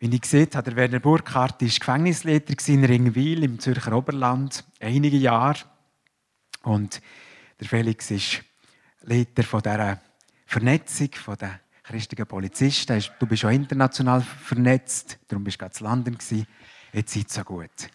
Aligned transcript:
Wie 0.00 0.14
ich 0.14 0.20
gesehen 0.20 0.48
habe, 0.54 0.70
der 0.70 0.76
Werner 0.76 1.00
Burkhardt 1.00 1.60
war 1.60 1.68
Gefängnisleiter 1.68 2.54
in 2.68 2.84
Ringwil 2.84 3.42
im 3.42 3.58
Zürcher 3.58 3.92
Oberland, 3.96 4.64
einige 4.78 5.16
Jahre. 5.16 5.58
Und 6.62 7.02
der 7.58 7.66
Felix 7.66 8.08
ist 8.12 8.44
Leiter 9.02 9.42
von 9.42 9.60
dieser 9.60 10.00
Vernetzung 10.46 11.08
den 11.40 11.50
christlichen 11.82 12.26
Polizisten. 12.26 13.02
Du 13.18 13.26
bist 13.26 13.44
auch 13.44 13.50
international 13.50 14.22
vernetzt, 14.22 15.18
darum 15.26 15.42
bist 15.42 15.56
du 15.56 15.62
gerade 15.62 15.74
zu 15.74 15.82
London. 15.82 16.16
Jetzt 16.92 17.14
seid 17.14 17.30
so 17.30 17.42
gut. 17.42 17.90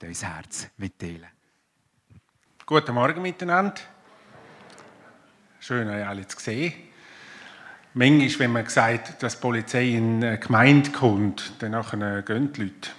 Ich 0.00 0.08
uns 0.08 0.24
Herz 0.24 0.68
mitteilen. 0.78 1.26
Guten 2.64 2.94
Morgen 2.94 3.20
miteinander. 3.20 3.74
Schön, 5.60 5.86
euch 5.86 6.06
alle 6.06 6.26
zu 6.26 6.40
sehen. 6.40 6.91
Manchmal, 7.94 8.38
wenn 8.38 8.52
man 8.52 8.66
sagt, 8.68 9.22
dass 9.22 9.34
die 9.34 9.40
Polizei 9.42 9.88
in 9.90 10.24
eine 10.24 10.38
Gemeinde 10.38 10.90
kommt, 10.90 11.52
dann 11.58 11.72
gehen 12.24 12.52
die 12.52 12.62
Leute. 12.62 12.90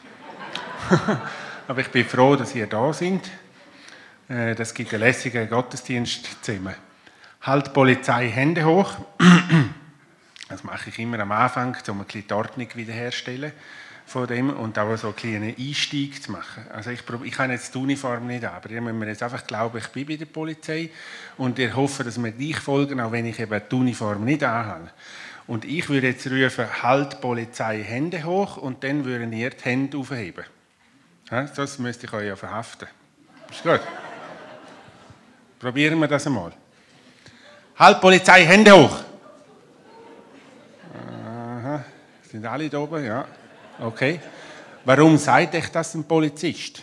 Aber 1.67 1.81
ich 1.81 1.87
bin 1.89 2.05
froh, 2.05 2.35
dass 2.35 2.53
ihr 2.53 2.67
da 2.67 2.93
seid. 2.93 3.31
Äh, 4.29 4.53
das 4.53 4.73
gibt 4.73 4.93
einen 4.93 5.01
lässigen 5.01 5.49
Gottesdienst 5.49 6.43
zusammen. 6.43 6.75
Halt 7.41 7.73
Polizei 7.73 8.29
Hände 8.29 8.65
hoch. 8.65 8.93
Das 10.49 10.63
mache 10.63 10.89
ich 10.89 10.99
immer 10.99 11.17
am 11.17 11.31
Anfang, 11.31 11.75
um 11.87 12.01
ein 12.01 12.05
bisschen 12.05 12.27
die 12.27 12.33
Ordnung 12.33 12.67
wiederherzustellen 12.75 13.53
von 14.13 14.27
dem 14.27 14.51
und 14.51 14.77
auch 14.77 14.95
so 14.95 15.07
einen 15.07 15.15
kleinen 15.15 15.55
Einstieg 15.57 16.21
zu 16.21 16.31
machen. 16.31 16.67
Also 16.71 16.91
ich, 16.91 17.01
ich 17.23 17.39
habe 17.39 17.51
jetzt 17.51 17.73
die 17.73 17.79
Uniform 17.79 18.27
nicht 18.27 18.45
an, 18.45 18.53
aber 18.55 18.69
ihr 18.69 18.79
müsst 18.79 18.95
mir 18.95 19.07
jetzt 19.07 19.23
einfach 19.23 19.45
glauben, 19.45 19.79
ich 19.79 19.87
bin 19.87 20.05
bei 20.05 20.15
der 20.15 20.27
Polizei 20.27 20.91
und 21.35 21.57
ihr 21.57 21.75
hofft, 21.75 22.05
dass 22.05 22.21
wir 22.21 22.31
dich 22.31 22.59
folgen, 22.59 23.01
auch 23.01 23.11
wenn 23.11 23.25
ich 23.25 23.39
eben 23.39 23.59
die 23.69 23.75
Uniform 23.75 24.23
nicht 24.23 24.43
anhabe. 24.43 24.91
Und 25.47 25.65
ich 25.65 25.89
würde 25.89 26.07
jetzt 26.07 26.27
rufen, 26.27 26.83
halt 26.83 27.19
Polizei, 27.21 27.81
Hände 27.81 28.23
hoch 28.23 28.57
und 28.57 28.83
dann 28.83 29.03
würden 29.03 29.33
ihr 29.33 29.49
die 29.49 29.63
Hände 29.63 29.97
aufheben. 29.97 30.45
Ja, 31.31 31.45
das 31.45 31.79
müsste 31.79 32.05
ich 32.05 32.13
euch 32.13 32.27
ja 32.27 32.35
verhaften. 32.35 32.87
Ist 33.49 33.63
gut? 33.63 33.81
Probieren 35.59 35.99
wir 35.99 36.07
das 36.07 36.27
einmal. 36.27 36.53
Halt 37.79 37.99
Polizei, 37.99 38.45
Hände 38.45 38.71
hoch! 38.73 38.99
Aha. 41.25 41.83
Sind 42.29 42.45
alle 42.45 42.69
da 42.69 42.77
oben? 42.77 43.03
Ja. 43.03 43.25
Okay. 43.83 44.21
Warum 44.85 45.17
sagt 45.17 45.55
euch 45.55 45.67
das 45.67 45.93
ein 45.93 46.05
Polizist? 46.05 46.81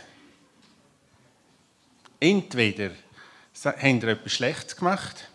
Entweder 2.18 2.90
habt 3.64 3.82
ihr 3.82 4.08
etwas 4.08 4.32
Schlechtes 4.32 4.76
gemacht, 4.76 5.26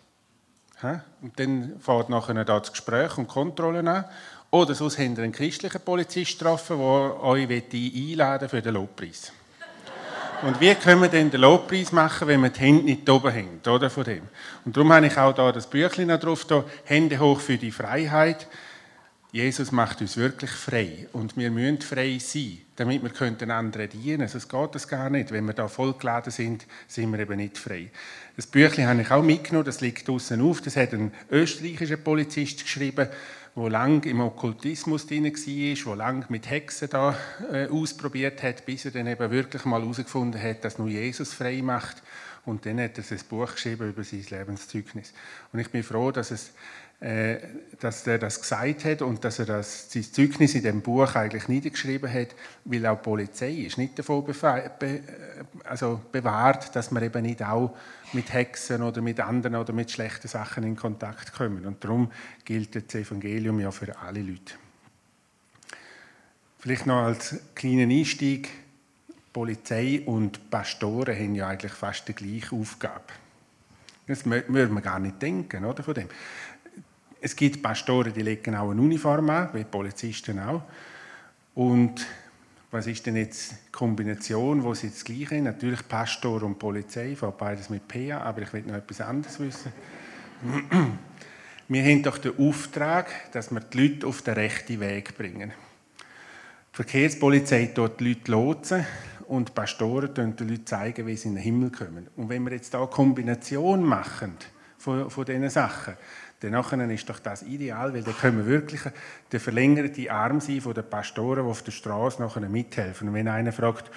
und 1.21 1.39
dann 1.39 1.79
fährt 1.79 2.09
nachher 2.09 2.45
das 2.45 2.71
Gespräch 2.71 3.17
und 3.17 3.27
Kontrollen 3.27 3.87
an, 3.87 4.05
oder 4.51 4.75
sonst 4.75 4.99
habt 4.99 5.17
ihr 5.17 5.23
einen 5.23 5.31
christlichen 5.31 5.81
Polizist 5.81 6.37
getroffen, 6.37 6.77
der 6.77 7.23
euch 7.23 7.49
einladen 7.49 8.47
für 8.47 8.61
den 8.61 8.75
Lobpreis. 8.75 9.31
Und 10.43 10.61
wie 10.61 10.75
können 10.75 11.01
wir 11.01 11.09
denn 11.09 11.31
den 11.31 11.41
Lobpreis 11.41 11.91
machen, 11.91 12.27
wenn 12.27 12.41
wir 12.41 12.49
die 12.51 12.59
Hände 12.59 12.85
nicht 12.85 13.09
oben 13.09 13.33
haben, 13.33 13.61
oder, 13.67 13.89
von 13.89 14.03
dem? 14.03 14.27
Und 14.65 14.77
darum 14.77 14.93
habe 14.93 15.07
ich 15.07 15.17
auch 15.17 15.33
da 15.33 15.51
das 15.51 15.67
Büchlein 15.67 16.09
drauf, 16.19 16.45
da, 16.45 16.63
Hände 16.83 17.17
hoch 17.17 17.39
für 17.39 17.57
die 17.57 17.71
Freiheit. 17.71 18.47
Jesus 19.35 19.73
macht 19.73 19.99
uns 19.99 20.15
wirklich 20.15 20.49
frei 20.49 21.09
und 21.11 21.35
wir 21.35 21.51
müssen 21.51 21.81
frei 21.81 22.19
sein, 22.19 22.59
damit 22.77 23.03
wir 23.03 23.09
können 23.09 23.51
anderen 23.51 23.89
dienen. 23.89 24.29
Sonst 24.29 24.47
geht 24.47 24.73
das 24.73 24.87
gar 24.87 25.09
nicht. 25.09 25.33
Wenn 25.33 25.43
wir 25.43 25.51
da 25.51 25.67
vollgeladen 25.67 26.31
sind, 26.31 26.65
sind 26.87 27.11
wir 27.11 27.19
eben 27.19 27.35
nicht 27.35 27.57
frei. 27.57 27.91
Das 28.37 28.47
Büchlein 28.47 28.87
habe 28.87 29.01
ich 29.01 29.11
auch 29.11 29.21
mitgenommen, 29.21 29.65
das 29.65 29.81
liegt 29.81 30.07
draußen 30.07 30.39
auf. 30.39 30.61
Das 30.61 30.77
hat 30.77 30.93
ein 30.93 31.11
österreichischer 31.29 31.97
Polizist 31.97 32.61
geschrieben, 32.61 33.09
der 33.57 33.69
lang 33.69 34.05
im 34.05 34.21
Okkultismus 34.21 35.05
drin 35.05 35.25
war, 35.25 35.31
der 35.33 35.95
lang 35.97 36.25
mit 36.29 36.49
Hexen 36.49 36.89
da 36.89 37.17
äh, 37.51 37.67
ausprobiert 37.67 38.41
hat, 38.41 38.65
bis 38.65 38.85
er 38.85 38.91
dann 38.91 39.07
eben 39.07 39.31
wirklich 39.31 39.65
mal 39.65 39.81
herausgefunden 39.81 40.41
hat, 40.41 40.63
dass 40.63 40.79
nur 40.79 40.87
Jesus 40.87 41.33
frei 41.33 41.61
macht. 41.61 42.01
Und 42.45 42.65
dann 42.65 42.79
hat 42.79 42.97
er 42.97 43.03
ein 43.09 43.19
Buch 43.27 43.51
geschrieben 43.51 43.89
über 43.89 44.03
sein 44.03 44.23
Lebenszeugnis. 44.29 45.13
Und 45.51 45.59
ich 45.59 45.69
bin 45.71 45.83
froh, 45.83 46.11
dass 46.11 46.31
es 46.31 46.51
dass 46.99 48.07
er 48.07 48.17
das 48.17 48.39
gesagt 48.39 48.85
hat 48.85 49.01
und 49.01 49.23
dass 49.23 49.39
er 49.39 49.45
das, 49.45 49.91
sein 49.91 50.03
Zeugnis 50.03 50.55
in 50.55 50.63
dem 50.63 50.81
Buch 50.81 51.13
eigentlich 51.15 51.47
niedergeschrieben 51.49 52.11
hat, 52.11 52.29
weil 52.63 52.85
auch 52.85 52.97
die 52.97 53.03
Polizei 53.03 53.51
ist 53.51 53.77
nicht 53.77 53.99
davon 53.99 54.23
be 54.23 55.01
also 55.65 56.01
bewahrt, 56.11 56.75
dass 56.75 56.91
man 56.91 57.03
eben 57.03 57.21
nicht 57.23 57.43
auch 57.43 57.75
mit 58.13 58.31
Hexen 58.31 58.81
oder 58.81 59.01
mit 59.01 59.19
anderen 59.19 59.57
oder 59.57 59.73
mit 59.73 59.91
schlechten 59.91 60.27
Sachen 60.27 60.63
in 60.63 60.75
Kontakt 60.75 61.33
kommen. 61.33 61.65
Und 61.65 61.83
darum 61.83 62.11
gilt 62.45 62.75
das 62.75 62.95
Evangelium 62.95 63.59
ja 63.59 63.71
für 63.71 63.97
alle 63.99 64.21
Leute. 64.21 64.53
Vielleicht 66.59 66.85
noch 66.85 67.03
als 67.03 67.35
kleinen 67.53 67.91
Einstieg, 67.91 68.49
Polizei 69.33 70.01
und 70.05 70.49
Pastoren 70.49 71.15
haben 71.15 71.35
ja 71.35 71.49
eigentlich 71.49 71.73
fast 71.73 72.07
die 72.07 72.13
gleiche 72.13 72.55
Aufgabe. 72.55 73.03
Das 74.07 74.25
würde 74.25 74.67
man 74.67 74.83
gar 74.83 74.99
nicht 74.99 75.21
denken, 75.21 75.65
oder, 75.65 75.83
von 75.83 75.93
dem. 75.93 76.07
Es 77.21 77.35
gibt 77.35 77.61
Pastoren, 77.61 78.13
die 78.13 78.21
legen 78.21 78.55
auch 78.55 78.69
eine 78.69 78.81
Uniform 78.81 79.29
an, 79.29 79.49
wie 79.53 79.63
Polizisten 79.63 80.39
auch. 80.39 80.61
Und 81.55 82.05
was 82.71 82.87
ist 82.87 83.05
denn 83.05 83.15
jetzt 83.15 83.51
die 83.51 83.71
Kombination, 83.71 84.63
wo 84.63 84.73
sie 84.73 84.89
das 84.89 85.03
Gleiche 85.03 85.35
haben? 85.35 85.43
Natürlich 85.43 85.87
Pastor 85.87 86.43
und 86.43 86.59
Polizei, 86.59 87.15
fällt 87.15 87.37
beides 87.37 87.69
mit 87.69 87.87
PA, 87.87 88.19
aber 88.19 88.41
ich 88.41 88.51
will 88.51 88.63
noch 88.63 88.75
etwas 88.75 89.01
anderes 89.01 89.39
wissen. 89.39 89.71
Wir 91.67 91.83
haben 91.83 92.03
doch 92.03 92.17
den 92.17 92.37
Auftrag, 92.37 93.31
dass 93.31 93.49
wir 93.49 93.61
die 93.61 93.87
Leute 93.87 94.05
auf 94.05 94.21
den 94.21 94.35
rechten 94.35 94.79
Weg 94.79 95.17
bringen. 95.17 95.51
Die 95.99 96.75
Verkehrspolizei 96.75 97.67
tut 97.67 97.99
die 97.99 98.09
Leute 98.09 98.31
lotsen 98.31 98.85
und 99.29 99.49
die 99.49 99.53
Pastoren 99.53 100.13
den 100.13 100.35
Leuten 100.37 100.65
zeigen, 100.65 101.07
wie 101.07 101.15
sie 101.15 101.29
in 101.29 101.35
den 101.35 101.43
Himmel 101.43 101.71
kommen. 101.71 102.09
Und 102.17 102.29
wenn 102.29 102.43
wir 102.43 102.51
jetzt 102.51 102.73
da 102.73 102.79
eine 102.79 102.87
Kombination 102.87 103.83
machen 103.83 104.33
von, 104.77 105.09
von 105.09 105.25
diesen 105.25 105.49
Sachen, 105.49 105.95
dann 106.41 106.89
ist 106.89 107.09
doch 107.09 107.19
das 107.19 107.43
ideal, 107.43 107.93
weil 107.93 108.03
dann 108.03 108.15
können 108.15 108.37
wir 108.37 108.45
wirklich 108.45 108.81
der 109.31 109.39
verlängerte 109.39 110.11
Arm 110.11 110.39
sein 110.39 110.61
von 110.61 110.73
den 110.73 110.89
Pastoren, 110.89 111.45
die 111.45 111.49
auf 111.49 111.63
der 111.63 111.71
Straße 111.71 112.21
nachher 112.21 112.47
mithelfen. 112.49 113.07
Und 113.07 113.13
wenn 113.13 113.27
einer 113.27 113.51
fragt, 113.51 113.89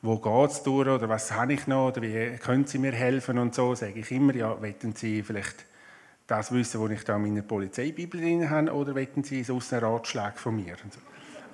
wo 0.00 0.18
geht 0.18 0.50
es 0.50 0.62
durch 0.62 0.88
oder 0.88 1.08
was 1.08 1.32
habe 1.32 1.52
ich 1.52 1.66
noch 1.66 1.88
oder 1.88 2.02
wie 2.02 2.36
können 2.38 2.66
Sie 2.66 2.78
mir 2.78 2.92
helfen 2.92 3.38
und 3.38 3.54
so, 3.54 3.74
sage 3.74 4.00
ich 4.00 4.10
immer, 4.10 4.34
ja, 4.34 4.60
wetten 4.60 4.94
Sie 4.94 5.22
vielleicht 5.22 5.66
das 6.26 6.50
wissen, 6.50 6.80
was 6.82 6.90
ich 6.90 7.04
da 7.04 7.16
in 7.16 7.22
meiner 7.22 7.42
Polizeibibel 7.42 8.20
drin 8.20 8.50
habe, 8.50 8.72
oder 8.72 8.94
wetten 8.94 9.22
Sie 9.22 9.44
sonst 9.44 9.72
einen 9.72 9.84
Ratschlag 9.84 10.38
von 10.38 10.56
mir? 10.56 10.76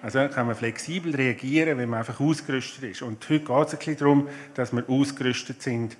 Also 0.00 0.28
kann 0.28 0.46
man 0.46 0.54
flexibel 0.54 1.14
reagieren, 1.14 1.76
wenn 1.76 1.88
man 1.88 1.98
einfach 1.98 2.20
ausgerüstet 2.20 2.84
ist. 2.84 3.02
Und 3.02 3.28
heute 3.28 3.40
geht 3.40 3.66
es 3.66 3.72
ein 3.72 3.78
bisschen 3.78 3.96
darum, 3.96 4.28
dass 4.54 4.72
wir 4.72 4.88
ausgerüstet 4.88 5.60
sind 5.60 5.96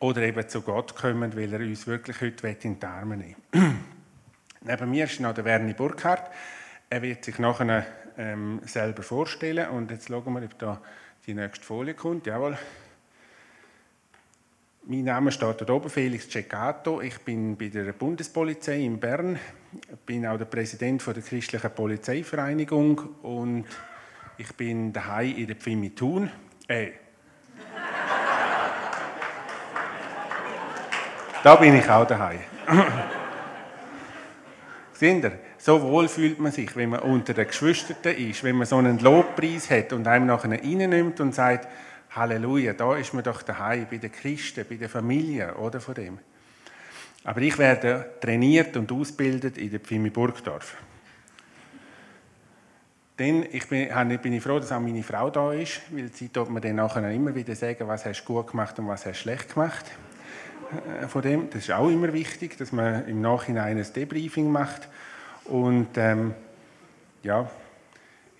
oder 0.00 0.22
eben 0.22 0.48
zu 0.48 0.62
Gott 0.62 0.94
kommen, 0.94 1.36
weil 1.36 1.52
er 1.52 1.60
uns 1.60 1.86
wirklich 1.86 2.20
heute 2.20 2.48
in 2.62 2.78
die 2.78 2.86
Arme 2.86 3.16
nehmen 3.16 3.36
Neben 4.62 4.90
mir 4.90 5.04
ist 5.04 5.20
noch 5.20 5.34
der 5.34 5.44
Werni 5.44 5.74
Burkhardt. 5.74 6.30
Er 6.90 7.02
wird 7.02 7.24
sich 7.24 7.38
nachher 7.38 7.86
ähm, 8.18 8.60
selber 8.64 9.02
vorstellen. 9.02 9.68
Und 9.70 9.90
jetzt 9.90 10.08
schauen 10.08 10.32
wir, 10.34 10.42
ob 10.42 10.58
da 10.58 10.80
die 11.26 11.34
nächste 11.34 11.64
Folie 11.64 11.94
kommt. 11.94 12.26
Jawohl. 12.26 12.58
Mein 14.88 15.04
Name 15.04 15.32
steht 15.32 15.60
dort 15.60 15.70
oben, 15.70 15.90
Felix 15.90 16.28
Ceccato. 16.28 17.00
Ich 17.00 17.18
bin 17.20 17.56
bei 17.56 17.68
der 17.68 17.92
Bundespolizei 17.92 18.80
in 18.80 18.98
Bern. 19.00 19.38
Ich 19.72 19.98
bin 20.06 20.26
auch 20.26 20.38
der 20.38 20.44
Präsident 20.44 21.04
der 21.06 21.22
christlichen 21.22 21.70
Polizeivereinigung 21.70 22.98
und 23.22 23.64
ich 24.38 24.52
bin 24.54 24.92
daheim 24.92 25.36
in 25.36 25.46
der 25.48 25.56
Pfimi 25.56 25.90
Thun. 25.90 26.30
Äh, 26.68 26.90
Da 31.46 31.54
bin 31.54 31.76
ich 31.76 31.88
auch 31.88 32.04
daheim. 32.04 32.40
Seht 34.94 35.22
ihr, 35.22 35.38
so 35.58 35.80
wohl 35.80 36.08
fühlt 36.08 36.40
man 36.40 36.50
sich, 36.50 36.74
wenn 36.74 36.88
man 36.88 36.98
unter 36.98 37.34
den 37.34 37.46
Geschwistern 37.46 38.16
ist, 38.16 38.42
wenn 38.42 38.56
man 38.56 38.66
so 38.66 38.78
einen 38.78 38.98
Lobpreis 38.98 39.70
hat 39.70 39.92
und 39.92 40.08
einem 40.08 40.26
nachher 40.26 40.50
reinnimmt 40.50 41.20
und 41.20 41.36
sagt, 41.36 41.68
Halleluja, 42.10 42.72
da 42.72 42.96
ist 42.96 43.14
man 43.14 43.22
doch 43.22 43.42
daheim, 43.42 43.86
bei 43.88 43.98
den 43.98 44.10
Christen, 44.10 44.66
bei 44.68 44.74
der 44.74 44.88
Familie, 44.88 45.54
oder 45.54 45.80
von 45.80 45.94
dem. 45.94 46.18
Aber 47.22 47.40
ich 47.40 47.56
werde 47.58 48.14
trainiert 48.20 48.76
und 48.76 48.90
ausgebildet 48.90 49.56
in 49.56 49.70
der 49.70 49.78
Pfimi 49.78 50.10
Burgdorf. 50.10 50.76
Dann 53.18 53.44
ich 53.52 53.68
bin, 53.68 53.88
bin 54.20 54.32
ich 54.32 54.42
froh, 54.42 54.58
dass 54.58 54.72
auch 54.72 54.80
meine 54.80 55.04
Frau 55.04 55.30
da 55.30 55.52
ist, 55.52 55.80
weil 55.92 56.10
sie 56.12 56.28
tut 56.28 56.50
mir 56.50 56.60
dann 56.60 56.74
nachher 56.74 57.08
immer 57.08 57.32
wieder 57.32 57.54
sagen, 57.54 57.86
was 57.86 58.04
hast 58.04 58.24
du 58.24 58.34
gut 58.34 58.50
gemacht 58.50 58.76
und 58.80 58.88
was 58.88 59.06
hast 59.06 59.20
du 59.20 59.22
schlecht 59.22 59.54
gemacht. 59.54 59.84
Von 61.08 61.22
dem. 61.22 61.50
Das 61.50 61.62
ist 61.62 61.70
auch 61.70 61.88
immer 61.88 62.12
wichtig, 62.12 62.56
dass 62.58 62.72
man 62.72 63.06
im 63.08 63.20
Nachhinein 63.20 63.78
ein 63.78 63.92
Debriefing 63.92 64.50
macht. 64.50 64.88
Und 65.44 65.88
ähm, 65.96 66.34
ja, 67.22 67.48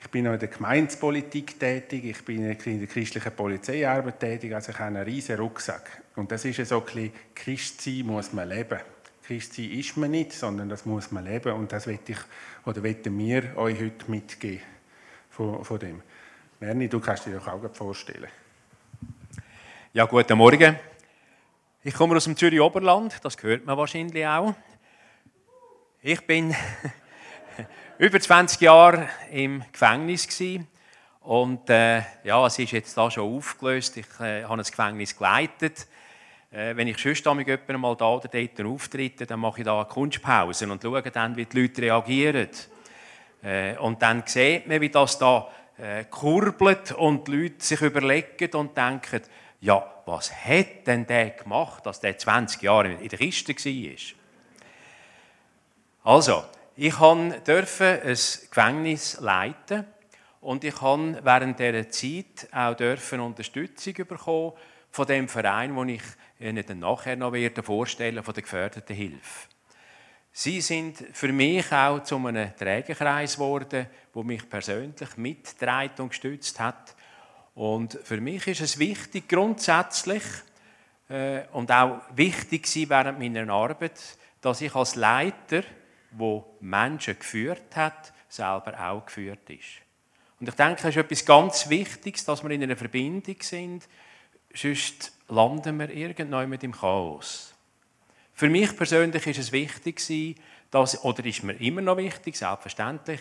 ich 0.01 0.11
bin 0.11 0.29
auch 0.29 0.35
in 0.35 0.39
der 0.39 0.49
Gemeinspolitik 0.49 1.59
tätig, 1.59 2.05
ich 2.05 2.25
bin 2.25 2.49
in 2.49 2.79
der 2.79 2.87
christlichen 2.87 3.33
Polizeiarbeit 3.33 4.21
tätig, 4.21 4.55
also 4.55 4.71
ich 4.71 4.79
habe 4.79 4.89
einen 4.89 5.05
riesen 5.05 5.37
Rucksack. 5.37 6.03
Und 6.15 6.31
das 6.31 6.45
ist 6.45 6.65
so 6.69 6.85
ein 6.85 7.13
bisschen, 7.45 8.07
muss 8.07 8.33
man 8.33 8.49
leben. 8.49 8.79
Christsein 9.27 9.71
ist 9.73 9.97
man 9.97 10.13
nicht, 10.13 10.33
sondern 10.33 10.69
das 10.69 10.87
muss 10.87 11.11
man 11.11 11.25
leben 11.25 11.53
und 11.53 11.73
das 11.73 11.89
will 11.89 11.99
ich, 12.07 12.19
oder 12.65 12.83
wollen 12.85 13.19
wir 13.19 13.57
euch 13.57 13.81
heute 13.81 14.09
mitgeben 14.09 14.61
von, 15.31 15.65
von 15.65 15.79
dem. 15.81 16.03
Merni, 16.61 16.89
du 16.89 17.01
kannst 17.01 17.27
dir 17.27 17.33
doch 17.33 17.49
auch 17.49 17.75
vorstellen. 17.75 18.29
Ja, 19.93 20.05
guten 20.05 20.39
Morgen. 20.39 20.77
Ich 21.89 21.95
komme 21.95 22.17
aus 22.17 22.25
dem 22.25 22.37
Zürich 22.37 22.61
Oberland, 22.61 23.17
das 23.23 23.41
hört 23.41 23.65
man 23.65 23.79
wahrscheinlich 23.79 24.27
auch. 24.27 24.55
Ich 26.03 26.21
bin 26.27 26.53
über 27.99 28.19
20 28.19 28.61
Jahre 28.61 29.09
im 29.31 29.63
Gefängnis 29.71 30.27
und 31.21 31.71
äh, 31.71 32.03
ja, 32.25 32.45
es 32.45 32.59
ist 32.59 32.73
jetzt 32.73 32.99
da 32.99 33.09
schon 33.09 33.33
aufgelöst. 33.33 33.99
Ich 33.99 34.07
äh, 34.19 34.43
habe 34.43 34.57
das 34.57 34.73
Gefängnis 34.73 35.17
geleitet. 35.17 35.87
Äh, 36.51 36.75
wenn 36.75 36.89
ich 36.89 36.99
sonst 36.99 37.25
jemandem 37.25 37.81
mal 37.81 37.95
da 37.95 38.15
oder 38.15 38.27
dort 38.27 38.61
auftrete, 38.63 39.25
dann 39.25 39.39
mache 39.39 39.61
ich 39.61 39.65
da 39.65 39.77
eine 39.77 39.89
Kunstpause 39.89 40.69
und 40.69 40.83
schaue 40.83 41.03
dann, 41.03 41.37
wie 41.37 41.45
die 41.45 41.61
Leute 41.61 41.83
reagieren. 41.83 42.49
Äh, 43.45 43.77
und 43.77 44.03
dann 44.03 44.25
sieht 44.27 44.67
man, 44.67 44.81
wie 44.81 44.91
das 44.91 45.21
da 45.21 45.49
äh, 45.79 46.07
kurbelt 46.07 46.91
und 46.91 47.29
die 47.29 47.43
Leute 47.43 47.65
sich 47.65 47.81
überlegen 47.81 48.57
und 48.57 48.77
denken, 48.77 49.23
ja, 49.61 50.03
was 50.05 50.33
hat 50.33 50.87
denn 50.87 51.07
der 51.07 51.31
gemacht, 51.31 51.85
dass 51.87 52.01
der 52.01 52.19
20 52.19 52.63
Jahre 52.63 52.93
in 52.93 53.09
der 53.09 53.19
Kiste 53.19 53.55
war? 53.55 54.17
Also, 56.05 56.45
ich 56.77 56.95
durfte 56.95 58.03
ein 58.03 58.15
Gefängnis 58.15 59.19
leiten 59.21 59.87
und 60.41 60.63
ich 60.63 60.75
durfte 60.75 61.25
während 61.25 61.59
dieser 61.59 61.91
Zeit 61.91 62.49
auch 62.53 62.77
Unterstützung 63.21 63.95
bekommen 63.95 64.53
von 64.91 65.07
dem 65.07 65.29
Verein, 65.29 65.75
den 65.75 65.89
ich 65.89 66.03
Ihnen 66.39 66.65
dann 66.67 66.79
nachher 66.81 67.17
noch 67.17 67.33
vorstellen 67.63 68.23
von 68.23 68.35
der 68.35 68.43
geförderten 68.43 68.95
Hilfe. 68.95 69.49
Sie 70.33 70.61
sind 70.61 70.99
für 71.15 71.33
mich 71.33 71.73
auch 71.73 72.03
zu 72.03 72.17
einem 72.19 72.55
Trägerkreis 72.55 73.37
geworden, 73.37 73.87
wo 74.13 74.23
mich 74.23 74.49
persönlich 74.49 75.17
mitgetragen 75.17 76.03
und 76.03 76.11
gestützt 76.11 76.61
hat. 76.61 76.95
Und 77.57 77.99
für 78.05 78.21
mich 78.21 78.47
ist 78.49 78.61
es 78.61 78.79
wichtig, 78.79 79.31
grundsätzlich 79.31 80.23
äh, 81.09 81.41
und 81.53 81.73
auch 81.73 82.03
wichtig 82.15 82.69
während 82.89 83.19
meiner 83.19 83.51
Arbeit, 83.51 83.99
dass 84.43 84.61
ich 84.61 84.75
als 84.75 84.95
Leiter, 84.95 85.63
wo 86.11 86.45
Menschen 86.61 87.19
geführt 87.19 87.75
hat, 87.75 88.13
selber 88.29 88.79
auch 88.79 89.07
geführt 89.07 89.49
ist. 89.49 89.81
Und 90.39 90.51
ich 90.51 90.55
denke, 90.55 90.81
es 90.81 90.85
ist 90.85 90.97
etwas 90.97 91.25
ganz 91.25 91.71
Wichtiges, 91.71 92.27
dass 92.27 92.43
wir 92.43 92.51
in 92.51 92.63
einer 92.63 92.77
Verbindung 92.77 93.37
sind, 93.41 93.89
sonst 94.55 95.13
landen 95.29 95.79
wir 95.79 95.89
irgendwann 95.89 96.51
mit 96.51 96.63
dem 96.63 96.73
Chaos. 96.73 97.55
Für 98.35 98.51
mich 98.51 98.77
persönlich 98.77 99.27
ist 99.27 99.39
es 99.39 99.53
wichtig, 99.53 100.37
dass, 100.71 101.03
oder 101.03 101.25
ist 101.25 101.43
mir 101.43 101.55
immer 101.55 101.81
noch 101.81 101.97
wichtig, 101.97 102.37
selbstverständlich, 102.37 103.21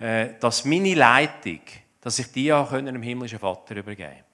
äh, 0.00 0.30
dass 0.40 0.64
meine 0.64 0.94
Leitung, 0.94 1.60
dass 2.02 2.18
ich 2.18 2.30
die 2.32 2.52
auch 2.52 2.72
dem 2.72 3.00
himmlischen 3.00 3.38
Vater 3.38 3.76
übergeben. 3.76 4.24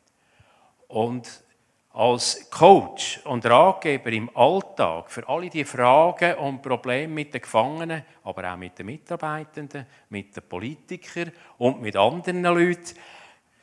Und 0.88 1.44
als 1.92 2.48
Coach 2.50 3.20
und 3.24 3.44
Ratgeber 3.44 4.10
im 4.10 4.34
Alltag 4.34 5.10
für 5.10 5.28
alle 5.28 5.50
die 5.50 5.64
Fragen 5.64 6.38
und 6.38 6.62
Probleme 6.62 7.12
mit 7.12 7.34
den 7.34 7.42
Gefangenen, 7.42 8.04
aber 8.24 8.52
auch 8.52 8.56
mit 8.56 8.78
den 8.78 8.86
Mitarbeitenden, 8.86 9.86
mit 10.08 10.34
den 10.34 10.48
Politikern 10.48 11.30
und 11.58 11.82
mit 11.82 11.94
anderen 11.96 12.42
Leuten, 12.42 12.94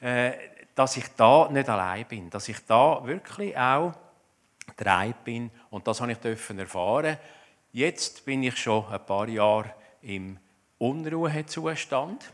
äh, 0.01 0.33
dass 0.75 0.97
ich 0.97 1.07
da 1.15 1.49
nicht 1.49 1.69
allein 1.69 2.05
bin, 2.05 2.29
dass 2.29 2.47
ich 2.49 2.63
da 2.65 3.01
wirklich 3.05 3.57
auch 3.57 3.93
drei 4.77 5.13
bin. 5.23 5.49
Und 5.71 5.87
das 5.87 6.01
habe 6.01 6.11
ich 6.11 6.17
dürfen 6.19 6.59
erfahren. 6.59 7.17
Jetzt 7.71 8.23
bin 8.25 8.43
ich 8.43 8.57
schon 8.57 8.85
ein 8.87 9.05
paar 9.05 9.27
Jahre 9.29 9.73
im 10.01 10.37
Unruhezustand 10.77 12.31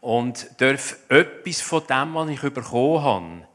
und 0.00 0.60
darf 0.60 0.98
etwas 1.08 1.60
von 1.60 1.86
dem, 1.86 2.14
was 2.14 2.30
ich 2.30 2.40
bekommen 2.40 3.02
habe, 3.02 3.48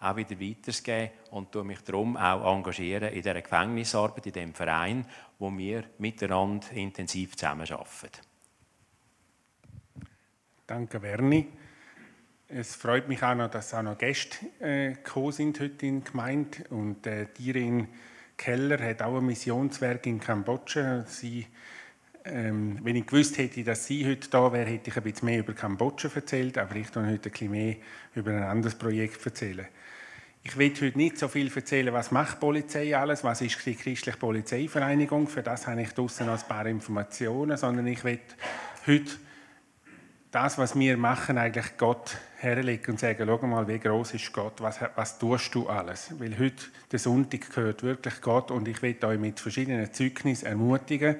auch 0.00 0.16
wieder 0.16 0.40
weitergeben 0.40 1.10
und 1.30 1.52
tue 1.52 1.64
mich 1.64 1.80
darum 1.82 2.16
auch 2.16 2.56
engagieren 2.56 3.10
in 3.10 3.22
dieser 3.22 3.40
Gefängnisarbeit, 3.40 4.26
in 4.26 4.32
dem 4.32 4.54
Verein, 4.54 5.06
wo 5.38 5.56
wir 5.56 5.84
miteinander 5.98 6.70
intensiv 6.72 7.36
zusammenarbeiten. 7.36 8.22
Danke, 10.66 11.02
Werni. 11.02 11.48
Es 12.48 12.74
freut 12.74 13.08
mich 13.08 13.22
auch 13.22 13.34
noch, 13.34 13.50
dass 13.50 13.74
auch 13.74 13.82
noch 13.82 13.98
Gäste 13.98 14.38
äh, 14.60 14.94
gekommen 14.94 15.32
sind 15.32 15.60
heute 15.60 15.86
in 15.86 16.02
die 16.02 16.10
Gemeinde. 16.10 16.64
Und 16.70 17.06
äh, 17.06 17.26
Dirin 17.38 17.88
Keller 18.36 18.82
hat 18.82 19.02
auch 19.02 19.18
ein 19.18 19.26
Missionswerk 19.26 20.06
in 20.06 20.18
Kambodscha. 20.18 21.04
Sie, 21.06 21.46
ähm, 22.32 22.78
wenn 22.82 22.96
ich 22.96 23.06
gewusst 23.06 23.38
hätte, 23.38 23.62
dass 23.64 23.86
sie 23.86 24.06
heute 24.06 24.28
da 24.30 24.52
wäre, 24.52 24.68
hätte 24.68 24.90
ich 24.90 24.96
ein 24.96 25.02
bisschen 25.02 25.26
mehr 25.26 25.40
über 25.40 25.52
Kambodscha 25.52 26.08
erzählt, 26.14 26.58
aber 26.58 26.76
ich 26.76 26.90
kann 26.92 27.10
heute 27.10 27.30
ein 27.30 27.50
mehr 27.50 27.76
über 28.14 28.30
ein 28.30 28.42
anderes 28.42 28.74
Projekt 28.74 29.24
erzählen. 29.24 29.66
Ich 30.42 30.56
will 30.56 30.72
heute 30.80 30.96
nicht 30.96 31.18
so 31.18 31.28
viel 31.28 31.52
erzählen, 31.54 31.92
was 31.92 32.10
macht 32.10 32.36
die 32.36 32.40
Polizei 32.40 32.96
alles, 32.96 33.22
was 33.24 33.42
ist 33.42 33.64
die 33.66 33.74
christliche 33.74 34.16
Polizeivereinigung, 34.16 35.28
für 35.28 35.42
das 35.42 35.66
habe 35.66 35.82
ich 35.82 35.92
draußen 35.92 36.26
noch 36.26 36.40
ein 36.40 36.48
paar 36.48 36.64
Informationen, 36.66 37.56
sondern 37.58 37.86
ich 37.86 38.02
will 38.04 38.20
heute 38.86 39.12
das, 40.30 40.58
was 40.58 40.78
wir 40.78 40.96
machen, 40.96 41.38
eigentlich 41.38 41.76
Gott 41.76 42.16
herlegen 42.38 42.92
und 42.92 43.00
sagen, 43.00 43.24
schau 43.26 43.46
mal, 43.46 43.66
wie 43.66 43.78
groß 43.78 44.14
ist 44.14 44.32
Gott, 44.32 44.60
was, 44.60 44.78
was 44.94 45.18
tust 45.18 45.54
du 45.54 45.68
alles? 45.68 46.14
Weil 46.18 46.38
heute, 46.38 46.64
der 46.90 46.98
Sonntag, 47.00 47.52
gehört 47.52 47.82
wirklich 47.82 48.20
Gott 48.20 48.50
und 48.50 48.68
ich 48.68 48.80
will 48.80 48.96
euch 49.04 49.18
mit 49.18 49.40
verschiedenen 49.40 49.92
Zeugnissen 49.92 50.46
ermutigen, 50.46 51.16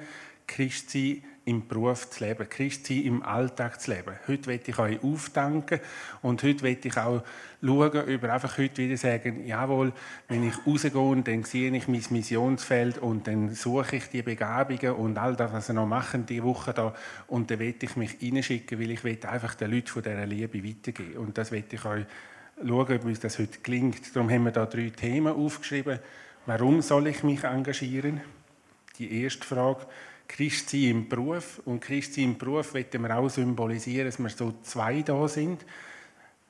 Christ 0.51 0.91
sein 0.91 1.23
im 1.45 1.69
Beruf 1.69 2.11
zu 2.11 2.25
leben, 2.25 2.49
Christ 2.49 2.87
sein 2.87 3.03
im 3.05 3.23
Alltag 3.23 3.81
zu 3.81 3.93
leben. 3.93 4.15
Heute 4.27 4.47
will 4.49 4.61
ich 4.67 4.79
euch 4.79 5.03
aufdanken 5.03 5.79
und 6.23 6.43
heute 6.43 6.63
will 6.63 6.77
ich 6.83 6.97
auch 6.97 7.23
schauen, 7.63 8.07
über 8.09 8.33
einfach 8.33 8.59
heute 8.59 8.83
wieder 8.83 8.97
sagen, 8.97 9.47
jawohl, 9.47 9.93
wenn 10.27 10.47
ich 10.47 10.55
rausgehe, 10.67 11.23
dann 11.23 11.45
sehe 11.45 11.75
ich 11.75 11.87
mein 11.87 12.03
Missionsfeld 12.11 12.99
und 12.99 13.29
dann 13.29 13.55
suche 13.55 13.97
ich 13.97 14.09
die 14.09 14.23
Begabungen 14.23 14.95
und 14.97 15.19
all 15.19 15.37
das, 15.37 15.53
was 15.53 15.69
sie 15.69 15.73
noch 15.73 15.87
machen 15.87 16.27
die 16.27 16.43
Woche 16.43 16.75
da 16.75 16.95
und 17.29 17.51
dann 17.51 17.61
will 17.61 17.75
ich 17.81 17.97
mich 17.97 18.21
reinschicken, 18.21 18.81
weil 18.81 18.91
ich 18.91 19.27
einfach 19.27 19.55
den 19.55 19.71
Leuten 19.71 19.87
von 19.87 20.03
dieser 20.03 20.27
Liebe 20.27 20.65
weitergeben. 20.65 21.17
Und 21.19 21.39
das 21.39 21.53
will 21.53 21.65
ich 21.71 21.85
euch 21.85 22.07
schauen, 22.67 22.97
ob 22.97 23.05
uns 23.05 23.21
das 23.21 23.39
heute 23.39 23.61
gelingt. 23.63 24.15
Darum 24.15 24.29
haben 24.31 24.45
wir 24.45 24.53
da 24.53 24.67
drei 24.67 24.91
Themen 24.91 25.33
aufgeschrieben. 25.33 26.01
Warum 26.47 26.83
soll 26.83 27.07
ich 27.07 27.23
mich 27.23 27.45
engagieren? 27.45 28.21
Die 29.01 29.23
erste 29.23 29.47
Frage. 29.47 29.87
Christsein 30.29 30.83
im 30.83 31.09
Beruf. 31.09 31.63
Und 31.65 31.81
Christsein 31.81 32.25
im 32.25 32.39
Beruf 32.39 32.75
wollen 32.75 33.03
wir 33.03 33.17
auch 33.17 33.31
symbolisieren, 33.31 34.05
dass 34.05 34.19
wir 34.19 34.29
so 34.29 34.53
zwei 34.63 35.01
da 35.01 35.27
sind. 35.27 35.65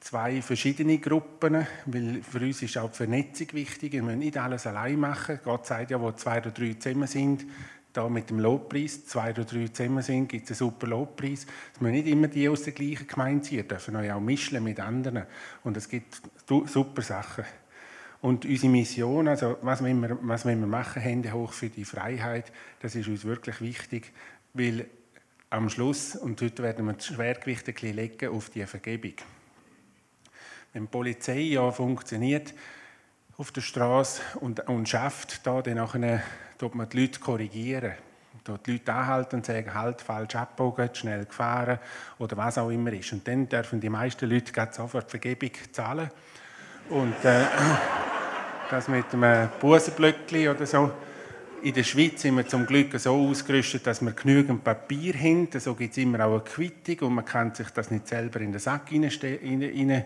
Zwei 0.00 0.42
verschiedene 0.42 0.98
Gruppen, 0.98 1.64
weil 1.86 2.22
für 2.28 2.40
uns 2.40 2.60
ist 2.62 2.76
auch 2.76 2.90
die 2.90 2.96
Vernetzung 2.96 3.52
wichtig. 3.52 3.92
Wir 3.92 4.02
müssen 4.02 4.18
nicht 4.18 4.36
alles 4.36 4.66
allein 4.66 4.98
machen. 4.98 5.38
Gott 5.44 5.64
sagt 5.64 5.92
ja, 5.92 6.00
wo 6.00 6.10
zwei 6.10 6.38
oder 6.38 6.50
drei 6.50 6.74
zusammen 6.74 7.06
sind, 7.06 7.46
da 7.92 8.08
mit 8.08 8.30
dem 8.30 8.40
Lobpreis, 8.40 9.06
zwei 9.06 9.30
oder 9.30 9.44
drei 9.44 9.68
zusammen 9.68 10.02
sind, 10.02 10.28
gibt 10.28 10.50
es 10.50 10.60
einen 10.60 10.70
super 10.70 10.88
Lobpreis. 10.88 11.46
Es 11.72 11.80
müssen 11.80 11.94
nicht 11.94 12.08
immer 12.08 12.26
die 12.26 12.48
aus 12.48 12.64
der 12.64 12.72
gleichen 12.72 13.06
Gemeinde 13.06 13.44
sein, 13.44 13.68
dürfen 13.68 13.94
euch 13.94 14.10
auch 14.10 14.20
mischen 14.20 14.60
mit 14.64 14.80
anderen. 14.80 15.22
Und 15.62 15.76
es 15.76 15.88
gibt 15.88 16.20
super 16.66 17.02
Sachen. 17.02 17.44
Und 18.22 18.44
unsere 18.44 18.70
Mission, 18.70 19.28
also 19.28 19.56
was 19.62 19.82
wir, 19.82 20.18
was 20.22 20.44
wir 20.44 20.54
machen, 20.56 21.00
Hände 21.00 21.32
hoch 21.32 21.52
für 21.52 21.70
die 21.70 21.86
Freiheit, 21.86 22.52
das 22.80 22.94
ist 22.94 23.08
uns 23.08 23.24
wirklich 23.24 23.60
wichtig, 23.62 24.12
weil 24.52 24.86
am 25.48 25.70
Schluss, 25.70 26.16
und 26.16 26.40
heute 26.42 26.62
werden 26.62 26.86
wir 26.86 26.92
das 26.92 27.06
Schwergewicht 27.06 27.66
ein 27.66 27.74
bisschen 27.74 27.96
legen 27.96 28.28
auf 28.28 28.50
die 28.50 28.64
Vergebung. 28.66 29.14
Wenn 30.72 30.84
die 30.84 30.88
Polizei 30.88 31.40
ja 31.40 31.70
funktioniert 31.72 32.54
auf 33.36 33.50
der 33.52 33.62
Straße 33.62 34.20
und, 34.40 34.68
und 34.68 34.88
schafft, 34.88 35.46
da, 35.46 35.62
dann 35.62 35.76
nachher, 35.76 36.22
tut 36.58 36.74
man 36.74 36.88
die 36.88 37.00
Leute 37.00 37.18
korrigieren. 37.18 37.94
Dort 38.44 38.66
die 38.66 38.72
Leute 38.72 38.92
anhalten 38.92 39.36
und 39.36 39.46
sagen, 39.46 39.74
halt, 39.74 40.00
falsch 40.00 40.36
abbogen, 40.36 40.94
schnell 40.94 41.24
gefahren 41.24 41.78
oder 42.18 42.36
was 42.36 42.58
auch 42.58 42.70
immer 42.70 42.92
ist. 42.92 43.12
Und 43.12 43.26
dann 43.26 43.48
dürfen 43.48 43.80
die 43.80 43.88
meisten 43.88 44.28
Leute 44.28 44.52
sofort 44.72 45.10
Vergebung 45.10 45.50
zahlen. 45.72 46.10
Und 46.90 47.24
äh, 47.24 47.44
das 48.70 48.88
mit 48.88 49.12
einem 49.12 49.48
Busenblöckchen 49.60 50.48
oder 50.48 50.64
so. 50.64 50.90
In 51.62 51.74
der 51.74 51.82
Schweiz 51.82 52.22
sind 52.22 52.36
wir 52.36 52.46
zum 52.46 52.64
Glück 52.64 52.98
so 52.98 53.14
ausgerüstet, 53.14 53.86
dass 53.86 54.00
wir 54.00 54.12
genügend 54.12 54.64
Papier 54.64 55.12
haben. 55.14 55.48
So 55.58 55.74
gibt 55.74 55.92
es 55.92 55.98
immer 55.98 56.24
auch 56.24 56.34
eine 56.34 56.40
Quittung 56.40 57.08
und 57.08 57.14
man 57.16 57.24
kann 57.24 57.54
sich 57.54 57.68
das 57.70 57.90
nicht 57.90 58.08
selber 58.08 58.40
in 58.40 58.52
den 58.52 58.60
Sack 58.60 58.88
hineinlegen. 58.88 60.00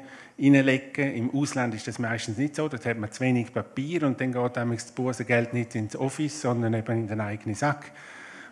Im 1.15 1.31
Ausland 1.33 1.75
ist 1.75 1.87
das 1.87 1.99
meistens 1.99 2.39
nicht 2.39 2.57
so. 2.57 2.67
Dort 2.69 2.85
hat 2.87 2.99
man 2.99 3.13
zu 3.13 3.21
wenig 3.21 3.53
Papier 3.53 4.03
und 4.05 4.21
dann 4.21 4.33
geht 4.33 4.57
das 4.57 4.91
Busengeld 4.93 5.55
nicht 5.55 5.75
ins 5.75 5.95
Office, 5.95 6.41
sondern 6.41 6.75
eben 6.75 7.03
in 7.03 7.07
den 7.07 7.21
eigenen 7.21 7.55
Sack. 7.55 7.93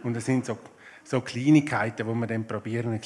Und 0.05 0.15
das 0.15 0.27
sind 0.27 0.47
so 0.47 0.59
so 1.05 1.21
Kleinigkeiten, 1.21 2.07
wo 2.07 2.15
wir 2.15 2.29
dann 2.29 2.47
probieren, 2.47 3.01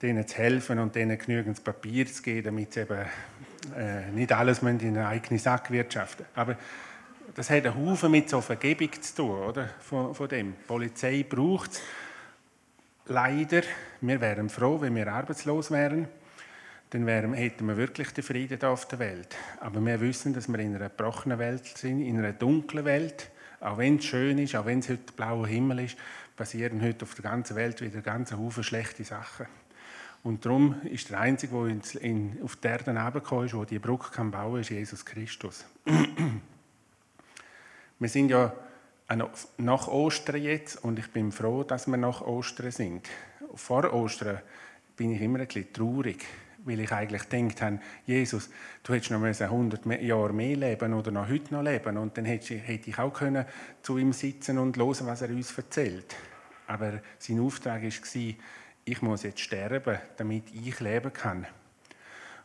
denen 0.00 0.26
zu 0.28 0.36
helfen 0.36 0.78
und 0.78 0.94
denen 0.94 1.18
genügend 1.18 1.64
Papier 1.64 2.06
zu 2.06 2.22
geben, 2.22 2.44
damit 2.44 2.72
sie 2.72 2.82
eben 2.82 3.00
äh, 3.76 4.10
nicht 4.10 4.32
alles 4.32 4.60
in 4.62 4.68
einen 4.68 4.98
eigenen 4.98 5.38
Sack 5.38 5.70
wirtschaften 5.70 6.26
Aber 6.34 6.56
das 7.34 7.50
hat 7.50 7.64
einen 7.64 7.74
Haufen 7.74 8.10
mit 8.10 8.28
so 8.28 8.40
Vergebung 8.40 8.90
zu 9.00 9.14
tun, 9.14 9.30
oder? 9.30 9.70
Von, 9.80 10.14
von 10.14 10.28
dem. 10.28 10.52
Die 10.52 10.66
Polizei 10.66 11.24
braucht 11.28 11.72
es. 11.72 11.80
leider, 13.06 13.62
wir 14.00 14.20
wären 14.20 14.48
froh, 14.48 14.80
wenn 14.80 14.94
wir 14.94 15.06
arbeitslos 15.12 15.70
wären. 15.70 16.08
Dann 16.90 17.06
wären, 17.06 17.32
hätten 17.32 17.66
wir 17.66 17.76
wirklich 17.78 18.10
den 18.10 18.22
Frieden 18.22 18.58
da 18.58 18.70
auf 18.70 18.86
der 18.86 18.98
Welt. 18.98 19.34
Aber 19.60 19.80
wir 19.80 20.00
wissen, 20.00 20.34
dass 20.34 20.48
wir 20.48 20.58
in 20.58 20.76
einer 20.76 20.90
gebrochenen 20.90 21.38
Welt 21.38 21.66
sind, 21.66 22.02
in 22.02 22.18
einer 22.18 22.34
dunklen 22.34 22.84
Welt. 22.84 23.30
Auch 23.60 23.78
wenn 23.78 23.96
es 23.96 24.04
schön 24.04 24.38
ist, 24.38 24.54
auch 24.56 24.66
wenn 24.66 24.80
es 24.80 24.90
heute 24.90 25.12
blauer 25.16 25.46
Himmel 25.46 25.80
ist, 25.80 25.96
passieren 26.36 26.82
heute 26.82 27.04
auf 27.04 27.14
der 27.14 27.22
ganzen 27.22 27.56
Welt 27.56 27.80
wieder 27.80 28.02
ganz 28.02 28.32
Haufen 28.32 28.64
schlechte 28.64 29.04
Sachen. 29.04 29.46
Und 30.22 30.44
darum 30.44 30.80
ist 30.84 31.10
der 31.10 31.20
Einzige, 31.20 31.52
der 31.52 32.02
in, 32.02 32.38
auf 32.44 32.56
die 32.56 32.68
Erde 32.68 32.92
herabgekommen 32.92 33.46
ist, 33.46 33.54
der 33.54 33.64
diese 33.64 33.80
Brücke 33.80 34.10
kann 34.12 34.30
bauen 34.30 34.52
kann, 34.52 34.60
ist 34.60 34.70
Jesus 34.70 35.04
Christus. 35.04 35.64
wir 37.98 38.08
sind 38.08 38.30
ja 38.30 38.52
nach 39.58 39.88
Ostern 39.88 40.40
jetzt 40.40 40.82
und 40.84 40.98
ich 40.98 41.10
bin 41.10 41.32
froh, 41.32 41.64
dass 41.64 41.88
wir 41.88 41.96
nach 41.96 42.22
Ostern 42.22 42.70
sind. 42.70 43.08
Vor 43.54 43.92
Ostern 43.92 44.40
bin 44.96 45.12
ich 45.12 45.20
immer 45.20 45.38
bisschen 45.38 45.72
traurig, 45.72 46.24
weil 46.64 46.80
ich 46.80 46.92
eigentlich 46.92 47.28
gedacht 47.28 47.60
habe, 47.60 47.80
Jesus, 48.06 48.48
du 48.84 48.94
hättest 48.94 49.10
noch 49.10 49.22
100 49.22 50.02
Jahre 50.02 50.32
mehr 50.32 50.56
leben 50.56 50.94
oder 50.94 51.10
noch 51.10 51.28
heute 51.28 51.52
noch 51.52 51.62
leben 51.62 51.98
und 51.98 52.16
dann 52.16 52.24
hätte 52.24 52.54
ich 52.54 52.98
auch 52.98 53.12
können 53.12 53.44
zu 53.82 53.98
ihm 53.98 54.12
sitzen 54.12 54.58
und 54.58 54.76
hören, 54.76 55.06
was 55.06 55.22
er 55.22 55.30
uns 55.30 55.58
erzählt. 55.58 56.14
Aber 56.68 57.00
sein 57.18 57.40
Auftrag 57.40 57.82
war, 57.82 58.34
ich 58.84 59.02
muss 59.02 59.22
jetzt 59.22 59.40
sterben, 59.40 59.98
damit 60.16 60.44
ich 60.52 60.80
leben 60.80 61.12
kann. 61.12 61.46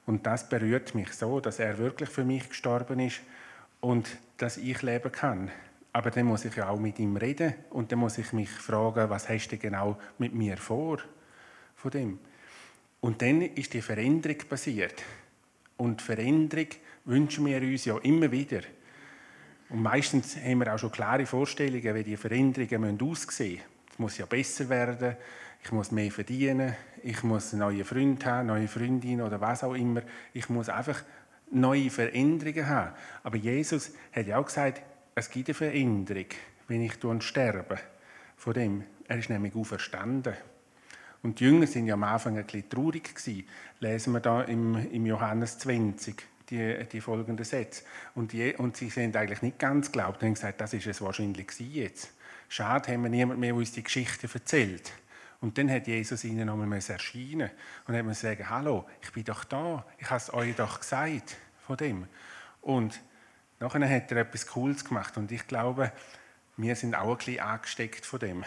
Und 0.06 0.26
das 0.26 0.48
berührt 0.48 0.96
mich 0.96 1.12
so, 1.14 1.40
dass 1.40 1.60
er 1.60 1.78
wirklich 1.78 2.10
für 2.10 2.24
mich 2.24 2.48
gestorben 2.50 3.00
ist 3.00 3.22
und 3.82 4.08
dass 4.38 4.58
ich 4.58 4.82
leben 4.82 5.12
kann. 5.12 5.52
Aber 5.92 6.12
dann 6.12 6.28
muss 6.28 6.46
ich 6.46 6.56
ja 6.56 6.70
auch 6.70 6.80
mit 6.80 7.00
ihm 7.00 7.18
reden 7.18 7.56
und 7.72 7.92
dann 7.92 8.00
muss 8.00 8.18
ich 8.18 8.32
mich 8.32 8.50
fragen, 8.50 9.10
was 9.10 9.28
hast 9.30 9.50
du 9.50 9.58
genau 9.58 9.98
mit 10.18 10.34
mir 10.34 10.58
vor? 10.58 11.00
Von 11.76 11.92
dem. 11.92 12.20
Und 13.02 13.22
dann 13.22 13.42
ist 13.42 13.74
die 13.74 13.82
Veränderung 13.82 14.38
passiert. 14.50 15.04
Und 15.76 16.02
Veränderung 16.02 16.68
wünschen 17.06 17.46
wir 17.46 17.62
uns 17.62 17.86
ja 17.86 17.98
immer 18.00 18.32
wieder. 18.32 18.62
Und 19.70 19.82
meistens 19.82 20.38
haben 20.38 20.60
wir 20.60 20.74
auch 20.74 20.80
schon 20.80 20.92
klare 20.92 21.26
Vorstellungen, 21.26 21.96
wie 21.96 22.04
die 22.04 22.18
Veränderungen 22.18 23.00
aussehen 23.02 23.56
müssen. 23.56 23.62
Es 23.92 24.00
muss 24.00 24.18
ja 24.18 24.26
besser 24.26 24.70
werden, 24.70 25.18
ich 25.64 25.72
muss 25.72 25.92
mehr 25.92 26.12
verdienen, 26.12 26.76
ich 27.04 27.24
muss 27.24 27.54
neue 27.54 27.86
Freunde 27.86 28.26
haben, 28.26 28.48
neue 28.48 28.68
Freundin 28.68 29.22
oder 29.22 29.42
was 29.42 29.64
auch 29.64 29.74
immer. 29.74 30.02
Ich 30.34 30.50
muss 30.50 30.70
einfach 30.70 31.04
neue 31.52 31.90
Veränderungen 31.90 32.68
haben. 32.68 32.96
Aber 33.24 33.38
Jesus 33.38 33.92
hat 34.12 34.28
ja 34.28 34.38
auch 34.38 34.46
gesagt, 34.46 34.82
es 35.16 35.30
gibt 35.30 35.50
eine 35.50 35.56
Veränderung, 35.56 36.26
wenn 36.68 36.82
ich 36.82 36.94
sterbe. 37.20 37.78
Von 38.36 38.54
dem. 38.54 38.84
Er 39.08 39.18
ist 39.18 39.30
nämlich 39.30 39.56
auferstanden. 39.56 40.34
Und 41.24 41.40
die 41.40 41.46
Jünger 41.46 41.68
sind 41.68 41.88
ja 41.88 41.96
am 41.96 42.04
Anfang 42.04 42.38
ein 42.38 42.46
bisschen 42.46 42.70
traurig 42.70 43.16
gewesen. 43.16 43.48
Lesen 43.80 44.14
wir 44.14 44.20
da 44.20 44.44
im, 44.44 44.76
im 44.92 45.06
Johannes 45.06 45.58
20 45.60 46.24
die, 46.50 46.86
die 46.92 47.02
folgenden 47.02 47.46
Sätze. 47.46 47.84
Und, 48.16 48.34
die, 48.34 48.54
und 48.54 48.78
sie 48.78 48.90
sind 48.90 49.16
eigentlich 49.16 49.42
nicht 49.42 49.60
ganz 49.60 49.92
geglaubt. 49.92 50.20
Sie 50.20 50.28
haben 50.28 50.34
gesagt, 50.36 50.62
das 50.62 50.74
ist 50.74 50.88
es 50.88 51.02
wahrscheinlich 51.02 51.48
jetzt. 51.60 52.12
Schade, 52.50 52.92
haben 52.94 53.04
wir 53.04 53.10
niemand 53.10 53.40
mehr 53.40 53.56
uns 53.56 53.72
die 53.72 53.84
Geschichte 53.84 54.30
erzählt. 54.34 54.94
Und 55.40 55.58
dann 55.58 55.70
hat 55.70 55.88
Jesus 55.88 56.24
ihnen 56.24 56.48
nochmal 56.48 56.80
erscheinen 56.88 57.52
und 57.88 57.96
hat 57.96 58.16
sagen, 58.16 58.50
hallo, 58.50 58.86
ich 59.02 59.12
bin 59.12 59.24
doch 59.24 59.44
da, 59.44 59.86
ich 60.00 60.10
habe 60.10 60.18
es 60.18 60.34
euch 60.34 60.56
doch 60.56 60.80
gesagt 60.80 61.38
von 61.66 61.78
dem. 61.78 62.08
Und 62.62 63.00
nachher 63.60 63.90
hat 63.90 64.12
er 64.12 64.18
etwas 64.18 64.48
Cooles 64.48 64.84
gemacht 64.84 65.18
und 65.18 65.32
ich 65.32 65.48
glaube, 65.48 65.92
wir 66.58 66.76
sind 66.76 66.96
auch 66.96 67.12
ein 67.12 67.18
bisschen 67.18 67.40
angesteckt 67.40 68.06
von 68.06 68.20
dem. 68.20 68.44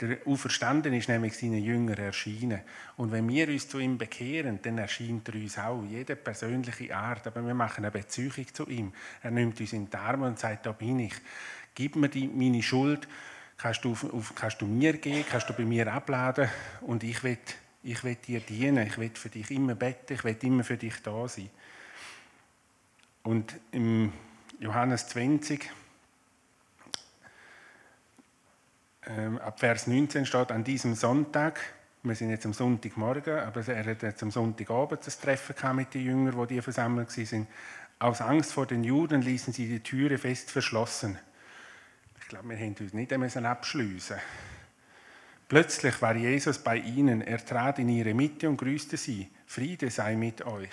Der 0.00 0.18
Auferstanden 0.26 0.92
ist 0.92 1.08
nämlich 1.08 1.38
seinen 1.38 1.62
Jüngern 1.62 1.98
erschienen. 1.98 2.62
Und 2.96 3.12
wenn 3.12 3.28
wir 3.28 3.46
uns 3.46 3.68
zu 3.68 3.78
ihm 3.78 3.96
bekehren, 3.96 4.58
dann 4.60 4.78
erscheint 4.78 5.28
er 5.28 5.34
uns 5.36 5.56
auch, 5.56 5.84
jede 5.84 6.16
persönliche 6.16 6.94
Art. 6.96 7.28
Aber 7.28 7.46
wir 7.46 7.54
machen 7.54 7.84
eine 7.84 7.92
Beziehung 7.92 8.52
zu 8.52 8.66
ihm. 8.66 8.92
Er 9.22 9.30
nimmt 9.30 9.60
uns 9.60 9.72
in 9.72 9.88
die 9.88 9.96
Arme 9.96 10.26
und 10.26 10.38
sagt, 10.40 10.66
da 10.66 10.72
bin 10.72 10.98
ich. 10.98 11.14
Gib 11.76 11.94
mir 11.94 12.08
die, 12.08 12.26
meine 12.26 12.60
Schuld, 12.60 13.06
kannst 13.56 13.84
du, 13.84 13.92
auf, 13.92 14.34
kannst 14.34 14.60
du 14.60 14.66
mir 14.66 14.94
gehen, 14.94 15.24
kannst 15.28 15.48
du 15.48 15.52
bei 15.52 15.64
mir 15.64 15.92
abladen 15.92 16.48
und 16.82 17.02
ich 17.04 17.22
will, 17.22 17.38
ich 17.82 18.02
will 18.04 18.16
dir 18.16 18.40
dienen, 18.40 18.86
ich 18.86 18.98
will 18.98 19.10
für 19.14 19.28
dich 19.28 19.50
immer 19.50 19.74
beten, 19.74 20.14
ich 20.14 20.24
will 20.24 20.36
immer 20.42 20.64
für 20.64 20.76
dich 20.76 21.02
da 21.02 21.28
sein. 21.28 21.50
Und 23.22 23.54
im 23.72 24.12
Johannes 24.60 25.08
20, 25.08 25.70
ähm, 29.06 29.38
ab 29.38 29.60
Vers 29.60 29.86
19 29.86 30.26
steht, 30.26 30.52
an 30.52 30.64
diesem 30.64 30.94
Sonntag, 30.94 31.60
wir 32.02 32.14
sind 32.14 32.30
jetzt 32.30 32.44
am 32.44 32.52
Sonntagmorgen, 32.52 33.38
aber 33.38 33.66
er 33.66 33.84
hat 33.86 34.02
jetzt 34.02 34.22
am 34.22 34.30
Sonntagabend 34.30 35.06
das 35.06 35.18
Treffen 35.18 35.76
mit 35.76 35.94
den 35.94 36.04
Jüngern, 36.04 36.36
wo 36.36 36.44
die 36.44 36.60
versammelt 36.60 37.16
waren. 37.16 37.46
Aus 37.98 38.20
Angst 38.20 38.52
vor 38.52 38.66
den 38.66 38.84
Juden 38.84 39.22
ließen 39.22 39.54
sie 39.54 39.66
die 39.66 39.80
Türe 39.80 40.18
fest 40.18 40.50
verschlossen. 40.50 41.18
Ich 42.24 42.30
glaube, 42.30 42.48
wir 42.48 42.56
haben 42.56 42.74
uns 42.80 42.94
nicht 42.94 43.12
abschliessen 43.12 44.16
Plötzlich 45.46 46.00
war 46.00 46.16
Jesus 46.16 46.58
bei 46.58 46.78
ihnen. 46.78 47.20
Er 47.20 47.44
trat 47.44 47.78
in 47.78 47.90
ihre 47.90 48.14
Mitte 48.14 48.48
und 48.48 48.56
grüßte 48.56 48.96
sie. 48.96 49.28
Friede 49.44 49.90
sei 49.90 50.16
mit 50.16 50.40
euch. 50.46 50.72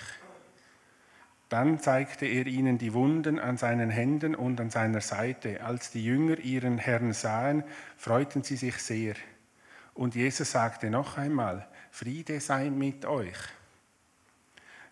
Dann 1.50 1.78
zeigte 1.78 2.24
er 2.24 2.46
ihnen 2.46 2.78
die 2.78 2.94
Wunden 2.94 3.38
an 3.38 3.58
seinen 3.58 3.90
Händen 3.90 4.34
und 4.34 4.62
an 4.62 4.70
seiner 4.70 5.02
Seite. 5.02 5.62
Als 5.62 5.90
die 5.90 6.02
Jünger 6.02 6.38
ihren 6.38 6.78
Herrn 6.78 7.12
sahen, 7.12 7.64
freuten 7.98 8.42
sie 8.42 8.56
sich 8.56 8.78
sehr. 8.78 9.14
Und 9.92 10.14
Jesus 10.14 10.52
sagte 10.52 10.88
noch 10.88 11.18
einmal, 11.18 11.68
Friede 11.90 12.40
sei 12.40 12.70
mit 12.70 13.04
euch. 13.04 13.36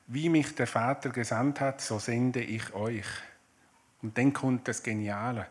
Wie 0.09 0.29
mich 0.29 0.55
der 0.57 0.67
Vater 0.67 1.09
gesandt 1.09 1.59
hat, 1.61 1.81
so 1.81 1.99
sende 1.99 2.43
ich 2.43 2.75
euch. 2.75 3.07
Und 4.03 4.19
dann 4.19 4.35
kommt 4.35 4.69
das 4.69 4.83
Geniale. 4.83 5.47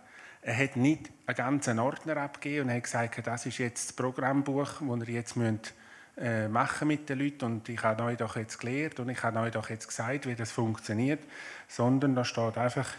Er 0.49 0.57
hat 0.57 0.77
nicht 0.77 1.11
einen 1.27 1.37
ganzen 1.37 1.77
Ordner 1.77 2.17
abgegeben 2.17 2.69
und 2.69 2.75
hat 2.75 2.81
gesagt, 2.81 3.27
das 3.27 3.45
ist 3.45 3.59
jetzt 3.59 3.89
das 3.89 3.95
Programmbuch, 3.95 4.81
das 4.81 5.07
ihr 5.07 5.13
jetzt 5.13 5.35
müsst 5.35 5.75
äh, 6.17 6.47
machen 6.47 6.87
mit 6.87 7.07
den 7.07 7.19
Leuten 7.19 7.45
und 7.45 7.69
ich 7.69 7.83
habe 7.83 8.01
euch 8.05 8.17
doch 8.17 8.35
jetzt 8.35 8.57
gelehrt 8.59 8.99
und 8.99 9.09
ich 9.09 9.21
habe 9.21 9.41
euch 9.41 9.51
doch 9.51 9.69
jetzt 9.69 9.87
gesagt, 9.87 10.25
wie 10.25 10.33
das 10.33 10.51
funktioniert, 10.51 11.19
sondern 11.67 12.15
da 12.15 12.25
steht 12.25 12.57
einfach, 12.57 12.89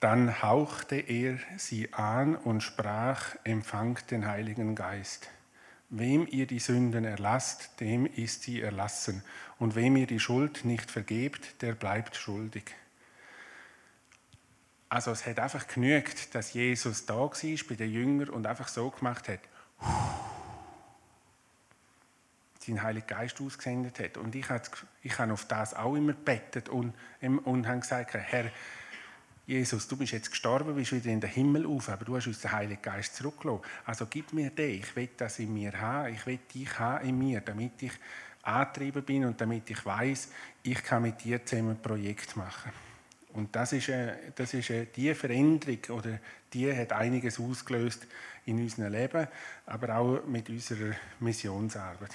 dann 0.00 0.40
hauchte 0.40 0.96
er 0.96 1.36
sie 1.58 1.92
an 1.92 2.36
und 2.36 2.62
sprach, 2.62 3.36
empfangt 3.44 4.10
den 4.10 4.26
Heiligen 4.26 4.74
Geist. 4.74 5.28
Wem 5.90 6.26
ihr 6.30 6.46
die 6.46 6.58
Sünden 6.58 7.04
erlasst, 7.04 7.78
dem 7.80 8.06
ist 8.06 8.44
sie 8.44 8.62
erlassen. 8.62 9.22
Und 9.58 9.74
wem 9.74 9.94
ihr 9.96 10.06
die 10.06 10.20
Schuld 10.20 10.64
nicht 10.64 10.90
vergebt, 10.90 11.60
der 11.60 11.74
bleibt 11.74 12.16
schuldig. 12.16 12.74
Also 14.94 15.10
es 15.10 15.26
hat 15.26 15.40
einfach 15.40 15.66
genügt, 15.66 16.36
dass 16.36 16.52
Jesus 16.52 17.04
da 17.04 17.16
war 17.16 17.30
bei 17.68 17.74
den 17.74 17.90
Jüngern 17.90 18.28
und 18.28 18.46
einfach 18.46 18.68
so 18.68 18.90
gemacht 18.90 19.28
hat, 19.28 19.40
seinen 22.60 22.80
Heiligen 22.80 23.08
Geist 23.08 23.40
ausgesendet 23.40 23.98
hat. 23.98 24.16
Und 24.18 24.36
ich 24.36 24.48
habe, 24.48 24.62
ich 25.02 25.18
auf 25.18 25.46
das 25.46 25.74
auch 25.74 25.96
immer 25.96 26.12
bettet 26.12 26.68
und, 26.68 26.94
und 27.20 27.66
habe 27.66 27.80
gesagt, 27.80 28.14
Herr, 28.14 28.52
Jesus, 29.48 29.88
du 29.88 29.96
bist 29.96 30.12
jetzt 30.12 30.30
gestorben, 30.30 30.76
bist 30.76 30.92
wieder 30.92 31.10
in 31.10 31.20
den 31.20 31.28
Himmel 31.28 31.66
auf, 31.66 31.88
aber 31.88 32.04
du 32.04 32.14
hast 32.14 32.28
uns 32.28 32.42
den 32.42 32.52
Heiligen 32.52 32.80
Geist 32.80 33.16
zurückgelassen. 33.16 33.62
Also 33.86 34.06
gib 34.06 34.32
mir 34.32 34.50
den, 34.50 34.78
ich 34.78 34.94
will 34.94 35.10
das 35.16 35.40
in 35.40 35.52
mir 35.52 35.72
haben, 35.72 36.14
ich 36.14 36.24
will 36.24 36.38
dich 36.54 36.78
haben 36.78 37.08
in 37.08 37.18
mir, 37.18 37.40
damit 37.40 37.82
ich 37.82 37.94
angetrieben 38.42 39.02
bin 39.02 39.24
und 39.24 39.40
damit 39.40 39.68
ich 39.70 39.84
weiß, 39.84 40.28
ich 40.62 40.84
kann 40.84 41.02
mit 41.02 41.24
dir 41.24 41.44
zusammen 41.44 41.70
ein 41.70 41.82
Projekt 41.82 42.36
machen. 42.36 42.70
Und 43.34 43.54
das 43.56 43.72
ist, 43.72 43.88
äh, 43.88 44.14
das 44.34 44.54
ist 44.54 44.70
äh, 44.70 44.86
die 44.94 45.12
Veränderung, 45.14 45.78
oder 45.96 46.18
die 46.52 46.72
hat 46.74 46.92
einiges 46.92 47.40
ausgelöst 47.40 48.06
in 48.46 48.58
unserem 48.60 48.92
Leben, 48.92 49.26
aber 49.66 49.96
auch 49.96 50.24
mit 50.24 50.48
unserer 50.48 50.94
Missionsarbeit. 51.18 52.12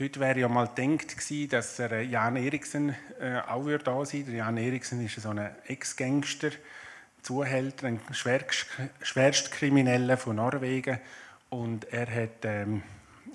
Heute 0.00 0.20
wäre 0.20 0.40
ja 0.40 0.48
mal 0.48 0.68
gedacht 0.68 1.16
gewesen, 1.16 1.48
dass 1.50 1.78
Jan 1.78 2.36
Eriksen 2.36 2.94
äh, 3.20 3.40
auch 3.40 3.68
da 3.78 4.04
sein 4.04 4.26
würde. 4.26 4.38
Jan 4.38 4.56
Eriksen 4.56 5.04
ist 5.04 5.20
so 5.20 5.30
ein 5.30 5.50
Ex-Gangster, 5.66 6.50
Zuhälter, 7.22 7.86
ein 7.88 8.00
Schwerstkrimineller 9.02 10.16
von 10.16 10.36
Norwegen. 10.36 10.98
Und 11.50 11.92
er 11.92 12.06
hat 12.06 12.44
ähm, 12.44 12.82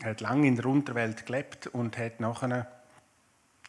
hat 0.04 0.22
lange 0.22 0.48
in 0.48 0.56
der 0.56 0.66
Unterwelt 0.66 1.26
gelebt 1.26 1.68
und 1.68 1.98
hat 1.98 2.20
nachher 2.20 2.68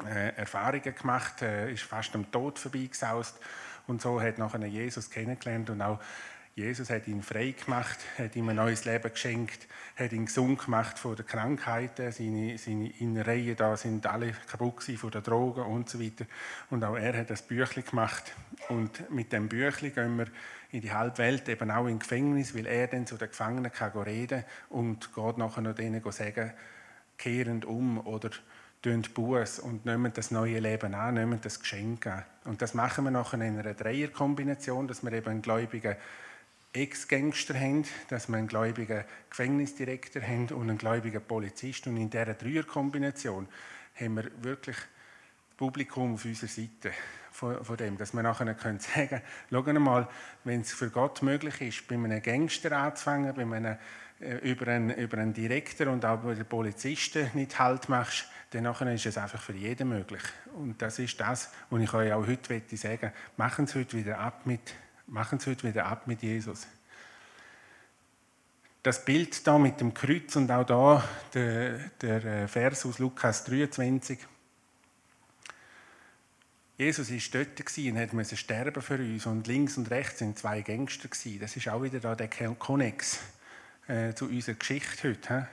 äh, 0.04 0.34
Erfahrungen 0.36 0.94
gemacht, 0.94 1.42
äh, 1.42 1.72
ist 1.72 1.82
fast 1.82 2.14
am 2.14 2.30
Tod 2.30 2.58
vorbeigesaust 2.58 3.38
und 3.86 4.00
so 4.00 4.20
hat 4.20 4.38
nachher 4.38 4.64
Jesus 4.66 5.10
kennengelernt 5.10 5.70
und 5.70 5.82
auch 5.82 6.00
Jesus 6.56 6.88
hat 6.88 7.08
ihn 7.08 7.20
frei 7.20 7.52
gemacht, 7.52 7.98
hat 8.16 8.36
ihm 8.36 8.48
ein 8.48 8.54
neues 8.54 8.84
Leben 8.84 9.10
geschenkt, 9.10 9.66
hat 9.96 10.12
ihn 10.12 10.26
gesund 10.26 10.64
gemacht 10.64 11.00
von 11.00 11.16
den 11.16 11.26
Krankheiten. 11.26 12.12
Seine, 12.12 12.56
seine 12.58 12.90
Innereien 13.00 13.56
da 13.56 13.76
sind 13.76 14.06
alle 14.06 14.32
kaputt 14.48 14.84
von 14.84 15.10
den 15.10 15.24
Drogen 15.24 15.64
und 15.64 15.90
so 15.90 16.00
weiter. 16.00 16.26
Und 16.70 16.84
auch 16.84 16.94
er 16.94 17.18
hat 17.18 17.30
das 17.30 17.42
Büchlein 17.42 17.84
gemacht. 17.84 18.36
Und 18.68 19.10
mit 19.10 19.32
dem 19.32 19.48
Büchlein 19.48 19.94
gehen 19.94 20.16
wir 20.16 20.26
in 20.74 20.80
die 20.80 20.92
halbe 20.92 21.18
Welt, 21.18 21.48
eben 21.48 21.70
auch 21.70 21.86
in 21.86 22.00
Gefängnis, 22.00 22.54
weil 22.54 22.66
er 22.66 22.88
dann 22.88 23.06
zu 23.06 23.16
den 23.16 23.28
Gefangenen 23.28 23.70
kann 23.70 23.92
reden 23.92 24.44
und 24.70 25.14
geht 25.14 25.38
nachher 25.38 25.60
noch 25.60 25.74
denen 25.76 26.02
sagen, 26.10 26.52
kehrend 27.16 27.64
um 27.64 28.04
oder 28.04 28.30
tun 28.82 29.02
Buß 29.14 29.60
und 29.60 29.86
nehmen 29.86 30.12
das 30.12 30.32
neue 30.32 30.58
Leben 30.58 30.94
an, 30.94 31.14
nehmen 31.14 31.38
das 31.40 31.60
Geschenk 31.60 32.08
an. 32.08 32.24
Und 32.44 32.60
das 32.60 32.74
machen 32.74 33.04
wir 33.04 33.12
nachher 33.12 33.40
in 33.40 33.56
einer 33.56 33.72
Dreierkombination, 33.72 34.88
dass 34.88 35.04
wir 35.04 35.12
eben 35.12 35.28
einen 35.28 35.42
gläubigen 35.42 35.94
Ex-Gangster 36.72 37.54
haben, 37.54 37.84
dass 38.08 38.28
wir 38.28 38.36
einen 38.36 38.48
gläubigen 38.48 39.04
Gefängnisdirektor 39.30 40.22
haben 40.22 40.48
und 40.48 40.70
einen 40.70 40.78
gläubigen 40.78 41.22
Polizist. 41.22 41.86
Und 41.86 41.98
in 41.98 42.10
dieser 42.10 42.34
Dreierkombination 42.34 43.46
haben 43.94 44.16
wir 44.16 44.24
wirklich 44.42 44.76
Publikum 45.56 46.14
auf 46.14 46.24
unserer 46.24 46.48
Seite 46.48 46.90
von, 47.34 47.64
von 47.64 47.76
dem, 47.76 47.98
dass 47.98 48.14
wir 48.14 48.22
nachher 48.22 48.54
können 48.54 48.78
sagen 48.94 49.20
können, 49.50 49.82
mal, 49.82 50.08
wenn 50.44 50.60
es 50.60 50.72
für 50.72 50.88
Gott 50.88 51.22
möglich 51.22 51.60
ist, 51.60 51.88
bei 51.88 51.96
einem 51.96 52.22
Gangster 52.22 52.72
anzufangen, 52.72 53.34
bei 53.34 53.42
einem, 53.42 53.76
äh, 54.20 54.36
über, 54.48 54.68
einen, 54.68 54.90
über 54.90 55.18
einen 55.18 55.34
Direktor 55.34 55.88
und 55.88 56.04
auch 56.04 56.18
bei 56.18 56.34
den 56.34 56.46
Polizisten 56.46 57.28
nicht 57.34 57.58
Halt 57.58 57.88
machst, 57.88 58.26
dann 58.50 58.62
nachher 58.62 58.92
ist 58.94 59.06
es 59.06 59.18
einfach 59.18 59.40
für 59.40 59.52
jeden 59.52 59.88
möglich. 59.88 60.22
Und 60.54 60.80
das 60.80 61.00
ist 61.00 61.18
das, 61.18 61.50
was 61.70 61.82
ich 61.82 61.92
euch 61.92 62.12
auch 62.12 62.24
heute 62.24 62.62
sagen 62.76 63.00
möchte. 63.00 63.12
Machen 63.36 63.66
Sie 63.66 63.80
heute 63.80 63.96
wieder 63.96 64.18
ab 64.20 64.46
mit 64.46 64.72
machen 65.06 65.38
Sie 65.38 65.50
heute 65.50 65.66
wieder 65.68 65.86
ab 65.86 66.06
mit 66.06 66.22
Jesus. 66.22 66.66
Das 68.82 69.04
Bild 69.04 69.46
da 69.46 69.58
mit 69.58 69.80
dem 69.80 69.92
Kreuz 69.92 70.36
und 70.36 70.50
auch 70.50 70.64
da 70.64 71.04
der, 71.32 71.78
der 72.00 72.24
äh, 72.24 72.48
Vers 72.48 72.86
aus 72.86 72.98
Lukas 72.98 73.44
23. 73.44 74.18
Jesus 76.76 77.12
war 77.12 77.40
dort 77.40 77.76
und 77.86 78.12
musste 78.14 78.36
sterben 78.36 78.82
für 78.82 78.98
uns. 78.98 79.26
Und 79.26 79.46
links 79.46 79.76
und 79.76 79.90
rechts 79.90 80.18
sind 80.18 80.36
zwei 80.36 80.62
Gangster. 80.62 81.08
Das 81.40 81.56
ist 81.56 81.68
auch 81.68 81.82
wieder 81.82 82.16
der 82.16 82.28
Konnex 82.28 83.20
äh, 83.86 84.12
zu 84.14 84.26
unserer 84.26 84.56
Geschichte 84.56 85.10
heute. 85.10 85.48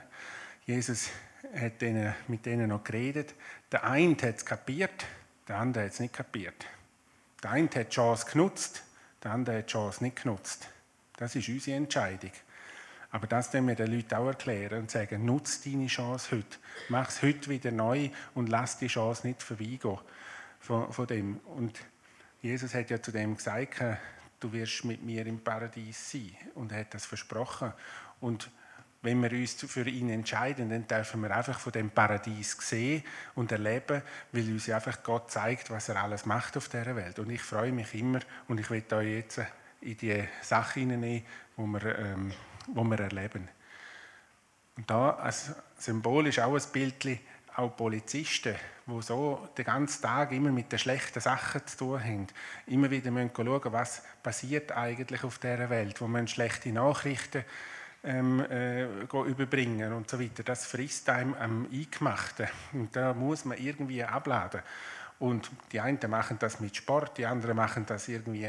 He? 0.66 0.72
Jesus 0.72 1.10
hat 1.54 1.80
mit 2.26 2.44
denen 2.46 2.68
noch 2.68 2.82
geredet. 2.82 3.34
Der 3.70 3.84
eine 3.84 4.16
hat 4.16 4.36
es 4.36 4.44
kapiert, 4.44 5.06
der 5.46 5.58
andere 5.58 5.84
hat 5.84 5.92
es 5.92 6.00
nicht 6.00 6.14
kapiert. 6.14 6.66
Der 7.42 7.50
eine 7.52 7.68
hat 7.68 7.88
die 7.88 7.94
Chance 7.94 8.26
genutzt, 8.30 8.82
der 9.22 9.30
andere 9.30 9.58
hat 9.58 9.68
die 9.68 9.72
Chance 9.72 10.02
nicht 10.02 10.22
genutzt. 10.22 10.68
Das 11.16 11.36
ist 11.36 11.48
unsere 11.48 11.76
Entscheidung. 11.76 12.32
Aber 13.12 13.26
das 13.28 13.52
müssen 13.52 13.68
wir 13.68 13.74
den 13.76 13.94
Leuten 13.94 14.14
auch 14.14 14.26
erklären 14.26 14.80
und 14.80 14.90
sagen, 14.90 15.24
nutze 15.24 15.70
deine 15.70 15.86
Chance 15.86 16.36
heute. 16.36 16.58
Mach 16.88 17.10
es 17.10 17.22
heute 17.22 17.50
wieder 17.50 17.70
neu 17.70 18.10
und 18.34 18.48
lass 18.48 18.78
die 18.78 18.86
Chance 18.88 19.26
nicht 19.26 19.42
vorbeigehen 19.42 19.98
von, 20.62 20.90
von 20.92 21.06
dem. 21.06 21.36
Und 21.40 21.78
Jesus 22.40 22.74
hat 22.74 22.88
ja 22.88 23.02
zu 23.02 23.12
dem 23.12 23.36
gesagt, 23.36 23.82
du 24.40 24.52
wirst 24.52 24.84
mit 24.84 25.02
mir 25.02 25.26
im 25.26 25.40
Paradies 25.40 26.10
sein. 26.10 26.34
Und 26.54 26.72
er 26.72 26.80
hat 26.80 26.94
das 26.94 27.04
versprochen. 27.04 27.72
Und 28.20 28.50
wenn 29.02 29.20
wir 29.20 29.32
uns 29.32 29.54
für 29.54 29.86
ihn 29.88 30.10
entscheiden, 30.10 30.70
dann 30.70 30.86
dürfen 30.86 31.20
wir 31.22 31.36
einfach 31.36 31.58
von 31.58 31.72
dem 31.72 31.90
Paradies 31.90 32.56
sehen 32.60 33.02
und 33.34 33.50
erleben, 33.50 34.02
weil 34.30 34.48
uns 34.48 34.70
einfach 34.70 35.02
Gott 35.02 35.30
zeigt, 35.30 35.70
was 35.70 35.88
er 35.88 36.00
alles 36.00 36.24
macht 36.24 36.56
auf 36.56 36.68
dieser 36.68 36.94
Welt. 36.94 37.18
Und 37.18 37.30
ich 37.30 37.42
freue 37.42 37.72
mich 37.72 37.92
immer 37.94 38.20
und 38.46 38.60
ich 38.60 38.70
will 38.70 38.84
euch 38.92 39.08
jetzt 39.08 39.40
in 39.80 39.96
die 39.96 40.22
Sache 40.40 40.80
hineinnehmen, 40.80 41.26
wo 41.56 41.66
wir, 41.66 41.98
ähm, 41.98 42.32
wo 42.68 42.84
wir 42.84 43.00
erleben. 43.00 43.48
Und 44.76 44.88
da 44.88 45.10
als 45.10 45.52
Symbol 45.76 46.28
ist 46.28 46.38
auch 46.38 46.54
ein 46.54 46.72
Bild, 46.72 47.04
auch 47.56 47.76
Polizisten, 47.76 48.54
die 48.86 49.02
so 49.02 49.48
den 49.56 49.64
ganzen 49.64 50.02
Tag 50.02 50.32
immer 50.32 50.50
mit 50.50 50.72
den 50.72 50.78
schlechten 50.78 51.20
Sachen 51.20 51.66
zu 51.66 51.76
tun 51.76 52.02
haben, 52.02 52.26
immer 52.66 52.90
wieder 52.90 53.10
schauen 53.10 53.30
müssen, 53.44 53.72
was 53.72 54.02
passiert 54.22 54.72
eigentlich 54.72 55.24
auf 55.24 55.38
dieser 55.38 55.70
Welt, 55.70 56.00
wo 56.00 56.06
man 56.06 56.28
schlechte 56.28 56.70
Nachrichten 56.70 57.44
ähm, 58.04 58.40
äh, 58.40 58.84
überbringen 58.84 59.92
und 59.92 60.10
so 60.10 60.20
weiter. 60.20 60.42
Das 60.42 60.66
frisst 60.66 61.08
einem 61.08 61.34
am 61.34 61.68
Eingemachten. 61.72 62.48
Und 62.72 62.96
da 62.96 63.14
muss 63.14 63.44
man 63.44 63.58
irgendwie 63.58 64.02
abladen. 64.02 64.62
Und 65.18 65.50
die 65.70 65.78
einen 65.78 65.98
machen 66.08 66.36
das 66.40 66.58
mit 66.58 66.74
Sport, 66.74 67.16
die 67.16 67.26
anderen 67.26 67.54
machen 67.54 67.86
das 67.86 68.08
irgendwie 68.08 68.48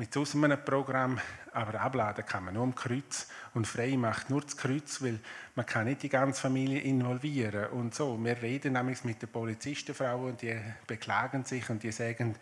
mit 0.00 0.14
so 0.14 0.24
einem 0.32 0.64
Programm. 0.64 1.20
Aber 1.52 1.78
abladen 1.78 2.24
kann 2.24 2.44
man 2.44 2.54
nur 2.54 2.62
am 2.62 2.74
Kreuz 2.74 3.28
und 3.54 3.66
frei 3.66 3.96
macht 3.96 4.30
nur 4.30 4.40
das 4.40 4.56
Kreuz, 4.56 5.02
weil 5.02 5.18
man 5.54 5.66
kann 5.66 5.84
nicht 5.84 6.02
die 6.02 6.08
ganze 6.08 6.40
Familie 6.40 6.80
involvieren 6.80 7.66
und 7.70 7.94
so. 7.94 8.16
Wir 8.24 8.40
reden 8.40 8.72
nämlich 8.72 9.04
mit 9.04 9.20
den 9.20 9.28
Polizistenfrauen 9.28 10.30
und 10.30 10.42
die 10.42 10.56
beklagen 10.86 11.44
sich 11.44 11.68
und 11.68 11.82
die 11.82 11.92
sagen, 11.92 12.36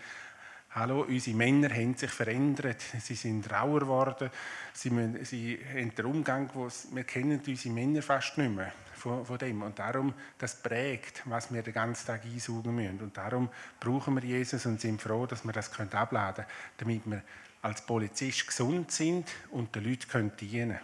Hallo, 0.71 1.07
unsere 1.09 1.35
Männer 1.35 1.71
haben 1.71 1.95
sich 1.95 2.11
verändert, 2.11 2.83
sie 3.01 3.15
sind 3.15 3.51
rauer 3.51 3.81
geworden, 3.81 4.31
sie, 4.75 4.91
müssen, 4.91 5.25
sie 5.25 5.59
haben 5.75 5.95
den 5.95 6.05
Umgang, 6.05 6.51
wo 6.53 6.69
wir 6.93 7.05
kennen 7.05 7.41
unsere 7.45 7.75
Männer 7.75 8.03
fast 8.03 8.37
nicht 8.37 8.55
mehr 8.55 8.71
von, 8.93 9.25
von, 9.25 9.39
dem. 9.39 9.63
Und 9.63 9.79
darum, 9.79 10.13
das 10.37 10.57
prägt, 10.57 11.23
was 11.25 11.53
wir 11.53 11.63
den 11.63 11.73
ganzen 11.73 12.07
Tag 12.07 12.23
einsaugen 12.23 12.75
müssen. 12.75 13.01
Und 13.01 13.17
darum 13.17 13.49
brauchen 13.81 14.15
wir 14.17 14.23
Jesus 14.23 14.67
und 14.67 14.79
sind 14.79 15.01
froh, 15.01 15.25
dass 15.25 15.43
wir 15.45 15.53
das 15.53 15.73
abladen 15.81 16.45
können, 16.45 16.49
damit 16.77 17.03
wir 17.07 17.23
als 17.63 17.85
Polizist 17.85 18.47
gesund 18.47 18.91
sind 18.91 19.29
und 19.51 19.75
den 19.75 19.85
Leuten 19.85 20.09
können 20.09 20.37
dienen 20.37 20.79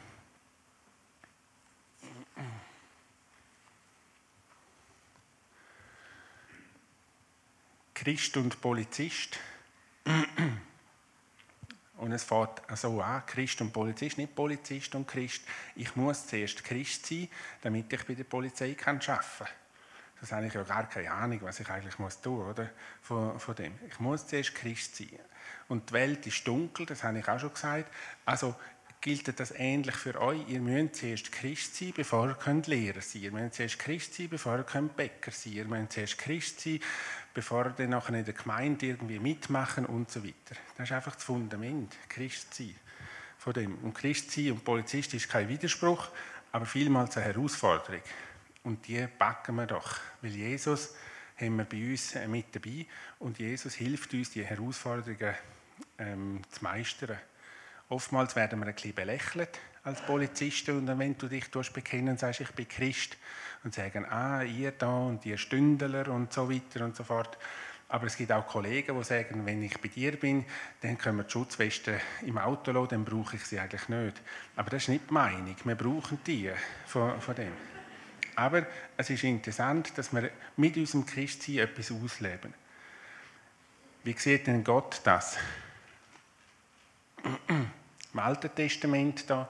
Christ 7.95 8.37
und 8.37 8.61
Polizist 8.61 9.39
und 11.97 12.13
es 12.13 12.25
fängt 12.25 12.61
so 12.75 13.01
an, 13.01 13.25
Christ 13.25 13.63
und 13.63 13.73
Polizist, 13.73 14.19
nicht 14.19 14.35
Polizist 14.35 14.95
und 14.95 15.07
Christ. 15.07 15.43
Ich 15.75 15.97
muss 15.97 16.27
zuerst 16.27 16.63
Christ 16.63 17.07
sein, 17.07 17.29
damit 17.63 17.91
ich 17.91 18.05
bei 18.05 18.15
der 18.15 18.25
Polizei 18.25 18.77
arbeiten 18.79 19.01
kann. 19.01 19.49
Das 20.21 20.33
habe 20.33 20.47
ich 20.47 20.53
ja 20.53 20.63
gar 20.65 20.87
keine 20.89 21.11
Ahnung, 21.11 21.41
was 21.43 21.61
ich 21.61 21.69
eigentlich 21.71 21.95
tun 21.95 22.47
muss, 22.47 22.69
Von, 23.01 23.41
von 23.41 23.55
dem. 23.55 23.73
Ich 23.89 23.99
muss 24.01 24.27
zuerst 24.27 24.55
Christ 24.55 24.97
sein. 24.97 25.19
Und 25.69 25.91
die 25.91 25.95
Welt 25.95 26.27
ist 26.27 26.47
dunkel, 26.47 26.87
das 26.87 27.03
habe 27.03 27.19
ich 27.19 27.29
auch 27.29 27.41
schon 27.41 27.53
gesagt. 27.53 27.91
Also 28.25 28.55
gilt 29.05 29.39
das 29.39 29.51
ähnlich 29.51 29.95
für 29.97 30.19
euch. 30.19 30.49
Ihr 30.49 30.61
müsst 30.61 30.97
zuerst 30.97 31.31
Christ 31.31 31.77
sein, 31.77 31.93
bevor 31.95 32.27
ihr 32.27 32.35
könnt 32.35 32.67
Lehrer 32.69 33.03
sein 33.03 33.21
Ihr 33.21 33.33
müsst 33.33 33.57
zuerst 33.57 33.79
Christ 33.79 34.15
sein, 34.15 34.31
bevor 34.31 34.57
ihr 34.57 34.65
könnt 34.65 34.97
Bäcker 34.97 35.31
sein 35.31 35.53
Ihr 35.53 35.67
müsst 35.67 35.93
zuerst 35.93 36.17
Christ 36.17 36.61
sein, 36.63 36.81
bevor 37.35 37.67
ihr 37.67 37.75
dann 37.77 37.91
nachher 37.91 38.15
in 38.15 38.25
der 38.25 38.33
Gemeinde 38.33 38.87
irgendwie 38.87 39.19
mitmachen 39.19 39.85
und 39.85 40.11
so 40.11 40.25
weiter. 40.25 40.57
Das 40.79 40.89
ist 40.89 40.93
einfach 40.93 41.17
das 41.17 41.25
Fundament, 41.25 41.95
Christ 42.09 42.55
sein. 42.55 42.75
Von 43.37 43.53
dem. 43.53 43.75
Und 43.81 43.93
Christ 43.93 44.31
sein 44.31 44.53
und 44.53 44.65
Polizist 44.65 45.13
ist 45.13 45.29
kein 45.29 45.51
Widerspruch, 45.51 46.09
aber 46.51 46.65
vielmals 46.65 47.19
eine 47.19 47.27
Herausforderung. 47.27 48.01
Und 48.63 48.87
die 48.89 49.07
packen 49.19 49.57
wir 49.57 49.67
doch, 49.67 49.99
weil 50.23 50.31
Jesus 50.31 50.95
haben 51.37 51.57
wir 51.57 51.65
bei 51.65 51.91
uns 51.91 52.15
äh, 52.15 52.27
mit 52.27 52.55
dabei 52.55 52.87
und 53.19 53.39
Jesus 53.39 53.75
hilft 53.75 54.15
uns, 54.15 54.31
die 54.31 54.45
Herausforderungen 54.45 55.35
ähm, 55.99 56.43
zu 56.51 56.65
meistern. 56.65 57.19
Oftmals 57.89 58.35
werden 58.37 58.61
wir 58.61 58.67
ein 58.67 58.75
bisschen 58.75 58.95
belächelt 58.95 59.61
als 59.85 60.01
Polizisten 60.01 60.79
und 60.79 60.99
wenn 60.99 61.17
du 61.19 61.29
dich 61.29 61.51
bekennen 61.51 62.17
sagst, 62.17 62.41
ich 62.41 62.51
bin 62.53 62.67
Christ 62.67 63.17
und 63.63 63.75
sagen, 63.75 64.07
ah, 64.07 64.43
ihr 64.43 64.73
da 64.73 64.97
und 64.97 65.25
ihr 65.27 65.39
Stündler 65.39 66.09
und 66.09 66.33
so 66.33 66.51
weiter 66.51 66.85
und 66.85 66.97
so 66.97 67.05
fort. 67.05 67.37
Aber 67.89 68.07
es 68.07 68.17
gibt 68.17 68.33
auch 68.33 68.47
Kollegen, 68.47 68.97
die 68.99 69.05
sagen, 69.05 69.45
wenn 69.45 69.63
ich 69.63 69.79
bei 69.79 69.89
dir 69.89 70.19
bin, 70.19 70.45
dann 70.81 70.97
können 70.97 71.19
wir 71.19 71.25
die 71.25 71.31
Schutzwesten 71.31 72.01
im 72.23 72.39
Auto 72.39 72.73
lassen, 72.73 72.89
dann 72.89 73.05
brauche 73.05 73.37
ich 73.37 73.45
sie 73.45 73.61
eigentlich 73.61 73.89
nicht. 73.89 74.21
Aber 74.57 74.71
das 74.71 74.85
ist 74.85 74.89
nicht 74.89 75.11
die 75.11 75.15
Meinung. 75.15 75.55
Wir 75.63 75.75
brauchen 75.75 76.19
die 76.27 76.51
von, 76.87 77.21
von 77.21 77.35
dem. 77.35 77.53
Aber 78.37 78.67
es 78.97 79.11
ist 79.11 79.23
interessant, 79.23 79.97
dass 79.97 80.13
wir 80.13 80.31
mit 80.57 80.77
unserem 80.77 81.07
Christsein 81.07 81.59
etwas 81.59 81.93
ausleben. 81.93 82.55
Wie 84.03 84.15
sieht 84.19 84.47
denn 84.47 84.65
Gott 84.65 85.01
das? 85.05 85.37
Im 87.49 88.19
Alten 88.19 88.55
Testament 88.55 89.29
da 89.29 89.49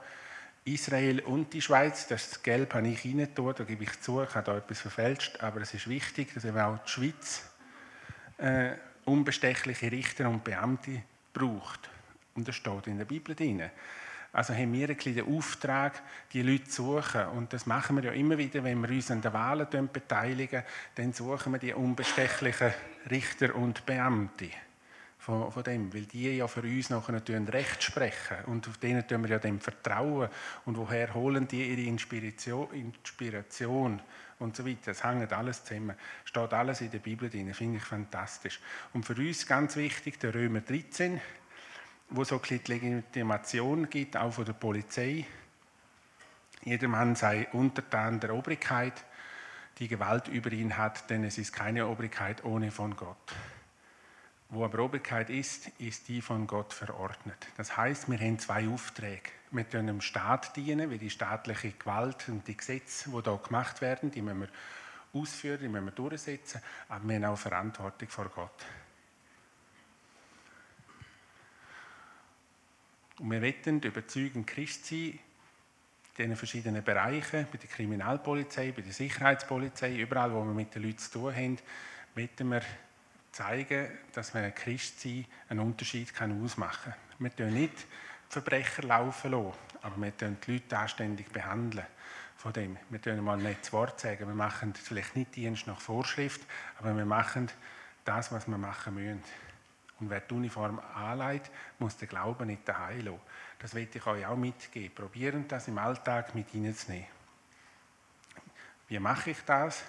Israel 0.63 1.19
und 1.19 1.53
die 1.53 1.61
Schweiz, 1.61 2.07
das 2.07 2.41
Gelb 2.41 2.73
habe 2.73 2.87
ich 2.87 3.05
reingetan, 3.05 3.53
da 3.55 3.63
gebe 3.63 3.83
ich 3.83 4.01
zu, 4.01 4.23
ich 4.23 4.33
habe 4.33 4.45
da 4.45 4.57
etwas 4.57 4.81
verfälscht, 4.81 5.39
aber 5.41 5.61
es 5.61 5.73
ist 5.73 5.87
wichtig, 5.87 6.33
dass 6.33 6.45
eben 6.45 6.57
auch 6.57 6.79
die 6.79 6.89
Schweiz 6.89 7.49
äh, 8.37 8.71
unbestechliche 9.05 9.91
Richter 9.91 10.27
und 10.27 10.43
Beamte 10.43 11.03
braucht. 11.33 11.89
Und 12.33 12.47
das 12.47 12.55
steht 12.55 12.87
in 12.87 12.97
der 12.97 13.05
Bibel 13.05 13.35
drin. 13.35 13.69
Also 14.33 14.53
haben 14.53 14.73
wir 14.73 14.89
ein 14.89 14.97
den 14.97 15.37
Auftrag, 15.37 16.01
die 16.33 16.41
Leute 16.41 16.65
zu 16.65 16.99
suchen. 16.99 17.27
Und 17.27 17.53
das 17.53 17.67
machen 17.67 17.95
wir 17.97 18.05
ja 18.05 18.11
immer 18.11 18.37
wieder, 18.37 18.63
wenn 18.63 18.81
wir 18.81 18.89
uns 18.89 19.11
an 19.11 19.21
den 19.21 19.31
Wahlen 19.31 19.67
beteiligen, 19.93 20.63
dann 20.95 21.13
suchen 21.13 21.53
wir 21.53 21.59
die 21.59 21.73
unbestechlichen 21.73 22.73
Richter 23.09 23.55
und 23.55 23.85
Beamte 23.85 24.49
von, 25.25 25.51
von 25.51 25.63
dem, 25.63 25.91
weil 25.91 26.05
die 26.05 26.37
ja 26.37 26.47
für 26.47 26.61
uns 26.61 26.91
nachher 26.91 27.19
Recht 27.51 27.81
sprechen 27.81 28.45
und 28.45 28.67
auf 28.67 28.77
denen 28.77 29.07
tun 29.07 29.23
wir 29.23 29.31
ja 29.31 29.39
dem 29.39 29.59
vertrauen 29.59 30.29
und 30.65 30.77
woher 30.77 31.15
holen 31.15 31.47
die 31.47 31.63
ihre 31.63 31.81
Inspiration, 31.81 32.71
Inspiration 32.71 33.99
und 34.37 34.55
so 34.55 34.67
weiter. 34.67 34.91
Das 34.91 35.03
hängt 35.03 35.33
alles 35.33 35.63
zusammen, 35.63 35.95
steht 36.25 36.53
alles 36.53 36.81
in 36.81 36.91
der 36.91 36.99
Bibel 36.99 37.27
drin, 37.27 37.51
finde 37.55 37.77
ich 37.77 37.83
fantastisch. 37.83 38.59
Und 38.93 39.03
für 39.03 39.15
uns 39.15 39.47
ganz 39.47 39.75
wichtig, 39.77 40.19
der 40.19 40.35
Römer 40.35 40.61
13, 40.61 41.19
wo 42.09 42.23
so 42.23 42.39
ein 42.39 42.59
die 42.63 42.71
Legitimation 42.71 43.89
gibt, 43.89 44.17
auch 44.17 44.31
von 44.31 44.45
der 44.45 44.53
Polizei. 44.53 45.25
Jeder 46.63 46.87
Mann 46.87 47.15
sei 47.15 47.47
untertan 47.51 48.19
der 48.19 48.35
Obrigkeit, 48.35 49.03
die 49.79 49.87
Gewalt 49.87 50.27
über 50.27 50.51
ihn 50.51 50.77
hat, 50.77 51.09
denn 51.09 51.23
es 51.23 51.39
ist 51.39 51.51
keine 51.51 51.87
Obrigkeit 51.87 52.43
ohne 52.43 52.69
von 52.69 52.95
Gott. 52.95 53.33
Wo 54.49 54.63
aber 54.63 54.79
Obrigkeit 54.79 55.29
ist, 55.29 55.67
ist 55.79 56.07
die 56.07 56.21
von 56.21 56.45
Gott 56.47 56.71
verordnet. 56.73 57.47
Das 57.57 57.75
heißt, 57.75 58.09
wir 58.09 58.19
haben 58.19 58.39
zwei 58.39 58.67
Aufträge. 58.67 59.31
Wir 59.51 59.63
können 59.63 59.87
dem 59.87 60.01
Staat 60.01 60.55
dienen, 60.55 60.89
wie 60.89 60.97
die 60.97 61.09
staatliche 61.09 61.71
Gewalt 61.71 62.29
und 62.29 62.47
die 62.47 62.55
Gesetze, 62.55 63.09
die 63.09 63.21
hier 63.21 63.37
gemacht 63.37 63.81
werden, 63.81 64.11
die 64.11 64.21
müssen 64.21 64.41
wir 64.41 64.49
ausführen, 65.13 65.59
die 65.61 65.67
müssen 65.67 65.85
wir 65.85 65.91
durchsetzen, 65.91 66.61
aber 66.89 67.07
wir 67.07 67.15
haben 67.15 67.25
auch 67.25 67.37
Verantwortung 67.37 68.09
vor 68.09 68.29
Gott. 68.29 68.65
Und 73.19 73.31
wir 73.31 73.41
wollen 73.41 73.81
überzeugend 73.81 74.45
Christ 74.45 74.85
sein, 74.87 75.19
in 76.17 76.29
den 76.29 76.35
verschiedenen 76.35 76.83
Bereichen, 76.83 77.47
bei 77.51 77.57
der 77.57 77.69
Kriminalpolizei, 77.69 78.71
bei 78.71 78.81
der 78.81 78.93
Sicherheitspolizei, 78.93 79.97
überall, 79.97 80.33
wo 80.33 80.43
wir 80.43 80.53
mit 80.53 80.73
den 80.75 80.83
Leuten 80.83 80.97
zu 80.97 81.11
tun 81.11 81.35
haben, 81.35 81.57
möchten 82.15 82.49
wir 82.49 82.61
zeigen, 83.35 83.89
dass 84.13 84.33
man 84.33 84.45
ein 84.45 84.55
Christsein 84.55 85.25
einen 85.49 85.59
Unterschied 85.59 86.09
ausmachen 86.21 86.93
kann. 86.93 87.01
Wir 87.19 87.35
tun 87.35 87.53
nicht 87.53 87.85
Verbrecher 88.29 88.83
laufen 88.83 89.31
lassen, 89.31 89.53
aber 89.81 90.01
wir 90.01 90.15
tun 90.15 90.37
die 90.47 90.53
Leute 90.53 90.77
anständig 90.77 91.29
behandeln. 91.31 91.85
Von 92.37 92.53
dem. 92.53 92.77
Wir 92.89 93.01
tun 93.01 93.21
mal 93.23 93.37
nicht 93.37 93.61
das 93.61 93.73
Wort 93.73 93.99
sagen, 93.99 94.27
wir 94.27 94.35
machen 94.35 94.73
vielleicht 94.73 95.15
nicht 95.15 95.35
Dienst 95.35 95.67
nach 95.67 95.79
Vorschrift, 95.79 96.41
aber 96.79 96.95
wir 96.95 97.05
machen 97.05 97.49
das, 98.05 98.31
was 98.31 98.47
wir 98.47 98.57
machen 98.57 98.95
müssen. 98.95 99.23
Und 99.99 100.09
wer 100.09 100.19
die 100.21 100.33
Uniform 100.33 100.79
anlegt, 100.79 101.49
muss 101.79 101.97
den 101.97 102.07
Glauben 102.07 102.47
nicht 102.47 102.67
daheim 102.67 103.05
lassen. 103.05 103.19
Das 103.59 103.73
will 103.73 103.87
ich 103.91 104.05
euch 104.05 104.25
auch 104.25 104.35
mitgeben. 104.35 104.93
Probieren 104.93 105.47
das 105.47 105.67
im 105.67 105.77
Alltag 105.77 106.35
mit 106.35 106.53
reinzunehmen. 106.53 107.07
Wie 108.87 108.99
mache 108.99 109.31
ich 109.31 109.41
das? 109.45 109.83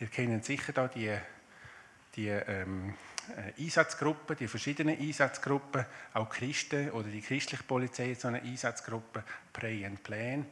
Ihr 0.00 0.06
kennt 0.06 0.44
sicher 0.44 0.72
da 0.72 0.88
die, 0.88 1.16
die 2.16 2.28
ähm, 2.28 2.94
äh, 3.36 3.62
Einsatzgruppen, 3.62 4.36
die 4.36 4.48
verschiedenen 4.48 4.98
Einsatzgruppen, 4.98 5.84
auch 6.12 6.28
Christen 6.28 6.90
oder 6.90 7.08
die 7.08 7.20
christliche 7.20 7.64
Polizei, 7.64 8.14
so 8.14 8.28
eine 8.28 8.42
Einsatzgruppe, 8.42 9.24
Pray 9.52 9.84
and 9.84 10.02
Plan. 10.02 10.46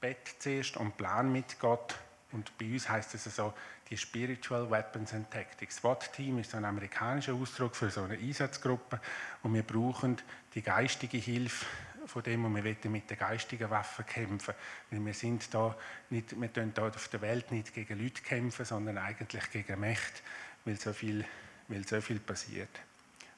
Bett 0.00 0.36
zuerst 0.38 0.76
und 0.76 0.96
Plan 0.96 1.30
mit 1.30 1.58
Gott. 1.60 1.94
Und 2.32 2.56
bei 2.58 2.66
uns 2.66 2.88
heißt 2.88 3.14
es 3.14 3.24
so, 3.24 3.52
die 3.90 3.96
Spiritual 3.96 4.70
Weapons 4.70 5.12
and 5.12 5.30
Tactics. 5.30 5.76
SWAT-Team 5.76 6.38
ist 6.38 6.52
so 6.52 6.56
ein 6.56 6.64
amerikanischer 6.64 7.34
Ausdruck 7.34 7.74
für 7.74 7.90
so 7.90 8.02
eine 8.02 8.14
Einsatzgruppe 8.14 9.00
und 9.42 9.52
wir 9.52 9.64
brauchen 9.64 10.16
die 10.54 10.62
geistige 10.62 11.18
Hilfe 11.18 11.66
von 12.06 12.22
dem 12.22 12.44
und 12.44 12.54
wir 12.54 12.64
wollen 12.64 12.92
mit 12.92 13.10
den 13.10 13.18
geistigen 13.18 13.68
Waffen 13.68 14.06
kämpfen. 14.06 14.54
Weil 14.90 15.04
wir 15.04 15.14
sind 15.14 15.52
da 15.52 15.76
nicht, 16.08 16.40
wir 16.40 16.52
tun 16.52 16.72
da 16.72 16.88
auf 16.88 17.08
der 17.08 17.20
Welt 17.20 17.50
nicht 17.50 17.74
gegen 17.74 18.00
Leute 18.00 18.22
kämpfen, 18.22 18.64
sondern 18.64 18.96
eigentlich 18.96 19.50
gegen 19.50 19.80
Mächte, 19.80 20.22
weil 20.64 20.78
so 20.78 20.92
viel, 20.92 21.24
weil 21.68 21.86
so 21.86 22.00
viel 22.00 22.20
passiert. 22.20 22.70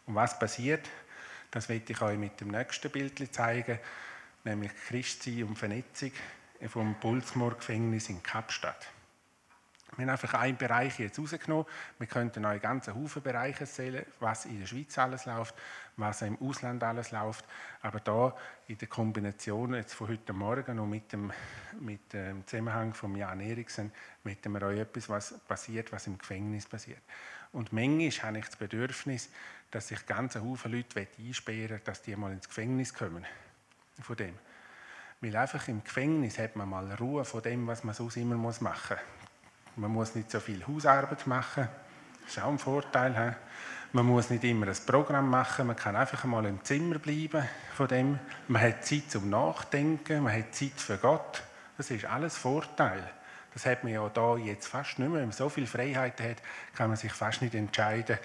Und 0.07 0.15
was 0.15 0.39
passiert, 0.39 0.89
das 1.51 1.69
werde 1.69 1.93
ich 1.93 2.01
euch 2.01 2.19
mit 2.19 2.41
dem 2.41 2.49
nächsten 2.49 2.91
Bild 2.91 3.35
zeigen, 3.35 3.79
nämlich 4.45 4.73
Christsein 4.89 5.45
und 5.45 5.57
Vernetzung 5.57 6.13
vom 6.69 6.95
Pulsmoor-Gefängnis 7.01 8.09
in 8.09 8.23
Kapstadt. 8.23 8.87
Wir 9.97 10.07
haben 10.07 10.11
einfach 10.11 10.33
einen 10.35 10.57
Bereich 10.57 10.99
jetzt 10.99 11.19
rausgenommen. 11.19 11.67
Wir 11.99 12.07
könnten 12.07 12.47
euch 12.47 12.63
ganzen 12.63 12.95
Haufen 12.95 13.21
Bereiche 13.21 13.61
erzählen, 13.61 14.07
was 14.21 14.47
in 14.47 14.61
der 14.61 14.67
Schweiz 14.67 14.97
alles 14.97 15.27
läuft, 15.27 15.55
was 15.99 16.23
im 16.23 16.41
Ausland 16.41 16.83
alles 16.83 17.11
läuft. 17.11 17.45
Aber 17.83 18.01
da 18.01 18.35
in 18.69 18.79
der 18.79 18.89
Kombination 18.89 19.75
jetzt 19.75 19.93
von 19.93 20.09
heute 20.09 20.33
Morgen 20.33 20.79
und 20.79 20.89
mit 20.89 21.13
dem, 21.13 21.31
mit 21.79 22.11
dem 22.15 22.47
Zusammenhang 22.47 22.95
von 22.95 23.15
Jan 23.15 23.41
Eriksen, 23.41 23.93
möchten 24.25 24.53
wir 24.53 24.63
euch 24.63 24.79
etwas, 24.79 25.11
was 25.11 25.39
passiert, 25.41 25.93
was 25.93 26.07
im 26.07 26.17
Gefängnis 26.17 26.67
passiert. 26.67 27.03
Und 27.53 27.75
manchmal 27.75 28.29
habe 28.29 28.39
ich 28.39 28.47
das 28.47 28.57
Bedürfnis, 28.57 29.29
dass 29.71 29.89
sich 29.89 30.07
ganze 30.07 30.43
Haufen 30.43 30.73
Leute 30.73 31.07
einsperren 31.19 31.81
dass 31.85 32.01
die 32.01 32.17
mal 32.17 32.33
ins 32.33 32.49
Gefängnis 32.49 32.95
kommen. 32.95 33.27
Von 34.01 34.17
dem. 34.17 34.39
Weil 35.21 35.37
einfach 35.37 35.69
im 35.69 35.85
Gefängnis 35.85 36.39
hat 36.39 36.57
man 36.57 36.71
mal 36.71 36.95
Ruhe 36.95 37.27
von 37.27 37.43
dem, 37.43 37.67
was 37.67 37.85
man 37.85 37.95
sonst 37.95 38.17
immer 38.17 38.37
machen 38.37 38.61
muss. 38.63 39.22
Man 39.77 39.91
muss 39.91 40.15
nicht 40.15 40.31
so 40.31 40.41
viel 40.41 40.67
Hausarbeit 40.67 41.27
machen. 41.27 41.69
Das 42.23 42.37
ist 42.37 42.43
auch 42.43 42.51
ein 42.51 42.59
Vorteil. 42.59 43.37
Man 43.93 44.07
muss 44.07 44.31
nicht 44.31 44.45
immer 44.45 44.67
ein 44.67 44.77
Programm 44.87 45.31
machen. 45.31 45.67
Man 45.67 45.77
kann 45.77 45.97
einfach 45.97 46.25
mal 46.25 46.45
im 46.47 46.63
Zimmer 46.65 46.99
bleiben 46.99 47.49
von 47.75 47.89
dem. 47.89 48.19
Man 48.49 48.63
hat 48.63 48.85
Zeit 48.85 49.11
zum 49.11 49.31
Nachdenken. 49.31 50.25
Man 50.25 50.37
hat 50.37 50.55
Zeit 50.55 50.73
für 50.77 50.99
Gott. 50.99 51.43
Das 51.77 51.91
ist 51.91 52.05
alles 52.05 52.37
Vorteil. 52.37 53.03
Das 53.55 53.67
hat 53.67 53.85
man 53.85 53.93
ja 53.93 54.09
da 54.09 54.37
jetzt 54.37 54.67
fast 54.67 54.99
nicht 54.99 55.09
mehr. 55.09 55.21
Wenn 55.21 55.29
man 55.29 55.33
so 55.33 55.49
viel 55.49 55.67
Freiheit 55.67 56.21
hat, 56.21 56.37
kann 56.75 56.89
man 56.89 56.97
sich 56.97 57.13
fast 57.13 57.43
nicht 57.43 57.55
entscheiden, 57.55 58.19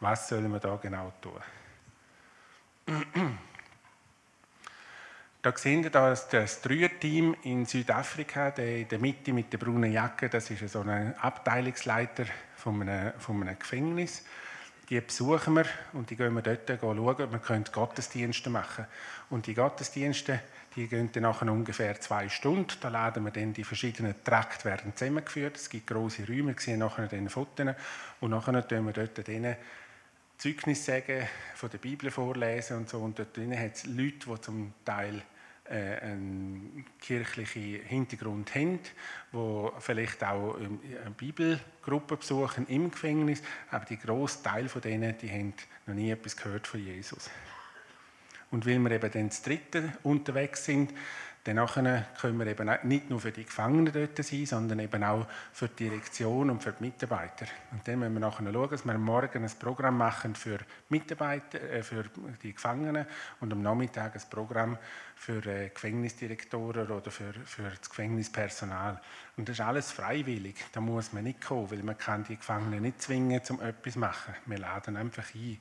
was 0.00 0.28
soll 0.28 0.42
man 0.42 0.60
da 0.60 0.76
genau 0.76 1.12
tun. 1.20 1.40
Da 5.44 5.52
sehen 5.54 5.82
Sie 5.82 5.90
das, 5.90 6.26
das 6.30 6.62
Dreierteam 6.62 7.36
in 7.42 7.66
Südafrika, 7.66 8.50
der 8.50 8.78
in 8.78 8.88
der 8.88 8.98
Mitte 8.98 9.30
mit 9.34 9.52
der 9.52 9.58
braunen 9.58 9.92
Jacke, 9.92 10.30
das 10.30 10.50
ist 10.50 10.66
so 10.72 10.80
ein 10.80 11.14
Abteilungsleiter 11.18 12.24
von 12.56 12.80
einem, 12.80 13.12
von 13.18 13.42
einem 13.42 13.58
Gefängnis. 13.58 14.24
Die 14.88 14.98
besuchen 14.98 15.52
wir 15.52 15.66
und 15.92 16.08
die 16.08 16.16
gehen 16.16 16.32
wir 16.32 16.40
dort 16.40 16.80
schauen, 16.80 17.30
wir 17.30 17.38
können 17.40 17.64
Gottesdienste 17.70 18.48
machen. 18.48 18.86
Und 19.28 19.46
die 19.46 19.52
Gottesdienste, 19.52 20.40
die 20.76 20.88
gehen 20.88 21.10
dann 21.12 21.24
nachher 21.24 21.52
ungefähr 21.52 22.00
zwei 22.00 22.30
Stunden. 22.30 22.72
Da 22.80 22.88
laden 22.88 23.22
wir 23.22 23.30
dann 23.30 23.52
die 23.52 23.64
verschiedenen 23.64 24.14
Trakte 24.24 24.64
werden 24.64 24.96
zusammengeführt. 24.96 25.56
Es 25.56 25.68
gibt 25.68 25.88
große 25.88 26.26
Räume, 26.26 26.54
wir 26.54 26.58
sehen 26.58 26.78
nachher 26.78 27.06
den 27.06 27.28
Fotos. 27.28 27.66
Und 28.18 28.30
nachher 28.30 28.66
tun 28.66 28.86
wir 28.86 28.94
dort 28.94 29.28
denen 29.28 29.56
Zeugnis 30.38 30.86
sagen, 30.86 31.28
von 31.54 31.68
der 31.68 31.78
Bibel 31.78 32.10
vorlesen 32.10 32.78
und 32.78 32.88
so. 32.88 32.98
Und 33.00 33.18
dort 33.18 33.36
drinnen 33.36 33.60
hat 33.60 33.74
es 33.74 33.84
Leute, 33.84 34.26
die 34.26 34.40
zum 34.40 34.72
Teil 34.86 35.22
äh, 35.64 35.98
einen 36.00 36.84
kirchlichen 37.00 37.80
Hintergrund 37.86 38.54
haben, 38.54 38.80
die 39.32 39.68
vielleicht 39.80 40.22
auch 40.22 40.56
eine 40.56 41.10
Bibelgruppe 41.16 42.16
besuchen 42.16 42.66
im 42.68 42.90
Gefängnis, 42.90 43.42
aber 43.70 43.84
die 43.84 43.98
grosse 43.98 44.42
Teil 44.42 44.68
von 44.68 44.82
denen, 44.82 45.16
die 45.18 45.30
haben 45.30 45.54
noch 45.86 45.94
nie 45.94 46.10
etwas 46.10 46.36
gehört 46.36 46.66
von 46.66 46.84
Jesus. 46.84 47.30
Und 48.50 48.66
weil 48.66 48.78
wir 48.78 48.90
eben 48.90 49.10
dann 49.10 49.28
das 49.28 49.42
Dritte 49.42 49.92
unterwegs 50.02 50.64
sind, 50.64 50.92
dann 51.44 51.66
können 51.66 52.38
wir 52.38 52.46
eben 52.46 52.70
nicht 52.84 53.10
nur 53.10 53.20
für 53.20 53.30
die 53.30 53.44
Gefangenen 53.44 53.92
dort 53.92 54.16
sein, 54.24 54.46
sondern 54.46 54.78
eben 54.78 55.04
auch 55.04 55.26
für 55.52 55.68
die 55.68 55.90
Direktion 55.90 56.48
und 56.48 56.62
für 56.62 56.72
die 56.72 56.84
Mitarbeiter. 56.84 57.44
Und 57.70 57.86
dann 57.86 57.98
müssen 57.98 58.14
wir 58.14 58.20
nachher 58.20 58.50
schauen, 58.50 58.70
dass 58.70 58.84
wir 58.86 58.96
morgen 58.96 59.44
ein 59.44 59.50
Programm 59.60 59.98
machen 59.98 60.34
für 60.34 60.58
Mitarbeiter, 60.88 61.60
äh, 61.60 61.82
für 61.82 62.04
die 62.42 62.54
Gefangenen 62.54 63.04
und 63.40 63.52
am 63.52 63.60
Nachmittag 63.60 64.14
ein 64.14 64.22
Programm 64.30 64.78
für 65.16 65.44
äh, 65.44 65.68
Gefängnisdirektoren 65.68 66.90
oder 66.90 67.10
für, 67.10 67.34
für 67.44 67.68
das 67.68 67.90
Gefängnispersonal. 67.90 68.98
Und 69.36 69.46
das 69.46 69.58
ist 69.58 69.64
alles 69.64 69.92
freiwillig. 69.92 70.56
Da 70.72 70.80
muss 70.80 71.12
man 71.12 71.24
nicht 71.24 71.42
kommen, 71.42 71.70
weil 71.70 71.82
man 71.82 71.98
kann 71.98 72.24
die 72.24 72.36
Gefangenen 72.36 72.80
nicht 72.80 73.02
zwingen, 73.02 73.42
um 73.50 73.60
etwas 73.60 73.92
zu 73.92 73.98
machen. 73.98 74.34
Wir 74.46 74.58
laden 74.58 74.96
einfach 74.96 75.34
ein. 75.34 75.60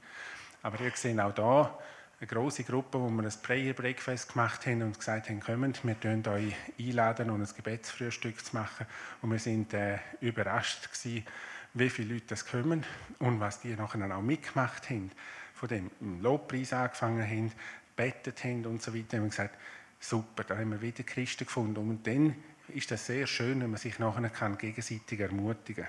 Aber 0.61 0.79
ihr 0.79 0.91
seht 0.95 1.19
auch 1.19 1.33
da, 1.33 1.77
eine 2.23 2.27
große 2.29 2.63
Gruppe, 2.63 3.01
wo 3.01 3.09
wir 3.09 3.23
ein 3.23 3.33
Prayer 3.43 3.73
Breakfast 3.73 4.31
gemacht 4.31 4.65
haben 4.65 4.81
und 4.81 4.97
gesagt 4.97 5.27
haben, 5.27 5.41
kommt, 5.41 5.83
wir 5.83 5.95
einladen 5.95 6.25
euch 6.29 6.55
einladen, 6.79 7.29
um 7.29 7.41
ein 7.41 7.47
Gebetsfrühstück 7.53 8.45
zu 8.45 8.55
machen. 8.55 8.85
Und 9.21 9.31
wir 9.31 9.39
sind 9.39 9.73
äh, 9.73 9.97
überrascht 10.21 10.89
gewesen, 10.89 11.25
wie 11.73 11.89
viele 11.89 12.13
Leute 12.13 12.27
das 12.27 12.45
kommen 12.45 12.85
und 13.19 13.41
was 13.41 13.59
die 13.59 13.75
nachher 13.75 14.15
auch 14.15 14.21
mitgemacht 14.21 14.89
haben. 14.89 15.11
Von 15.53 15.67
dem 15.67 15.91
Lobpreis 16.21 16.71
angefangen 16.71 17.29
haben, 17.29 17.51
bettet 17.97 18.41
haben 18.45 18.65
und 18.67 18.81
so 18.81 18.95
weiter. 18.95 19.17
haben 19.17 19.23
wir 19.23 19.29
gesagt, 19.29 19.57
super, 19.99 20.45
da 20.45 20.55
haben 20.55 20.71
wir 20.71 20.81
wieder 20.81 21.03
Christen 21.03 21.45
gefunden. 21.45 21.89
Und 21.89 22.07
dann 22.07 22.35
ist 22.69 22.89
das 22.89 23.05
sehr 23.05 23.27
schön, 23.27 23.59
wenn 23.59 23.71
man 23.71 23.79
sich 23.79 23.99
nachher 23.99 24.29
kann 24.29 24.57
gegenseitig 24.57 25.19
ermutigen 25.19 25.87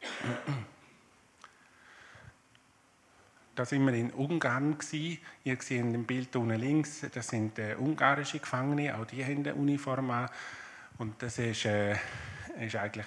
kann. 0.00 0.79
Da 3.60 3.66
sind 3.66 3.84
wir 3.84 3.92
in 3.92 4.10
Ungarn 4.12 4.78
gewesen. 4.78 5.18
Ihr 5.44 5.58
seht 5.60 5.82
dem 5.82 6.06
Bild 6.06 6.34
unten 6.34 6.58
links, 6.58 7.04
das 7.12 7.28
sind 7.28 7.58
äh, 7.58 7.76
ungarische 7.78 8.38
Gefangene, 8.38 8.96
auch 8.96 9.04
die 9.04 9.22
haben 9.22 9.40
eine 9.40 9.54
Uniform 9.54 10.10
an. 10.12 10.30
Und 10.96 11.22
das 11.22 11.38
ist, 11.38 11.66
äh, 11.66 11.92
ist 12.58 12.76
eigentlich, 12.76 13.04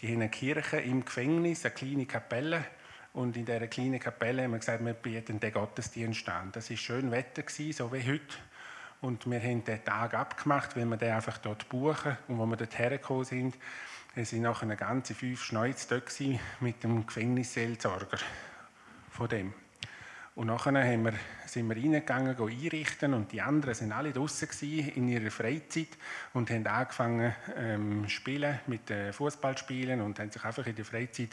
die 0.00 0.08
haben 0.08 0.14
eine 0.14 0.30
Kirche 0.30 0.78
im 0.78 1.04
Gefängnis, 1.04 1.64
eine 1.64 1.74
kleine 1.74 2.06
Kapelle. 2.06 2.64
Und 3.12 3.36
in 3.36 3.44
dieser 3.44 3.68
kleinen 3.68 4.00
Kapelle 4.00 4.42
haben 4.42 4.50
wir 4.50 4.58
gesagt, 4.58 4.84
wir 4.84 4.94
bieten 4.94 5.38
den 5.38 5.52
Gottesdienst 5.52 6.28
an. 6.28 6.50
Das 6.50 6.70
war 6.70 6.76
schön 6.76 7.12
Wetter, 7.12 7.44
so 7.46 7.92
wie 7.92 8.02
heute. 8.02 8.34
Und 9.00 9.30
wir 9.30 9.40
haben 9.40 9.62
den 9.62 9.84
Tag 9.84 10.12
abgemacht, 10.12 10.74
weil 10.76 10.86
wir 10.86 10.96
den 10.96 11.12
einfach 11.12 11.38
dort 11.38 11.68
buchen. 11.68 12.18
Und 12.26 12.40
als 12.40 12.50
wir 12.50 12.56
dort 12.56 12.78
hergekommen 12.80 13.24
sind, 13.24 13.56
waren 14.16 14.42
nachher 14.42 14.74
ganze 14.74 15.14
fünf 15.14 15.44
Schneuze 15.44 15.86
dort 15.88 16.12
mit 16.58 16.82
dem 16.82 17.06
Gefängnisseelsorger 17.06 18.18
von 19.12 19.28
dem. 19.28 19.54
Und 20.38 20.46
nachher 20.46 20.84
haben 20.84 21.04
wir, 21.04 21.14
sind 21.46 21.66
wir 21.66 21.74
reingegangen, 21.74 22.36
einrichten 22.40 23.12
und 23.12 23.32
die 23.32 23.40
anderen 23.40 23.74
sind 23.74 23.90
alle 23.90 24.12
draußen 24.12 24.48
in 24.94 25.08
ihrer 25.08 25.32
Freizeit 25.32 25.88
und 26.32 26.48
haben 26.50 26.64
angefangen 26.64 27.34
ähm, 27.56 28.08
spielen 28.08 28.60
mit 28.68 28.88
äh, 28.88 29.12
Fußballspielen 29.12 30.00
und 30.00 30.20
haben 30.20 30.30
sich 30.30 30.44
einfach 30.44 30.64
in 30.64 30.76
der 30.76 30.84
Freizeit 30.84 31.30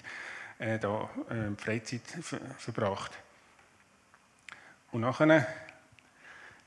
äh, 0.57 0.79
da, 0.79 1.07
äh, 1.29 1.55
Freizeit 1.55 2.01
verbracht. 2.57 3.11
Und 4.91 5.01
nachher 5.01 5.45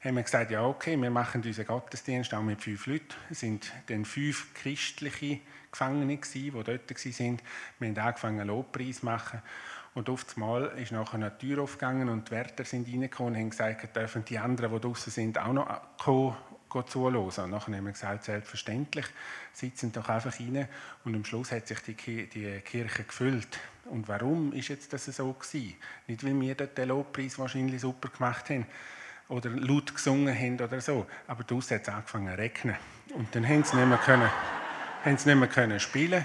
haben 0.00 0.14
wir 0.14 0.22
gesagt, 0.22 0.52
ja 0.52 0.62
okay, 0.62 0.96
wir 0.96 1.10
machen 1.10 1.42
unseren 1.44 1.66
Gottesdienst 1.66 2.32
auch 2.34 2.42
mit 2.42 2.62
fünf 2.62 2.86
Leuten. 2.86 3.16
Es 3.30 3.40
sind 3.40 3.72
dann 3.88 4.04
fünf 4.04 4.54
christliche 4.54 5.40
Gefangene 5.72 6.16
die 6.16 6.50
dort 6.52 6.68
waren. 6.68 7.40
Wir 7.80 7.88
haben 7.88 7.98
angefangen, 7.98 8.46
Lobpreis 8.46 9.00
zu 9.00 9.06
machen. 9.06 9.42
Und 9.98 10.08
einmal 10.08 10.66
ist 10.80 10.92
nachher 10.92 11.14
eine 11.14 11.36
Tür 11.36 11.60
aufgegangen 11.60 12.08
und 12.08 12.28
die 12.28 12.30
Wärter 12.30 12.64
sind 12.64 12.86
reingekommen 12.86 13.32
und 13.32 13.40
haben 13.40 13.50
gesagt, 13.50 13.96
dürfen 13.96 14.24
die 14.24 14.38
anderen, 14.38 14.72
die 14.72 14.80
draußen 14.80 15.12
sind, 15.12 15.38
auch 15.40 15.52
noch 15.52 15.66
kommen, 15.98 16.36
zuhören. 16.86 17.16
Und 17.16 17.50
nachher 17.50 17.74
haben 17.74 17.84
wir 17.84 17.90
gesagt, 17.90 18.22
selbstverständlich, 18.22 19.06
sitzen 19.52 19.90
doch 19.90 20.08
einfach 20.08 20.38
rein. 20.38 20.68
Und 21.04 21.16
am 21.16 21.24
Schluss 21.24 21.50
hat 21.50 21.66
sich 21.66 21.80
die, 21.80 22.28
die 22.28 22.60
Kirche 22.60 23.02
gefüllt. 23.02 23.58
Und 23.86 24.06
warum 24.06 24.52
ist 24.52 24.68
jetzt 24.68 24.92
das 24.92 25.06
so 25.06 25.32
gewesen? 25.32 25.74
Nicht, 26.06 26.24
weil 26.24 26.40
wir 26.40 26.54
dort 26.54 26.78
den 26.78 26.90
Lobpreis 26.90 27.36
wahrscheinlich 27.36 27.80
super 27.80 28.08
gemacht 28.08 28.50
haben, 28.50 28.66
oder 29.28 29.50
laut 29.50 29.92
gesungen 29.92 30.32
haben 30.32 30.60
oder 30.60 30.80
so. 30.80 31.06
Aber 31.26 31.42
draussen 31.42 31.74
hat 31.74 31.82
es 31.82 31.88
angefangen 31.88 32.32
zu 32.32 32.38
regnen. 32.38 32.76
Und 33.14 33.34
dann 33.34 33.44
haben 33.48 33.64
sie 33.64 33.74
nicht 33.74 33.88
mehr, 33.88 33.98
können, 33.98 34.30
haben 35.04 35.18
sie 35.18 35.28
nicht 35.28 35.40
mehr 35.40 35.48
können 35.48 35.80
spielen 35.80 36.24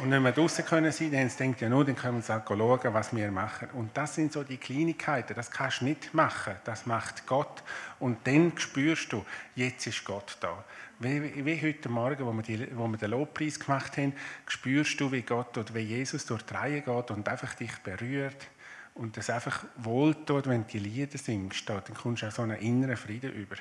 und 0.00 0.08
nicht 0.08 0.20
mehr 0.20 0.32
draußen 0.32 0.64
können 0.64 0.92
sein. 0.92 1.10
Dann 1.10 1.20
haben 1.20 1.28
sie 1.28 1.38
gedacht, 1.38 1.60
ja 1.60 1.68
nur, 1.68 1.84
dann 1.84 1.96
können 1.96 2.22
wir 2.26 2.42
schauen, 2.46 2.94
was 2.94 3.14
wir 3.14 3.30
machen. 3.30 3.68
Und 3.74 3.96
das 3.96 4.14
sind 4.14 4.32
so 4.32 4.42
die 4.42 4.56
Kleinigkeiten, 4.56 5.34
das 5.34 5.50
kannst 5.50 5.80
du 5.80 5.86
nicht 5.86 6.14
machen. 6.14 6.54
Das 6.64 6.86
macht 6.86 7.26
Gott. 7.26 7.62
Und 7.98 8.26
dann 8.26 8.52
spürst 8.56 9.12
du, 9.12 9.24
jetzt 9.54 9.86
ist 9.86 10.04
Gott 10.04 10.36
da. 10.40 10.64
Wie, 10.98 11.44
wie 11.44 11.60
heute 11.60 11.88
Morgen, 11.88 12.24
wo 12.24 12.32
wir, 12.32 12.42
die, 12.42 12.76
wo 12.76 12.86
wir 12.86 12.96
den 12.96 13.10
Lobpreis 13.10 13.58
gemacht 13.58 13.96
haben, 13.96 14.12
spürst 14.46 15.00
du, 15.00 15.10
wie 15.10 15.22
Gott 15.22 15.58
oder 15.58 15.74
wie 15.74 15.80
Jesus 15.80 16.26
durch 16.26 16.42
die 16.42 16.54
Reihe 16.54 16.80
geht 16.80 17.10
und 17.10 17.28
einfach 17.28 17.54
dich 17.54 17.76
berührt 17.78 18.48
und 18.94 19.16
das 19.16 19.30
einfach 19.30 19.64
wohltut, 19.76 20.46
wenn 20.48 20.62
du 20.62 20.68
die 20.68 20.78
Lieder 20.78 21.18
singst, 21.18 21.68
dann 21.68 21.82
kommst 21.94 22.22
du 22.22 22.26
auch 22.26 22.32
so 22.32 22.42
einen 22.42 22.58
inneren 22.58 22.96
Frieden 22.96 23.32
über. 23.32 23.56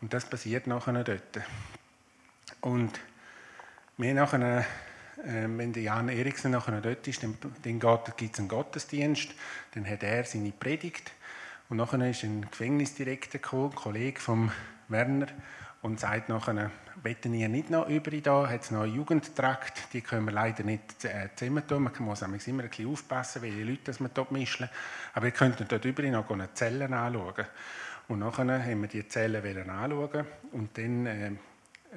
Und 0.00 0.12
das 0.14 0.24
passiert 0.24 0.66
nachher 0.66 1.04
dort. 1.04 1.40
Und 2.60 3.00
wir 3.96 4.14
nachher, 4.14 4.64
wenn 5.24 5.72
der 5.72 5.82
Jan 5.82 6.08
Eriksen 6.08 6.52
nachher 6.52 6.80
dort 6.80 7.06
ist, 7.06 7.22
dann, 7.22 7.36
dann 7.62 7.80
gibt 8.16 8.34
es 8.34 8.38
einen 8.38 8.48
Gottesdienst, 8.48 9.30
dann 9.74 9.88
hat 9.88 10.02
er 10.02 10.24
seine 10.24 10.52
Predigt. 10.52 11.12
Und 11.68 11.76
nachher 11.76 12.10
ist 12.10 12.24
ein 12.24 12.50
Gefängnisdirektor 12.50 13.40
gekommen, 13.40 13.70
ein 13.70 13.74
Kollege 13.74 14.20
von 14.20 14.50
Werner, 14.88 15.28
und 15.82 15.98
sagt 15.98 16.28
nachher, 16.28 16.70
wetten 17.02 17.32
ihr 17.32 17.48
nicht 17.48 17.70
noch 17.70 17.88
über 17.88 18.10
da, 18.10 18.48
hat 18.48 18.64
es 18.64 18.70
noch 18.70 18.82
einen 18.82 18.94
Jugendtrakt, 18.94 19.92
die 19.94 20.02
können 20.02 20.26
wir 20.26 20.32
leider 20.32 20.62
nicht 20.62 21.04
äh, 21.04 21.28
zusammen 21.34 21.66
tun, 21.66 21.84
man 21.84 21.92
muss 22.00 22.22
immer 22.22 22.64
ein 22.64 22.68
bisschen 22.68 22.90
aufpassen, 22.90 23.42
welche 23.42 23.64
Leute 23.64 23.84
das 23.84 24.00
man 24.00 24.10
dort 24.12 24.30
mischen, 24.30 24.68
aber 25.14 25.26
ihr 25.26 25.32
könnt 25.32 25.60
dort 25.72 25.84
über 25.84 26.02
noch 26.02 26.30
eine 26.30 26.52
Zellen 26.52 26.92
anschauen. 26.92 27.46
Und 28.08 28.18
nachher 28.18 28.62
haben 28.62 28.80
wir 28.82 28.88
die 28.88 29.06
Zellen 29.06 29.70
anschauen. 29.70 30.26
Und 30.50 30.76
dann 30.76 31.06
äh, 31.06 31.30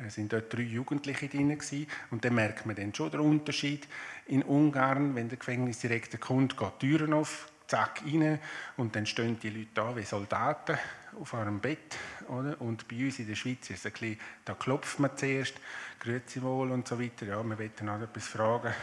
sind 0.10 0.34
dort 0.34 0.52
drei 0.52 0.62
Jugendliche 0.62 1.28
drin 1.28 1.50
gewesen. 1.50 1.88
und 2.12 2.26
dann 2.26 2.36
merkt 2.36 2.66
man 2.66 2.76
dann 2.76 2.94
schon 2.94 3.12
den 3.12 3.20
Unterschied. 3.20 3.88
In 4.28 4.44
Ungarn, 4.44 5.16
wenn 5.16 5.30
der 5.30 5.38
Gefängnisdirektor 5.38 6.20
kommt, 6.20 6.58
geht 6.58 6.72
die 6.82 6.90
Türen 6.90 7.14
auf, 7.14 7.52
zack, 7.68 8.02
rein 8.06 8.40
und 8.78 8.96
dann 8.96 9.06
stehen 9.06 9.40
die 9.40 9.50
Leute 9.50 9.70
da 9.74 9.96
wie 9.96 10.04
Soldaten 10.04 10.78
auf 11.20 11.34
einem 11.34 11.60
Bett. 11.60 11.98
Oder? 12.28 12.60
Und 12.62 12.88
bei 12.88 13.06
uns 13.06 13.20
in 13.20 13.28
der 13.28 13.36
Schweiz 13.36 13.70
ist 13.70 13.80
es 13.80 13.86
ein 13.86 13.92
bisschen, 13.92 14.20
da 14.46 14.54
klopft 14.54 15.00
man 15.00 15.16
zuerst, 15.16 15.56
grüezi 16.00 16.42
wohl 16.42 16.72
und 16.72 16.88
so 16.88 17.00
weiter. 17.00 17.26
Ja, 17.26 17.44
wir 17.44 17.58
wollen 17.58 17.72
noch 17.82 18.02
etwas 18.02 18.28
fragen. 18.28 18.74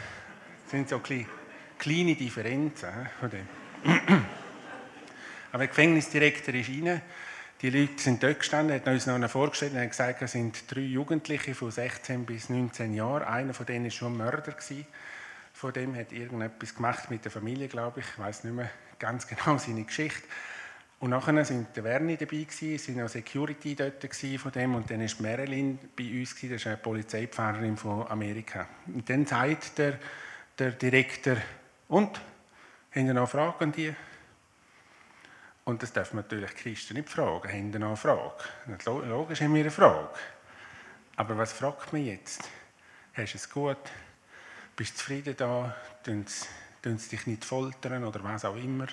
Das 0.63 0.71
sind 0.71 0.89
so 0.89 0.99
kleine, 0.99 1.25
kleine 1.77 2.15
Differenzen 2.15 2.89
von 3.19 3.29
dem. 3.29 3.47
Aber 5.51 5.59
der 5.59 5.67
Gefängnisdirektor 5.67 6.53
ist 6.53 6.69
rein. 6.69 7.01
Die 7.61 7.69
Leute 7.69 8.01
sind 8.01 8.23
dort 8.23 8.39
gestanden, 8.39 8.75
hat 8.75 8.87
uns 8.87 9.05
noch 9.05 9.29
vorgestellt 9.29 9.73
und 9.75 9.87
gesagt, 9.87 10.23
es 10.23 10.31
sind 10.31 10.63
drei 10.67 10.81
Jugendliche 10.81 11.53
von 11.53 11.69
16 11.69 12.25
bis 12.25 12.49
19 12.49 12.95
Jahren. 12.95 13.23
Einer 13.23 13.53
von 13.53 13.67
denen 13.67 13.83
war 13.83 13.91
schon 13.91 14.17
Mörder. 14.17 14.55
Von 15.53 15.71
dem 15.71 15.95
hat 15.95 16.11
irgendetwas 16.11 16.73
gemacht 16.73 17.11
mit 17.11 17.23
der 17.23 17.31
Familie, 17.31 17.67
glaube 17.67 17.99
ich. 17.99 18.05
Ich 18.07 18.17
weiß 18.17 18.45
nicht 18.45 18.55
mehr 18.55 18.71
ganz 18.97 19.27
genau 19.27 19.59
seine 19.59 19.83
Geschichte. 19.83 20.23
Und 21.01 21.11
nachher 21.11 21.45
sind 21.45 21.67
der 21.75 21.83
Werni 21.83 22.17
dabei 22.17 22.45
gewesen, 22.45 22.73
es 22.73 22.87
noch 22.87 23.09
Security 23.09 23.75
dort 23.75 24.03
von 24.39 24.51
dem 24.51 24.73
und 24.73 24.89
dann 24.89 25.01
ist 25.01 25.21
Marilyn 25.21 25.77
bei 25.95 26.19
uns 26.19 26.35
gewesen, 26.35 26.53
das 26.53 26.61
ist 26.61 26.67
eine 26.67 26.77
Polizeipfarrerin 26.77 27.77
von 27.77 28.07
Amerika. 28.07 28.67
Und 28.87 29.07
dann 29.07 29.27
sagt 29.27 29.77
der, 29.77 29.99
der 30.57 30.71
Direktor, 30.71 31.37
und? 31.89 32.21
Haben 32.95 33.07
Sie 33.07 33.13
noch 33.13 33.29
Fragen 33.29 33.65
an 33.65 33.71
die? 33.71 33.93
Und 35.63 35.83
das 35.83 35.93
darf 35.93 36.13
man 36.13 36.23
natürlich 36.23 36.55
Christen 36.55 36.95
nicht 36.95 37.09
fragen. 37.09 37.47
Haben 37.47 37.69
noch 37.71 37.87
eine 37.87 37.97
Frage? 37.97 39.07
Logisch 39.07 39.41
haben 39.41 39.53
wir 39.53 39.61
eine 39.61 39.71
Frage. 39.71 40.09
Aber 41.15 41.37
was 41.37 41.53
fragt 41.53 41.93
man 41.93 42.05
jetzt? 42.05 42.49
Hast 43.13 43.33
du 43.33 43.37
es 43.37 43.49
gut? 43.49 43.77
Bist 44.75 44.93
du 44.93 44.97
zufrieden 44.97 45.35
da? 45.37 45.75
Tun 46.03 46.25
sie 46.25 47.09
dich 47.09 47.27
nicht 47.27 47.45
foltern 47.45 48.03
oder 48.03 48.23
was 48.23 48.43
auch 48.43 48.55
immer? 48.55 48.87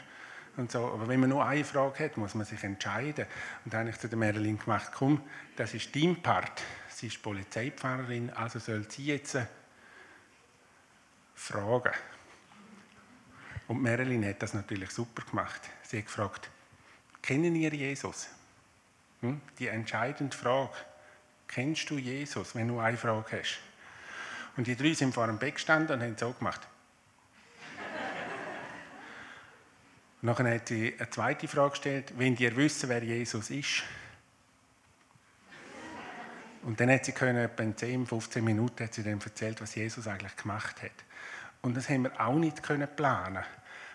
Und 0.59 0.71
so. 0.71 0.85
Aber 0.87 1.09
wenn 1.09 1.21
man 1.21 1.31
nur 1.31 1.45
eine 1.45 1.65
Frage 1.65 2.05
hat, 2.05 2.17
muss 2.17 2.35
man 2.35 2.45
sich 2.45 2.63
entscheiden. 2.65 3.27
Und 3.65 3.73
dann 3.73 3.81
habe 3.81 3.91
ich 3.91 3.99
zu 3.99 4.09
der 4.09 4.19
Marilyn 4.19 4.59
gemacht, 4.59 4.91
komm, 4.93 5.23
das 5.57 5.73
ist 5.73 5.95
dein 5.97 6.21
Part. 6.21 6.63
Sie 6.89 7.07
ist 7.07 7.23
Polizeipfarrerin, 7.23 8.31
also 8.31 8.59
soll 8.59 8.91
sie 8.91 9.07
jetzt 9.07 9.39
fragen. 11.35 11.93
Und 13.69 13.81
Marilyn 13.83 14.27
hat 14.27 14.43
das 14.43 14.53
natürlich 14.53 14.91
super 14.91 15.23
gemacht. 15.25 15.61
Sie 15.83 15.99
hat 15.99 16.07
gefragt, 16.07 16.51
kennen 17.23 17.57
ihr 17.57 17.73
Jesus? 17.73 18.29
Hm? 19.21 19.41
Die 19.59 19.69
entscheidende 19.69 20.37
Frage. 20.37 20.73
Kennst 21.47 21.89
du 21.91 21.99
Jesus, 21.99 22.55
wenn 22.55 22.69
du 22.69 22.79
eine 22.79 22.97
Frage 22.97 23.39
hast? 23.39 23.59
Und 24.57 24.67
die 24.67 24.77
drei 24.77 24.93
sind 24.93 25.15
vor 25.15 25.27
dem 25.27 25.39
Bett 25.39 25.55
gestanden 25.55 25.97
und 25.97 26.03
haben 26.03 26.17
so 26.17 26.33
gemacht. 26.33 26.61
Nachher 30.23 30.55
hat 30.55 30.69
sie 30.69 30.95
eine 30.99 31.11
zweite 31.11 31.49
Frage 31.49 31.71
gestellt, 31.71 32.13
wenn 32.17 32.37
ihr 32.37 32.55
wissen, 32.57 32.89
wer 32.89 33.03
Jesus 33.03 33.51
ist. 33.51 33.83
Und 36.63 36.81
dann 36.81 36.91
hat 36.91 37.05
sie 37.05 37.13
können, 37.13 37.39
etwa 37.39 37.63
in 37.63 37.77
10, 37.77 38.07
15 38.07 38.45
Minuten 38.45 38.85
hat 38.85 38.93
sie 38.93 39.03
dann 39.03 39.21
erzählt, 39.21 39.61
was 39.63 39.75
Jesus 39.75 40.07
eigentlich 40.07 40.37
gemacht 40.37 40.83
hat. 40.83 40.91
Und 41.63 41.77
das 41.77 41.89
haben 41.89 42.05
wir 42.05 42.21
auch 42.21 42.35
nicht 42.35 42.63
können 42.63 42.89
planen. 42.95 43.45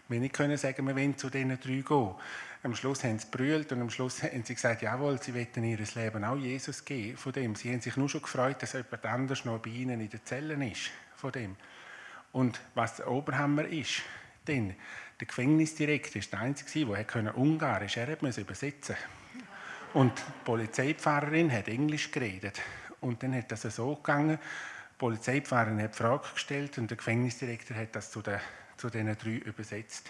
Wir 0.09 0.19
nicht 0.19 0.33
können 0.33 0.57
sagen, 0.57 0.85
wir 0.85 0.95
wollen 0.95 1.17
zu 1.17 1.29
diesen 1.29 1.49
drei 1.59 1.81
gehen. 1.81 2.15
Am 2.63 2.75
Schluss 2.75 3.03
haben 3.03 3.19
sie 3.19 3.27
brüllt 3.31 3.71
und 3.71 3.81
am 3.81 3.89
Schluss 3.89 4.21
haben 4.23 4.43
sie 4.43 4.55
gesagt, 4.55 4.81
jawohl, 4.81 5.21
sie 5.21 5.33
wollen 5.33 5.63
ihr 5.63 5.79
Leben 5.95 6.23
auch 6.23 6.37
Jesus 6.37 6.83
geben. 6.83 7.17
Von 7.17 7.31
dem. 7.31 7.55
Sie 7.55 7.71
haben 7.71 7.81
sich 7.81 7.97
nur 7.97 8.09
schon 8.09 8.21
gefreut, 8.21 8.61
dass 8.61 8.73
jemand 8.73 9.05
anders 9.05 9.45
noch 9.45 9.59
bei 9.59 9.69
ihnen 9.69 10.01
in 10.01 10.09
den 10.09 10.25
Zellen 10.25 10.61
ist. 10.61 10.91
Von 11.15 11.31
dem. 11.31 11.55
Und 12.31 12.59
was 12.75 12.97
der 12.97 13.09
Oberhammer 13.09 13.65
ist, 13.65 14.01
denn 14.47 14.75
der 15.19 15.27
Gefängnisdirektor 15.27 16.17
ist 16.17 16.33
der 16.33 16.39
Einzige, 16.41 16.85
der 16.85 17.37
Ungarisch 17.37 17.97
er 17.97 18.17
musste 18.19 18.41
übersetzen. 18.41 18.95
Und 19.93 20.17
die 20.17 20.23
Polizeipfarrerin 20.43 21.51
hat 21.51 21.67
Englisch 21.67 22.11
geredet. 22.11 22.59
Und 22.99 23.21
dann 23.21 23.35
hat 23.35 23.51
das 23.51 23.61
so 23.61 23.95
gegangen, 23.95 24.39
die 24.39 24.97
Polizeipfarrerin 24.97 25.81
hat 25.81 25.93
die 25.93 25.97
Frage 25.97 26.27
gestellt 26.33 26.77
und 26.77 26.89
der 26.89 26.97
Gefängnisdirektor 26.97 27.77
hat 27.77 27.95
das 27.95 28.11
zu 28.11 28.21
den, 28.21 28.39
zu 28.83 28.89
den 28.89 29.17
drei 29.17 29.35
übersetzt. 29.35 30.09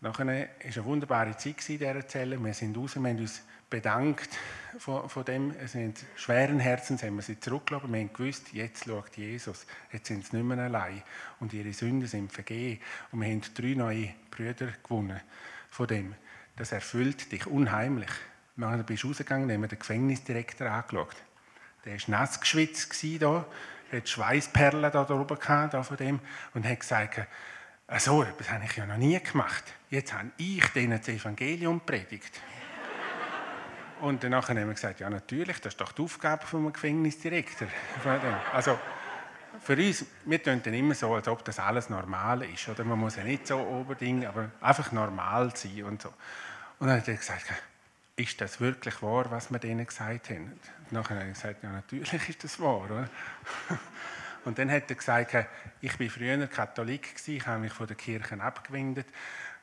Nachher 0.00 0.26
war 0.26 0.32
eine 0.32 0.84
wunderbare 0.84 1.36
Zeit 1.36 1.68
in 1.68 1.78
dieser 1.78 2.08
Zelle. 2.08 2.36
Wir 2.44 2.52
sind 2.52 2.76
raus, 2.76 2.96
wir 2.96 3.08
haben 3.08 3.18
uns 3.18 3.42
bedankt 3.70 4.30
von 4.78 5.24
dem. 5.24 5.54
Es 5.60 5.70
sind 5.70 6.04
schweren 6.16 6.58
Herzens 6.58 7.04
haben 7.04 7.14
wir 7.14 7.22
sie 7.22 7.38
zurückgelassen. 7.38 7.92
Wir 7.92 8.00
haben 8.00 8.12
gewusst, 8.12 8.52
jetzt 8.52 8.86
schaut 8.86 9.16
Jesus. 9.16 9.68
Jetzt 9.92 10.08
sind 10.08 10.26
sie 10.26 10.36
nicht 10.36 10.46
mehr 10.46 10.58
allein. 10.58 11.00
Und 11.38 11.52
ihre 11.52 11.72
Sünden 11.72 12.08
sind 12.08 12.32
vergeben. 12.32 12.80
Und 13.12 13.20
wir 13.20 13.28
haben 13.28 13.42
drei 13.54 13.74
neue 13.74 14.14
Brüder 14.32 14.72
gewonnen 14.82 15.20
von 15.70 15.86
dem. 15.86 16.16
Das 16.56 16.72
erfüllt 16.72 17.30
dich 17.30 17.46
unheimlich. 17.46 18.10
Nachher 18.56 18.82
bist 18.82 19.04
du 19.04 19.08
rausgegangen, 19.08 19.48
haben 19.48 19.60
wir 19.60 19.68
den 19.68 19.78
Gefängnisdirektor 19.78 20.68
angeschaut. 20.68 21.14
Der 21.84 21.92
war 21.92 22.00
nass 22.08 22.40
geschwitzt 22.40 22.92
hier, 22.94 23.46
hat 23.92 24.08
Schweißperlen 24.08 24.90
da 24.92 25.08
oben 25.08 25.38
gehabt, 25.38 25.74
da 25.74 25.82
von 25.82 25.96
dem, 25.96 26.20
und 26.54 26.66
hat 26.66 26.80
gesagt, 26.80 27.20
so 27.96 28.22
etwas 28.22 28.50
habe 28.50 28.64
ich 28.64 28.76
ja 28.76 28.86
noch 28.86 28.96
nie 28.96 29.18
gemacht. 29.18 29.64
Jetzt 29.90 30.12
habe 30.12 30.30
ich 30.36 30.66
denen 30.68 30.98
das 30.98 31.08
Evangelium 31.08 31.80
predigt. 31.80 32.40
Und 34.00 34.22
danach 34.22 34.50
haben 34.50 34.56
wir 34.58 34.66
gesagt, 34.66 35.00
ja 35.00 35.08
natürlich, 35.08 35.60
das 35.60 35.72
ist 35.72 35.80
doch 35.80 35.92
die 35.92 36.02
Aufgabe 36.02 36.46
vom 36.46 36.72
Gefängnisdirektor. 36.72 37.68
Also 38.52 38.78
für 39.60 39.76
uns, 39.76 40.04
wir 40.24 40.42
tun 40.42 40.60
dann 40.62 40.74
immer 40.74 40.94
so, 40.94 41.14
als 41.14 41.26
ob 41.26 41.44
das 41.44 41.58
alles 41.58 41.88
normal 41.88 42.42
ist. 42.42 42.68
Oder 42.68 42.84
man 42.84 42.98
muss 42.98 43.16
ja 43.16 43.24
nicht 43.24 43.46
so 43.46 43.58
unbedingt, 43.58 44.26
aber 44.26 44.50
einfach 44.60 44.92
normal 44.92 45.52
sein 45.56 45.84
und 45.84 46.02
so. 46.02 46.12
Und 46.78 46.88
dann 46.88 46.98
hat 46.98 47.08
er 47.08 47.16
gesagt, 47.16 47.46
ist 48.18 48.40
das 48.40 48.60
wirklich 48.60 49.00
wahr, 49.02 49.30
was 49.30 49.50
wir 49.50 49.58
denen 49.58 49.86
gesagt 49.86 50.30
haben? 50.30 50.52
Nachher 50.90 51.16
habe 51.16 51.28
ich 51.28 51.34
gesagt, 51.34 51.62
ja 51.62 51.70
natürlich 51.70 52.28
ist 52.28 52.44
das 52.44 52.60
wahr. 52.60 52.84
Oder? 52.84 53.08
Und 54.44 54.58
dann 54.58 54.70
hat 54.70 54.90
er 54.90 54.96
gesagt, 54.96 55.34
ich 55.80 56.00
war 56.00 56.08
früher 56.08 56.46
Katholik, 56.46 57.14
ich 57.26 57.46
habe 57.46 57.60
mich 57.60 57.72
von 57.72 57.86
der 57.86 57.96
Kirche 57.96 58.40
abgewendet 58.40 59.06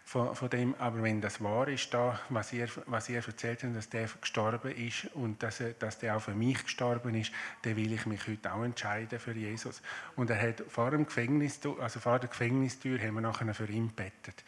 von, 0.06 0.36
von, 0.36 0.50
dem, 0.52 0.76
aber 0.76 1.02
wenn 1.02 1.20
das 1.20 1.44
wahr 1.44 1.68
ist, 1.68 1.92
da, 1.92 2.20
was, 2.30 2.54
ihr, 2.54 2.70
was 2.86 3.10
ihr 3.10 3.26
erzählt 3.26 3.64
habt, 3.64 3.76
dass 3.76 3.90
der 3.90 4.08
gestorben 4.22 4.72
ist 4.72 5.06
und 5.16 5.42
dass, 5.42 5.64
dass 5.80 5.98
der 5.98 6.16
auch 6.16 6.22
für 6.22 6.36
mich 6.36 6.64
gestorben 6.64 7.16
ist, 7.16 7.32
dann 7.64 7.76
will 7.76 7.92
ich 7.92 8.06
mich 8.06 8.28
heute 8.28 8.54
auch 8.54 8.64
entscheiden 8.64 9.20
für 9.20 9.32
Jesus. 9.32 9.82
Und 10.16 10.30
er 10.30 10.40
hat 10.40 10.64
vor 10.70 10.92
dem 10.92 11.08
Gefängnis, 11.08 11.60
also 11.82 12.00
vor 12.00 12.20
der 12.20 12.30
Gefängnistür, 12.30 13.00
haben 13.00 13.16
wir 13.16 13.22
nachher 13.22 13.52
für 13.56 13.68
ihn 13.68 13.88
gebetet. 13.88 14.44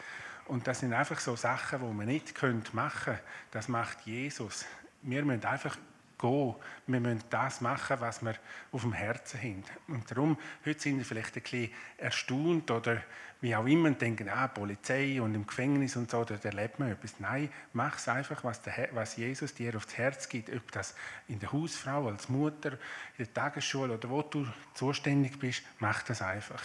Und 0.48 0.66
das 0.68 0.80
sind 0.80 0.94
einfach 0.94 1.20
so 1.20 1.36
Sachen, 1.36 1.80
die 1.80 1.94
man 1.94 2.06
nicht 2.06 2.42
machen 2.74 3.04
können. 3.04 3.20
Das 3.52 3.68
macht 3.68 4.02
Jesus. 4.06 4.66
Wir 5.02 5.24
müssen 5.24 5.46
einfach 5.46 5.78
gehen. 6.18 6.56
Wir 6.88 7.00
müssen 7.00 7.24
das 7.30 7.62
machen, 7.62 7.98
was 8.00 8.24
wir 8.24 8.36
auf 8.72 8.82
dem 8.82 8.94
Herzen 8.94 9.40
haben. 9.42 9.64
Und 9.88 10.10
darum, 10.10 10.38
heute 10.66 10.80
sind 10.80 10.98
wir 10.98 11.06
vielleicht 11.06 11.36
ein 11.36 11.44
bisschen 11.44 11.70
erstaunt 11.98 12.72
oder 12.72 13.02
wie 13.40 13.56
auch 13.56 13.66
immer 13.68 13.90
und 13.90 14.02
denken, 14.02 14.30
ah, 14.30 14.48
Polizei 14.48 15.22
und 15.22 15.36
im 15.36 15.46
Gefängnis 15.46 15.96
und 15.96 16.10
so, 16.10 16.24
da 16.24 16.36
erlebt 16.36 16.80
man 16.80 16.92
etwas. 16.92 17.20
Nein, 17.20 17.52
mach 17.74 17.98
es 17.98 18.08
einfach, 18.08 18.44
was, 18.44 18.62
der, 18.64 18.90
was 18.94 19.16
Jesus 19.18 19.54
dir 19.54 19.76
aufs 19.76 19.96
Herz 19.98 20.28
gibt. 20.28 20.50
Ob 20.50 20.72
das 20.72 20.96
in 21.28 21.40
der 21.40 21.52
Hausfrau, 21.52 22.08
als 22.08 22.30
Mutter, 22.30 22.72
in 23.18 23.26
der 23.26 23.34
Tagesschule 23.34 23.94
oder 23.94 24.10
wo 24.10 24.24
du 24.24 24.48
zuständig 24.74 25.38
bist, 25.38 25.62
mach 25.80 26.02
das 26.04 26.22
einfach. 26.22 26.64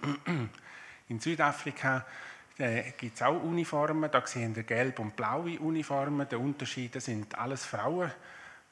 In 1.08 1.20
Südafrika 1.20 2.04
äh, 2.58 2.92
gibt 2.96 3.16
es 3.16 3.22
auch 3.22 3.42
Uniformen. 3.42 4.10
Da 4.10 4.26
sehen 4.26 4.54
wir 4.54 4.64
gelb 4.64 4.98
und 4.98 5.16
blaue 5.16 5.58
Uniformen. 5.58 6.28
Der 6.28 6.40
Unterschied 6.40 7.00
sind 7.00 7.38
alles 7.38 7.64
Frauen. 7.64 8.10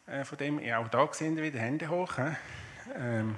Äh, 0.07 0.25
von 0.25 0.37
dem, 0.39 0.59
ja, 0.61 0.79
auch 0.79 0.89
da 0.89 1.09
sehen 1.13 1.37
wir 1.37 1.45
wieder 1.45 1.61
Hände 1.61 1.89
hoch. 1.89 2.15
Ähm, 2.95 3.37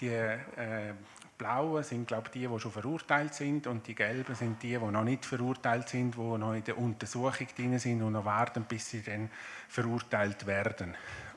die 0.00 0.08
äh, 0.08 0.92
blauen 1.38 1.82
sind, 1.82 2.08
glaube 2.08 2.24
ich, 2.26 2.32
die, 2.32 2.46
die 2.46 2.60
schon 2.60 2.72
verurteilt 2.72 3.34
sind 3.34 3.66
und 3.66 3.86
die 3.86 3.94
gelben 3.94 4.34
sind 4.34 4.62
die, 4.62 4.76
die 4.76 4.78
noch 4.78 5.04
nicht 5.04 5.24
verurteilt 5.24 5.88
sind, 5.88 6.14
die 6.14 6.20
noch 6.20 6.54
in 6.54 6.64
der 6.64 6.78
Untersuchung 6.78 7.46
drin 7.56 7.78
sind 7.78 8.02
und 8.02 8.12
noch 8.12 8.24
warten, 8.24 8.64
bis 8.64 8.90
sie 8.90 9.02
dann 9.02 9.30
verurteilt 9.68 10.46
werden. 10.46 10.94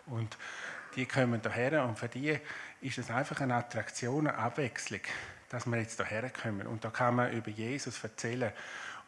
Und 0.08 0.38
die 0.96 1.06
kommen 1.06 1.42
daher 1.42 1.86
und 1.86 1.98
für 1.98 2.08
die 2.08 2.38
ist 2.82 2.98
es 2.98 3.10
einfach 3.10 3.42
eine 3.42 3.56
Attraktion, 3.56 4.28
eine 4.28 4.38
Abwechslung 4.38 5.02
dass 5.50 5.66
wir 5.66 5.78
jetzt 5.78 6.02
hierher 6.02 6.30
kommen. 6.30 6.68
Und 6.68 6.86
da 6.86 6.90
kann 6.90 7.16
man 7.16 7.32
über 7.32 7.50
Jesus 7.50 8.04
erzählen. 8.04 8.52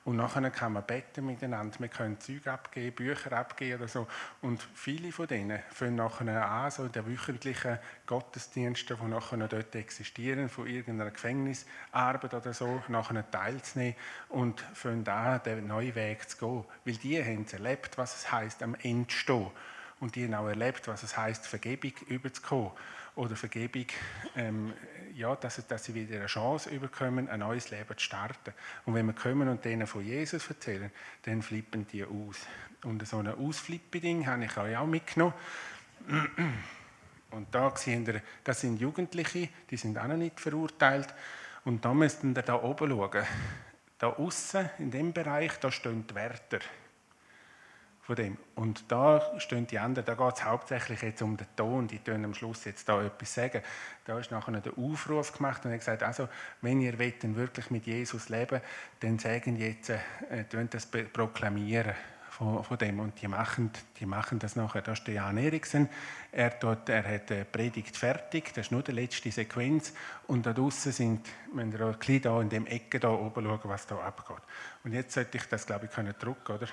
Und 0.04 0.16
nachher 0.16 0.50
kann 0.50 0.74
man 0.74 0.84
beten 0.84 1.28
miteinander. 1.28 1.80
Wir 1.80 1.88
können 1.88 2.20
Züge 2.20 2.52
abgeben, 2.52 2.96
Bücher 2.96 3.34
abgeben 3.34 3.78
oder 3.78 3.88
so. 3.88 4.08
Und 4.42 4.68
viele 4.74 5.12
von 5.12 5.28
denen 5.28 5.60
fangen 5.70 5.98
nachher 5.98 6.44
an, 6.44 6.72
so 6.72 6.86
in 6.86 6.92
den 6.92 7.06
wöchentlichen 7.06 7.78
Gottesdiensten, 8.08 8.98
die 9.00 9.08
nachher 9.08 9.48
dort 9.48 9.76
existieren, 9.76 10.50
von 10.50 10.66
irgendeiner 10.66 11.12
Gefängnisarbeit 11.12 12.34
oder 12.34 12.52
so, 12.52 12.82
nachher 12.88 13.30
teilzunehmen 13.30 13.96
und 14.30 14.62
fangen 14.74 15.08
an, 15.08 15.44
den 15.44 15.68
neuen 15.68 15.94
Weg 15.94 16.28
zu 16.28 16.38
gehen. 16.38 16.66
Weil 16.84 16.96
die 16.96 17.24
haben 17.24 17.46
erlebt, 17.52 18.00
was 18.00 18.16
es 18.16 18.32
heißt 18.32 18.64
am 18.64 18.76
Ende 18.82 19.12
stehen. 19.12 19.52
Und 20.02 20.16
die 20.16 20.26
haben 20.26 20.34
auch 20.34 20.48
erlebt, 20.48 20.88
was 20.88 21.04
es 21.04 21.16
heißt, 21.16 21.46
Vergebung 21.48 21.94
überzukommen 22.08 22.72
oder 23.16 23.36
Vergebung, 23.36 23.86
ähm, 24.36 24.74
ja, 25.14 25.36
dass, 25.36 25.66
dass, 25.68 25.86
sie 25.86 25.94
wieder 25.94 26.18
eine 26.18 26.26
Chance 26.26 26.72
überkommen, 26.72 27.30
ein 27.30 27.42
neues 27.42 27.70
Leben 27.70 27.96
zu 27.96 28.04
starten. 28.04 28.52
Und 28.86 28.96
wenn 28.96 29.06
wir 29.06 29.14
kommen 29.14 29.48
und 29.48 29.64
denen 29.64 29.86
von 29.86 30.04
Jesus 30.04 30.50
erzählen, 30.50 30.92
dann 31.24 31.44
flippen 31.44 31.86
die 31.88 32.04
aus. 32.04 32.48
Und 32.84 33.08
so 33.08 33.20
ein 33.20 33.28
Ausflippe-Ding 33.28 34.26
habe 34.26 34.46
ich 34.46 34.58
euch 34.58 34.76
auch 34.76 34.88
mitgenommen. 34.88 35.36
Und 37.30 37.54
da 37.54 37.76
sehen 37.76 38.06
wir, 38.08 38.22
das 38.44 38.62
sind 38.62 38.82
Jugendliche, 38.82 39.50
die 39.70 39.78
sind 39.78 40.00
auch 40.00 40.08
noch 40.08 40.18
nicht 40.18 40.40
verurteilt. 40.40 41.14
Und 41.64 41.86
da 41.86 41.94
müssten 41.94 42.36
wir 42.36 42.42
da 42.42 42.56
oben 42.56 42.90
schauen. 42.90 43.24
Da 44.00 44.08
außen 44.08 44.68
in 44.80 44.90
dem 44.90 45.14
Bereich, 45.14 45.60
da 45.60 45.72
stehen 45.72 46.08
die 46.08 46.16
Wärter 46.16 46.60
von 48.12 48.16
dem. 48.18 48.38
Und 48.56 48.92
da 48.92 49.40
stehen 49.40 49.68
die 49.68 49.80
anderen, 49.80 50.06
da 50.06 50.16
geht 50.16 50.36
es 50.36 50.44
hauptsächlich 50.44 51.02
jetzt 51.02 51.22
um 51.22 51.38
den 51.38 51.48
Ton, 51.56 51.88
die 51.88 52.00
tun 52.00 52.26
am 52.26 52.34
Schluss 52.34 52.66
jetzt 52.66 52.90
da 52.90 53.02
etwas 53.02 53.34
sagen. 53.34 53.62
Da 54.04 54.20
ist 54.20 54.32
nachher 54.32 54.52
der 54.60 54.78
Aufruf 54.78 55.32
gemacht 55.32 55.64
und 55.64 55.72
er 55.72 55.78
gesagt, 55.78 56.04
also, 56.04 56.28
wenn 56.60 56.82
ihr 56.82 57.00
wollt, 57.00 57.36
wirklich 57.38 57.72
mit 57.72 57.86
Jesus 57.86 58.28
leben, 58.28 58.60
dann 59.00 59.18
sagen 59.18 59.56
jetzt, 59.56 59.92
äh, 59.92 60.00
das 60.70 60.88
proklamieren 60.88 61.94
von, 62.30 62.62
von, 62.66 62.78
dem. 62.78 63.00
Und 63.00 63.22
die 63.22 63.30
machen, 63.30 63.72
die 63.98 64.06
machen 64.06 64.40
das 64.40 64.58
nachher. 64.58 64.82
Da 64.82 64.92
ist 64.92 65.08
der 65.08 65.14
Jan 65.14 65.38
Eriksen, 65.38 65.88
er, 66.34 66.50
dort, 66.50 66.90
er 66.90 67.08
hat 67.08 67.30
die 67.30 67.46
Predigt 67.46 67.96
fertig, 67.96 68.54
das 68.54 68.66
ist 68.66 68.72
nur 68.74 68.84
die 68.84 68.92
letzte 68.92 69.32
Sequenz. 69.32 69.94
Und 70.28 70.46
da 70.46 70.52
draußen 70.52 70.92
sind, 70.92 71.30
wenn 71.54 71.72
ihr 71.72 71.80
ein 71.80 71.98
bisschen 71.98 72.24
da 72.24 72.42
in 72.42 72.50
dem 72.50 72.68
Ecke 72.68 73.00
da 73.00 73.12
oben 73.12 73.46
schauen, 73.46 73.62
was 73.64 73.88
da 73.88 74.00
abgeht. 74.00 74.44
Und 74.84 74.92
jetzt 74.92 75.14
sollte 75.14 75.38
ich 75.38 75.46
das, 75.46 75.66
glaube 75.66 75.86
ich, 75.86 75.92
können 75.92 76.14
drucken, 76.20 76.56
oder? 76.58 76.68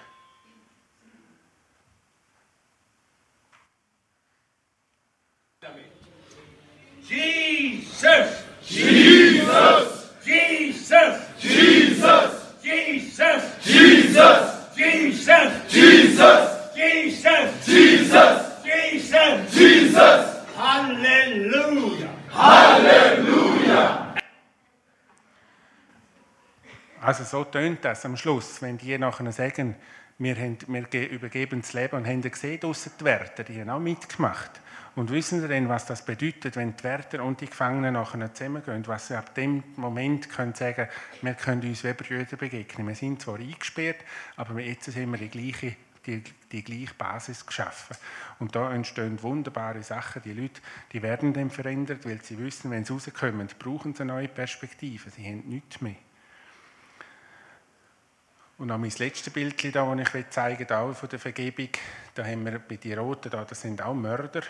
Jesus! 7.08 8.44
Jesus! 8.62 10.12
Jesus! 10.24 11.20
Jesus! 11.40 12.34
Jesus! 12.60 13.44
Jesus! 13.44 14.42
Jesus! 14.76 15.72
Jesus! 15.72 16.68
Jesus! 16.76 17.66
Jesus! 17.66 18.48
Jesus! 18.62 19.54
Jesus! 19.54 20.44
Halleluja! 20.54 22.10
Halleluja! 22.30 24.14
Also 27.00 27.24
so 27.24 27.44
tönt 27.44 27.82
das 27.84 28.04
am 28.04 28.18
Schluss, 28.18 28.60
wenn 28.60 28.76
die 28.76 28.98
nachher 28.98 29.32
sagen, 29.32 29.76
wir, 30.18 30.36
haben, 30.36 30.58
wir 30.66 31.10
übergeben 31.10 31.62
das 31.62 31.72
Leben 31.72 31.96
und 31.96 32.06
haben 32.06 32.20
gesehen, 32.20 32.60
draussen 32.60 32.92
die 33.00 33.04
Wärter, 33.04 33.44
die 33.44 33.58
haben 33.58 33.70
auch 33.70 33.78
mitgemacht. 33.78 34.60
Und 34.98 35.12
wissen 35.12 35.40
Sie 35.40 35.46
denn, 35.46 35.68
was 35.68 35.86
das 35.86 36.04
bedeutet, 36.04 36.56
wenn 36.56 36.74
die 36.74 36.82
Wärter 36.82 37.22
und 37.22 37.40
die 37.40 37.46
Gefangenen 37.46 37.94
nachher 37.94 38.34
zusammengehen? 38.34 38.84
Was 38.88 39.06
sie 39.06 39.14
ab 39.14 39.32
dem 39.32 39.62
Moment 39.76 40.28
können 40.28 40.56
sagen, 40.56 40.88
wir 41.22 41.34
können 41.34 41.62
uns 41.62 41.84
wie 41.84 41.92
Brüder 41.92 42.36
begegnen. 42.36 42.88
Wir 42.88 42.96
sind 42.96 43.22
zwar 43.22 43.36
eingesperrt, 43.36 43.98
aber 44.34 44.58
jetzt 44.58 44.88
haben 44.96 45.12
wir 45.12 45.18
die 45.18 45.28
gleiche, 45.28 45.76
die, 46.04 46.24
die 46.50 46.64
gleiche 46.64 46.94
Basis 46.94 47.46
geschaffen. 47.46 47.96
Und 48.40 48.56
da 48.56 48.74
entstehen 48.74 49.22
wunderbare 49.22 49.84
Sachen. 49.84 50.20
Die 50.22 50.32
Leute 50.32 50.60
die 50.92 51.00
werden 51.00 51.32
dann 51.32 51.50
verändert, 51.50 52.04
weil 52.04 52.20
sie 52.20 52.36
wissen, 52.36 52.72
wenn 52.72 52.84
sie 52.84 52.92
rauskommen, 52.92 53.48
brauchen 53.56 53.94
sie 53.94 54.02
eine 54.02 54.14
neue 54.14 54.28
Perspektive. 54.28 55.10
Sie 55.10 55.24
haben 55.24 55.44
nichts 55.46 55.80
mehr. 55.80 55.94
Und 58.58 58.72
auch 58.72 58.78
mein 58.78 58.90
letztes 58.98 59.32
Bild, 59.32 59.62
das 59.62 60.14
ich 60.14 60.30
zeigen 60.30 60.68
will, 60.68 60.94
von 60.94 61.08
der 61.08 61.20
Vergebung, 61.20 61.68
da 62.16 62.24
haben 62.24 62.44
wir 62.44 62.58
bei 62.58 62.74
den 62.74 62.98
Roten, 62.98 63.30
da, 63.30 63.44
das 63.44 63.60
sind 63.60 63.80
auch 63.80 63.94
Mörder. 63.94 64.42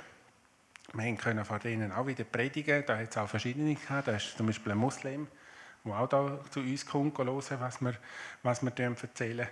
Wir 0.94 1.14
können 1.16 1.44
von 1.44 1.61
denen 1.61 1.92
auch 1.92 2.07
wieder 2.07 2.24
predigen. 2.24 2.83
Da 2.87 2.96
hat 2.96 3.11
es 3.11 3.16
auch 3.18 3.29
verschiedene 3.29 3.74
gehabt. 3.74 4.09
Da 4.09 4.16
ist 4.16 4.37
zum 4.37 4.46
Beispiel 4.46 4.72
ein 4.72 4.79
Muslim, 4.79 5.29
der 5.85 5.92
auch 5.92 6.09
da 6.09 6.40
zu 6.51 6.61
uns 6.61 6.87
kommt, 6.87 7.18
hören, 7.18 7.42
was 7.59 7.81
wir, 7.81 7.94
was 8.42 8.62
wir 8.62 8.72
erzählen. 8.79 9.48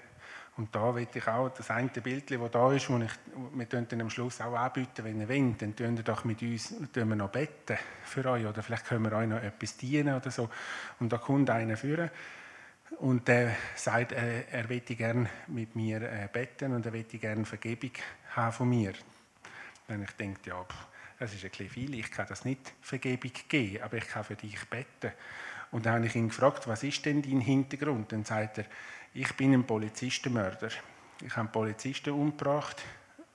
Und 0.57 0.75
da 0.75 0.94
will 0.94 1.07
ich 1.12 1.29
auch 1.29 1.51
das 1.51 1.70
eine 1.70 1.88
Bild, 1.88 2.31
das 2.31 2.51
da 2.51 2.72
ist, 2.72 2.88
wo 2.88 2.96
ich, 2.96 3.11
wir 3.53 3.66
dann 3.66 4.01
am 4.01 4.09
Schluss 4.09 4.40
auch 4.40 4.55
anbieten, 4.55 5.05
wenn 5.05 5.20
ihr 5.20 5.29
wollt, 5.29 5.61
dann 5.61 5.77
tun 5.77 5.99
wir 5.99 6.03
doch 6.03 6.25
mit 6.25 6.40
uns 6.40 6.75
wir 6.94 7.05
noch 7.05 7.31
beten 7.31 7.77
für 8.05 8.25
euch 8.25 8.46
oder 8.46 8.62
vielleicht 8.62 8.87
können 8.87 9.05
wir 9.05 9.12
euch 9.12 9.28
noch 9.28 9.43
etwas 9.43 9.76
dienen 9.76 10.16
oder 10.16 10.30
so. 10.30 10.49
Und 10.99 11.12
da 11.12 11.18
kommt 11.18 11.51
einer 11.51 11.76
führen 11.76 12.11
und 13.01 13.28
der 13.28 13.55
sagt, 13.74 14.12
äh, 14.12 14.45
er 14.51 14.66
möchte 14.66 14.97
gerne 14.97 15.28
mit 15.49 15.76
mir 15.76 16.01
äh, 16.01 16.28
beten 16.32 16.72
und 16.72 16.87
er 16.87 16.93
möchte 16.93 17.18
gerne 17.18 17.45
Vergebung 17.45 17.93
haben 18.34 18.53
von 18.53 18.68
mir. 18.70 18.95
Dann 19.89 20.03
ich 20.05 20.12
denke, 20.12 20.41
ja, 20.49 20.64
pff, 20.64 20.87
das 21.19 21.35
ist 21.35 21.45
ein 21.45 21.51
bisschen 21.51 21.71
viel, 21.71 21.95
ich 21.95 22.11
kann 22.11 22.27
das 22.29 22.45
nicht 22.45 22.73
Vergebung 22.81 23.33
geben, 23.49 23.83
aber 23.83 23.97
ich 23.97 24.09
kann 24.09 24.25
für 24.25 24.37
dich 24.37 24.59
beten. 24.69 25.12
Und 25.71 25.87
dann 25.87 25.95
habe 25.97 26.07
ich 26.07 26.14
ihn 26.14 26.29
gefragt, 26.29 26.69
was 26.69 26.83
ist 26.83 27.05
denn 27.05 27.23
dein 27.23 27.41
Hintergrund? 27.41 28.12
Dann 28.12 28.25
sagt 28.25 28.59
er, 28.59 28.64
ich 29.14 29.33
bin 29.35 29.53
ein 29.53 29.67
Polizistenmörder. 29.67 30.69
Ich 31.21 31.31
habe 31.31 31.41
einen 31.41 31.53
Polizisten 31.53 32.11
umgebracht 32.11 32.83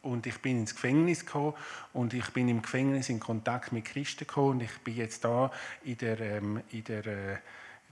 und 0.04 0.26
ich 0.28 0.38
bin 0.40 0.60
ins 0.60 0.76
Gefängnis 0.76 1.26
gekommen 1.26 1.54
und 1.94 2.14
ich 2.14 2.30
bin 2.30 2.48
im 2.50 2.62
Gefängnis 2.62 3.10
in 3.10 3.20
Kontakt 3.20 3.72
mit 3.72 3.86
Christen 3.86 4.28
gekommen 4.28 4.52
und 4.52 4.62
ich 4.62 4.78
bin 4.80 4.96
jetzt 4.96 5.24
da 5.26 5.52
in 5.84 5.98
der, 5.98 6.20
ähm, 6.20 6.62
in 6.72 6.84
der 6.84 7.06
äh, 7.06 7.38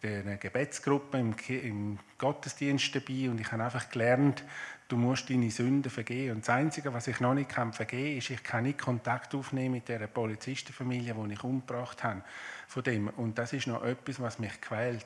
in 0.01 0.21
einer 0.21 0.37
Gebetsgruppe 0.37 1.19
im, 1.19 1.35
im 1.49 1.99
Gottesdienst 2.17 2.95
dabei 2.95 3.29
und 3.29 3.41
ich 3.41 3.51
habe 3.51 3.63
einfach 3.63 3.89
gelernt, 3.89 4.43
du 4.89 4.97
musst 4.97 5.29
deine 5.29 5.49
Sünden 5.49 5.89
vergeben. 5.89 6.35
Und 6.35 6.41
das 6.41 6.49
Einzige, 6.49 6.93
was 6.93 7.07
ich 7.07 7.19
noch 7.21 7.33
nicht 7.33 7.49
kann 7.49 7.71
vergeben 7.71 8.09
kann, 8.09 8.17
ist, 8.17 8.29
ich 8.31 8.43
kann 8.43 8.63
nicht 8.63 8.79
Kontakt 8.79 9.33
aufnehmen 9.33 9.75
mit 9.75 9.87
der 9.87 10.05
Polizistenfamilie, 10.07 11.13
die 11.13 11.33
ich 11.33 11.43
umgebracht 11.43 12.03
habe. 12.03 12.23
Von 12.67 12.83
dem. 12.83 13.07
Und 13.07 13.37
das 13.37 13.53
ist 13.53 13.67
noch 13.67 13.83
etwas, 13.83 14.19
was 14.19 14.39
mich 14.39 14.59
quält. 14.59 15.05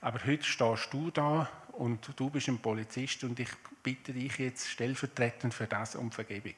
Aber 0.00 0.20
heute 0.24 0.44
stehst 0.44 0.92
du 0.92 1.10
da 1.10 1.48
und 1.72 2.12
du 2.16 2.30
bist 2.30 2.48
ein 2.48 2.58
Polizist 2.58 3.24
und 3.24 3.40
ich 3.40 3.48
bitte 3.82 4.12
dich 4.12 4.38
jetzt 4.38 4.70
stellvertretend 4.70 5.52
für 5.52 5.66
das 5.66 5.96
um 5.96 6.12
Vergebung. 6.12 6.54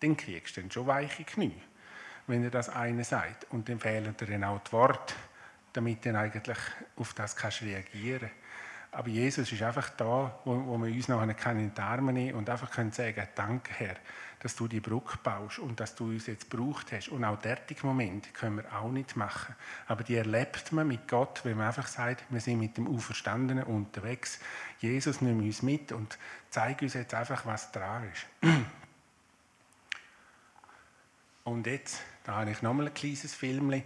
Dann 0.00 0.16
kriegst 0.16 0.56
du 0.56 0.62
dann 0.62 0.70
schon 0.70 0.86
weiche 0.86 1.24
Knie, 1.24 1.54
wenn 2.26 2.42
er 2.42 2.50
das 2.50 2.70
eine 2.70 3.04
sagt. 3.04 3.46
Und 3.50 3.68
dann 3.68 3.78
fehlen 3.78 4.16
dir 4.18 4.26
dann 4.26 4.44
auch 4.44 4.60
die 4.60 4.72
Worte, 4.72 5.14
damit 5.74 6.04
du 6.04 6.18
eigentlich 6.18 6.58
auf 6.96 7.12
das 7.12 7.36
kannst 7.36 7.60
reagieren 7.60 8.30
aber 8.94 9.08
Jesus 9.08 9.50
ist 9.50 9.62
einfach 9.62 9.88
da, 9.90 10.38
wo, 10.44 10.66
wo 10.66 10.76
wir 10.76 10.92
uns 10.92 11.08
noch 11.08 11.22
in 11.22 11.34
die 11.74 11.80
Arme 11.80 12.12
nehmen 12.12 12.34
und 12.38 12.50
einfach 12.50 12.70
können 12.70 12.92
sagen, 12.92 13.26
danke 13.34 13.72
Herr, 13.72 13.96
dass 14.40 14.54
du 14.54 14.68
die 14.68 14.80
Brücke 14.80 15.16
baust 15.22 15.60
und 15.60 15.80
dass 15.80 15.94
du 15.94 16.10
uns 16.10 16.26
jetzt 16.26 16.50
gebraucht 16.50 16.92
hast. 16.92 17.08
Und 17.08 17.24
auch 17.24 17.38
derartige 17.38 17.86
Momente 17.86 18.28
können 18.32 18.56
wir 18.56 18.70
auch 18.76 18.90
nicht 18.90 19.16
machen. 19.16 19.54
Aber 19.86 20.04
die 20.04 20.16
erlebt 20.16 20.72
man 20.72 20.88
mit 20.88 21.08
Gott, 21.08 21.40
wenn 21.44 21.56
man 21.56 21.68
einfach 21.68 21.86
sagt, 21.86 22.24
wir 22.28 22.40
sind 22.40 22.58
mit 22.58 22.76
dem 22.76 22.86
Auferstandenen 22.86 23.64
unterwegs. 23.64 24.40
Jesus 24.80 25.22
nimmt 25.22 25.40
uns 25.40 25.62
mit 25.62 25.90
und 25.92 26.18
zeigt 26.50 26.82
uns 26.82 26.92
jetzt 26.92 27.14
einfach, 27.14 27.46
was 27.46 27.72
dran 27.72 28.10
ist. 28.12 28.26
Und 31.44 31.66
jetzt, 31.66 32.00
da 32.22 32.36
habe 32.36 32.52
ich 32.52 32.62
nochmal 32.62 32.86
ein 32.86 32.94
kleines 32.94 33.34
Filmchen 33.34 33.82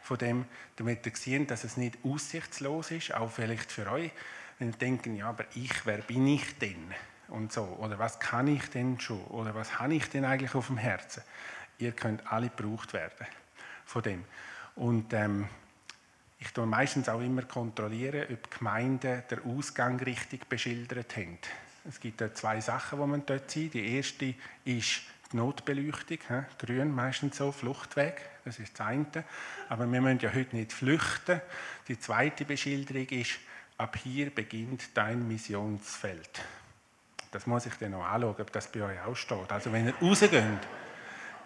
von 0.00 0.16
dem, 0.18 0.44
damit 0.76 1.04
ihr 1.06 1.16
seht, 1.16 1.50
dass 1.50 1.64
es 1.64 1.76
nicht 1.76 1.98
aussichtslos 2.04 2.92
ist, 2.92 3.12
auch 3.14 3.32
vielleicht 3.32 3.72
für 3.72 3.90
euch. 3.90 4.12
Wenn 4.60 4.68
ihr 4.68 4.76
denken, 4.76 5.16
ja, 5.16 5.30
aber 5.30 5.46
ich, 5.54 5.86
wer 5.86 5.98
bin 5.98 6.26
ich 6.26 6.58
denn? 6.58 6.92
Und 7.28 7.50
so. 7.50 7.62
Oder 7.80 7.98
was 7.98 8.20
kann 8.20 8.46
ich 8.46 8.68
denn 8.68 9.00
schon? 9.00 9.24
Oder 9.28 9.54
was 9.54 9.78
habe 9.78 9.94
ich 9.94 10.06
denn 10.10 10.26
eigentlich 10.26 10.54
auf 10.54 10.66
dem 10.66 10.76
Herzen? 10.76 11.22
Ihr 11.78 11.92
könnt 11.92 12.30
alle 12.30 12.50
gebraucht 12.50 12.92
werden 12.92 13.26
von 13.86 14.02
dem. 14.02 14.24
Und 14.74 15.14
ähm, 15.14 15.48
ich 16.38 16.52
tue 16.52 16.66
meistens 16.66 17.08
auch 17.08 17.22
immer 17.22 17.42
kontrollieren, 17.42 18.26
ob 18.30 18.50
Gemeinden 18.50 19.22
den 19.30 19.44
Ausgang 19.44 19.98
richtig 20.00 20.46
beschildert 20.46 21.16
haben. 21.16 21.38
Es 21.88 21.98
gibt 21.98 22.20
da 22.20 22.34
zwei 22.34 22.60
Sachen, 22.60 23.00
die 23.00 23.06
man 23.06 23.24
dort 23.24 23.50
sieht. 23.50 23.72
Die 23.72 23.96
erste 23.96 24.34
ist 24.66 25.00
die 25.32 25.36
Notbeleuchtung, 25.36 26.18
he? 26.28 26.42
grün 26.58 26.94
meistens 26.94 27.38
so, 27.38 27.50
Fluchtweg, 27.50 28.20
das 28.44 28.58
ist 28.58 28.78
das 28.78 28.86
eine. 28.86 29.24
Aber 29.70 29.90
wir 29.90 30.00
müssen 30.02 30.20
ja 30.20 30.34
heute 30.34 30.54
nicht 30.54 30.74
flüchten. 30.74 31.40
Die 31.88 31.98
zweite 31.98 32.44
Beschilderung 32.44 33.08
ist, 33.08 33.38
ab 33.80 33.96
hier 33.96 34.28
beginnt 34.28 34.94
dein 34.94 35.26
Missionsfeld. 35.26 36.42
Das 37.30 37.46
muss 37.46 37.64
ich 37.64 37.74
dann 37.74 37.92
noch 37.92 38.04
anschauen, 38.04 38.36
ob 38.38 38.52
das 38.52 38.70
bei 38.70 38.82
euch 38.82 39.00
auch 39.00 39.16
steht. 39.16 39.50
Also 39.50 39.72
wenn 39.72 39.86
ihr 39.86 39.94
rausgeht, 40.02 40.42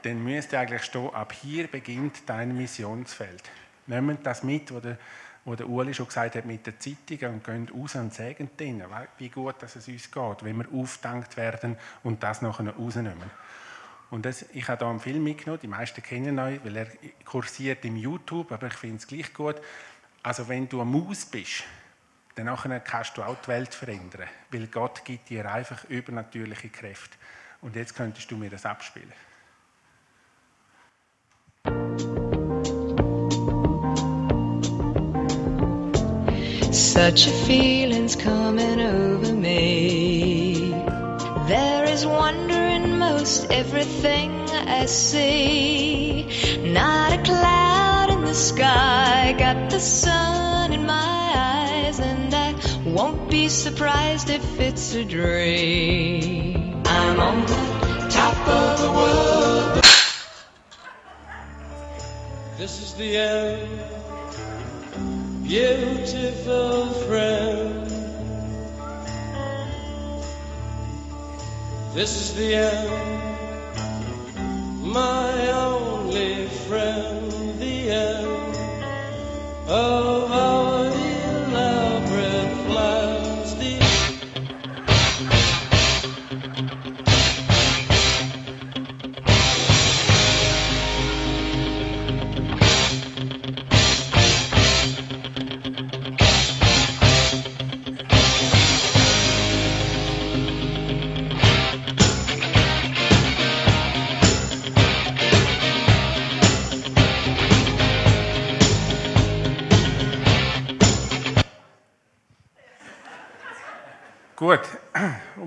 dann 0.03 0.24
müsst 0.24 0.53
ihr 0.53 0.59
eigentlich 0.59 0.82
stehen, 0.82 1.14
ab 1.14 1.32
hier 1.32 1.68
beginnt 1.68 2.22
dein 2.26 2.57
Missionsfeld. 2.57 3.43
Nehmt 3.87 4.26
das 4.26 4.43
mit, 4.43 4.74
was 4.74 4.82
der, 4.82 4.99
wo 5.45 5.55
der 5.55 5.68
Uli 5.68 5.95
schon 5.95 6.09
gesagt 6.09 6.35
hat 6.35 6.45
mit 6.45 6.66
der 6.66 6.80
Zeitung 6.80 7.35
und 7.35 7.45
gehen 7.45 7.68
raus 7.68 7.95
und 7.95 8.12
sagen 8.12 8.51
denen, 8.59 8.85
wie 9.18 9.28
gut 9.28 9.62
dass 9.62 9.76
es 9.76 9.87
uns 9.87 10.11
geht, 10.11 10.43
wenn 10.45 10.57
wir 10.57 10.66
aufgedankt 10.72 11.37
werden 11.37 11.76
und 12.03 12.20
das 12.22 12.43
nachher 12.43 12.74
rausnehmen. 12.74 13.30
Und 14.11 14.26
das, 14.26 14.45
ich 14.53 14.66
habe 14.68 14.85
hier 14.85 14.91
einen 14.91 15.01
Film 15.01 15.22
mitgenommen, 15.22 15.61
die 15.62 15.68
meisten 15.68 16.03
kennen 16.03 16.39
ihn, 16.39 16.61
weil 16.64 16.76
er 16.76 16.89
kursiert 17.24 17.85
im 17.85 17.97
YouTube, 17.97 18.51
aber 18.51 18.66
ich 18.66 18.74
finde 18.74 18.97
es 18.97 19.07
gleich 19.07 19.32
gut. 19.32 19.57
Also 20.22 20.49
wenn 20.49 20.68
du 20.68 20.80
eine 20.80 20.91
Maus 20.91 21.26
bist, 21.26 21.64
dann 22.35 22.85
kannst 22.85 23.16
du 23.16 23.22
auch 23.22 23.37
die 23.43 23.49
Welt 23.49 23.74
verändern, 23.74 24.28
weil 24.51 24.66
Gott 24.66 25.05
gibt 25.05 25.30
dir 25.30 25.51
einfach 25.51 25.85
übernatürliche 25.85 26.68
Kräfte. 26.68 27.16
Und 27.61 27.76
jetzt 27.76 27.95
könntest 27.95 28.30
du 28.30 28.37
mir 28.37 28.51
das 28.51 28.66
abspielen. 28.66 29.12
Such 36.70 37.26
a 37.26 37.47
feeling's 37.47 38.16
coming 38.16 38.80
over 38.80 39.32
me. 39.32 40.72
There 41.47 41.85
is 41.85 42.05
wonder 42.05 42.68
in 42.68 42.99
most 42.99 43.51
everything 43.51 44.49
I 44.51 44.87
see. 44.87 46.26
Not 46.62 47.12
a 47.12 47.22
cloud 47.22 48.11
in 48.11 48.24
the 48.24 48.35
sky, 48.35 49.35
got 49.39 49.70
the 49.70 49.80
sun 49.80 50.72
in 50.72 50.85
my 50.85 51.32
eyes, 51.37 51.74
won't 52.95 53.28
be 53.28 53.49
surprised 53.49 54.30
if 54.30 54.61
it's 54.61 54.95
a 54.95 55.05
dream. 55.05 56.80
I'm 56.86 57.18
on 57.18 57.40
the 57.40 58.09
top 58.09 58.49
of 58.49 58.80
the 58.80 58.92
world. 58.92 59.82
This 62.57 62.80
is 62.80 62.95
the 62.95 63.16
end, 63.16 63.80
beautiful 65.42 66.90
friend. 67.09 67.90
This 71.95 72.12
is 72.22 72.34
the 72.36 72.55
end, 72.55 72.90
my 74.92 75.51
only 75.51 76.47
friend, 76.68 77.59
the 77.59 77.90
end 77.90 78.57
of 79.68 80.30
our 80.30 80.53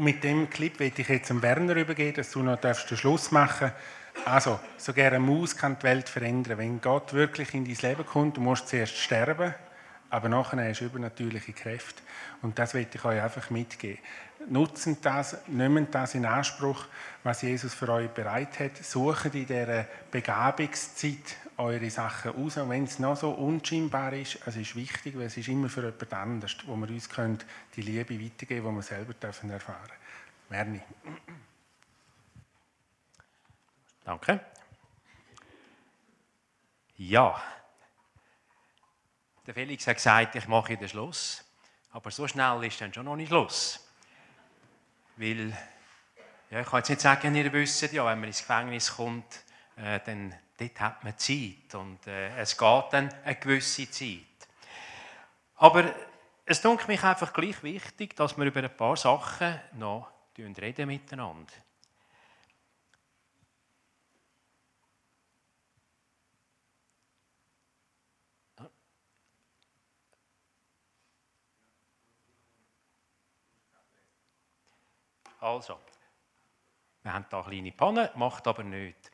mit 0.07 0.23
dem 0.23 0.49
Clip 0.49 0.79
werde 0.79 1.01
ich 1.01 1.09
jetzt 1.09 1.29
dem 1.29 1.41
Werner 1.41 1.75
übergeben, 1.75 2.15
dass 2.15 2.31
du 2.31 2.41
noch 2.41 2.61
den 2.61 2.73
Schluss 2.73 3.29
machen 3.31 3.71
darfst. 4.15 4.25
Also, 4.25 4.57
sogar 4.77 5.07
eine 5.07 5.19
Maus 5.19 5.57
kann 5.57 5.77
die 5.77 5.83
Welt 5.83 6.07
verändern. 6.07 6.59
Wenn 6.59 6.79
Gott 6.79 7.11
wirklich 7.11 7.53
in 7.53 7.65
dein 7.65 7.75
Leben 7.75 8.05
kommt, 8.05 8.37
du 8.37 8.41
musst 8.41 8.69
zuerst 8.69 8.95
sterben, 8.95 9.53
aber 10.09 10.29
nachher 10.29 10.63
hast 10.63 10.79
du 10.79 10.85
übernatürliche 10.85 11.51
Kräfte. 11.51 12.01
Und 12.41 12.57
das 12.57 12.73
werde 12.73 12.87
ich 12.93 13.03
euch 13.03 13.21
einfach 13.21 13.49
mitgeben. 13.49 13.99
Nutzen 14.49 14.97
das, 15.01 15.47
nehmen 15.47 15.89
das 15.91 16.15
in 16.15 16.25
Anspruch, 16.25 16.85
was 17.23 17.41
Jesus 17.41 17.73
für 17.73 17.89
euch 17.89 18.09
bereit 18.09 18.59
hat. 18.59 18.77
Suchen 18.77 19.33
in 19.33 19.45
dieser 19.45 19.85
Begabungszeit 20.11 21.37
eure 21.57 21.89
Sachen 21.89 22.31
raus. 22.31 22.57
Und 22.57 22.69
wenn 22.69 22.83
es 22.85 22.99
noch 22.99 23.17
so 23.17 23.31
unscheinbar 23.31 24.13
ist, 24.13 24.39
es 24.45 24.55
ist 24.55 24.75
wichtig, 24.75 25.17
weil 25.17 25.25
es 25.25 25.37
ist 25.37 25.47
immer 25.47 25.69
für 25.69 25.83
jemand 25.83 26.13
anderes, 26.13 26.57
wo 26.65 26.75
wir 26.75 26.89
uns 26.89 27.09
können, 27.09 27.39
die 27.75 27.81
Liebe 27.81 28.23
weitergeben 28.23 28.63
können, 28.63 28.75
die 28.75 28.75
wir 28.75 28.83
selber 28.83 29.13
dürfen 29.13 29.49
erfahren 29.49 29.91
Merni. 30.49 30.81
Danke. 34.05 34.39
Ja, 36.95 37.41
der 39.47 39.53
Felix 39.53 39.87
hat 39.87 39.95
gesagt, 39.95 40.35
ich 40.35 40.47
mache 40.47 40.75
den 40.75 40.89
Schluss. 40.89 41.43
Aber 41.91 42.11
so 42.11 42.27
schnell 42.27 42.63
ist 42.65 42.81
dann 42.81 42.93
schon 42.93 43.05
noch 43.05 43.15
nicht 43.15 43.29
Schluss. 43.29 43.86
Weil, 45.17 45.51
ja, 46.51 46.61
ich 46.61 46.67
kann 46.67 46.79
jetzt 46.79 46.89
nicht 46.89 47.01
sagen, 47.01 47.35
ihr 47.35 47.51
wisst 47.51 47.81
ja, 47.91 48.05
wenn 48.05 48.19
man 48.19 48.27
ins 48.27 48.39
Gefängnis 48.39 48.95
kommt, 48.95 49.43
äh, 49.75 49.99
dann 50.05 50.33
dort 50.57 50.79
hat 50.79 51.03
man 51.03 51.17
Zeit 51.17 51.73
und 51.73 52.05
äh, 52.07 52.35
es 52.37 52.57
geht 52.57 52.83
dann 52.91 53.13
eine 53.23 53.35
gewisse 53.35 53.89
Zeit. 53.89 54.21
Aber 55.57 55.83
es 56.45 56.61
tut 56.61 56.87
mich 56.87 57.03
einfach 57.03 57.33
gleich 57.33 57.61
wichtig, 57.63 58.15
dass 58.15 58.37
wir 58.37 58.45
über 58.45 58.63
ein 58.63 58.75
paar 58.75 58.95
Sachen 58.95 59.59
noch 59.73 60.07
reden 60.37 60.87
miteinander. 60.87 61.51
Also, 75.47 75.79
wir 77.03 77.13
haben 77.13 77.25
hier 77.29 77.37
eine 77.37 77.49
kleine 77.49 77.71
Panne, 77.71 78.11
macht 78.15 78.45
aber 78.47 78.63
nichts. 78.63 79.09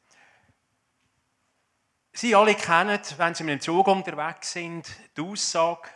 Sie 2.11 2.34
alle 2.34 2.55
kennen, 2.55 2.99
wenn 3.17 3.36
Sie 3.36 3.43
mit 3.43 3.53
dem 3.53 3.61
Zug 3.61 3.88
unterwegs 3.88 4.51
sind, 4.51 4.88
die 5.15 5.21
Aussage, 5.21 5.89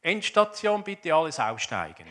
Endstation, 0.00 0.84
bitte 0.84 1.12
alles 1.12 1.40
aussteigen. 1.40 2.06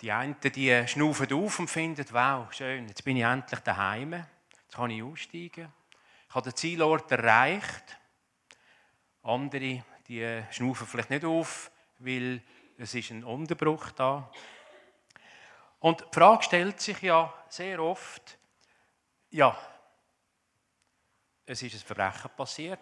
Die 0.00 0.12
einen 0.12 0.36
die 0.40 0.86
schnaufen 0.86 1.32
auf 1.32 1.58
und 1.58 1.68
finden, 1.68 2.06
wow, 2.12 2.52
schön, 2.52 2.86
jetzt 2.86 3.04
bin 3.04 3.16
ich 3.16 3.24
endlich 3.24 3.60
daheim, 3.60 4.12
jetzt 4.12 4.74
kann 4.76 4.90
ich 4.90 5.02
aussteigen. 5.02 5.72
Ich 6.28 6.34
habe 6.34 6.50
den 6.50 6.56
Zielort 6.56 7.10
erreicht. 7.10 7.98
Andere 9.24 9.84
die 10.06 10.42
schnaufen 10.52 10.86
vielleicht 10.86 11.10
nicht 11.10 11.24
auf, 11.24 11.72
weil 11.98 12.40
es 12.78 12.94
ist 12.94 13.10
ein 13.10 13.24
Unterbruch 13.24 13.90
da. 13.92 14.30
Und 15.84 16.00
die 16.00 16.14
Frage 16.14 16.42
stellt 16.42 16.80
sich 16.80 17.02
ja 17.02 17.30
sehr 17.46 17.78
oft, 17.78 18.38
ja, 19.28 19.54
es 21.44 21.62
ist 21.62 21.74
ein 21.74 21.80
Verbrechen 21.80 22.30
passiert. 22.34 22.80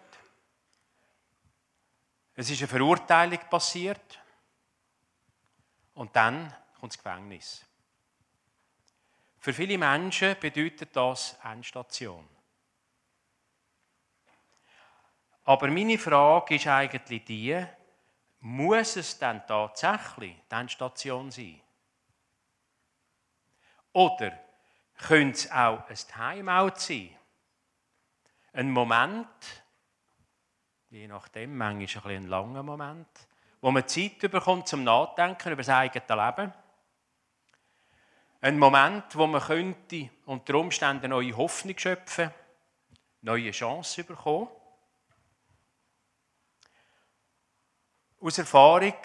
Es 2.33 2.49
ist 2.49 2.61
eine 2.61 2.69
Verurteilung 2.69 3.39
passiert. 3.49 4.21
Und 5.95 6.15
dann 6.15 6.55
kommt 6.79 6.93
das 6.93 7.03
Gefängnis. 7.03 7.65
Für 9.37 9.51
viele 9.51 9.77
Menschen 9.77 10.39
bedeutet 10.39 10.95
das 10.95 11.37
Endstation. 11.43 12.25
Aber 15.43 15.67
meine 15.67 15.97
Frage 15.97 16.55
ist 16.55 16.67
eigentlich 16.67 17.25
die, 17.25 17.65
muss 18.39 18.95
es 18.95 19.19
dann 19.19 19.45
tatsächlich 19.45 20.37
die 20.49 20.55
Endstation 20.55 21.29
sein? 21.29 21.62
Oder 23.93 24.37
könnte 24.97 25.37
es 25.37 25.51
auch 25.51 25.87
ein 25.87 25.95
Timeout 25.95 26.75
sein? 26.77 27.09
Ein 28.51 28.71
Moment, 28.71 29.27
je 30.89 31.07
nachdem, 31.07 31.57
manchmal 31.57 32.13
ein, 32.13 32.23
ein 32.23 32.27
langer 32.27 32.63
Moment, 32.63 33.07
wo 33.61 33.71
man 33.71 33.87
Zeit 33.87 34.19
bekommt 34.19 34.67
zum 34.67 34.83
Nachdenken 34.83 35.53
über 35.53 35.61
das 35.61 35.69
eigene 35.69 36.05
Leben. 36.07 36.53
Ein 38.41 38.59
Moment, 38.59 39.15
wo 39.15 39.25
man 39.25 39.41
könnte 39.41 40.09
unter 40.25 40.55
Umständen 40.55 41.11
neue 41.11 41.35
Hoffnung 41.37 41.77
schöpfen, 41.77 42.31
neue 43.21 43.51
Chancen 43.51 44.05
bekommen. 44.05 44.49
Aus 48.19 48.37
Erfahrung, 48.37 48.97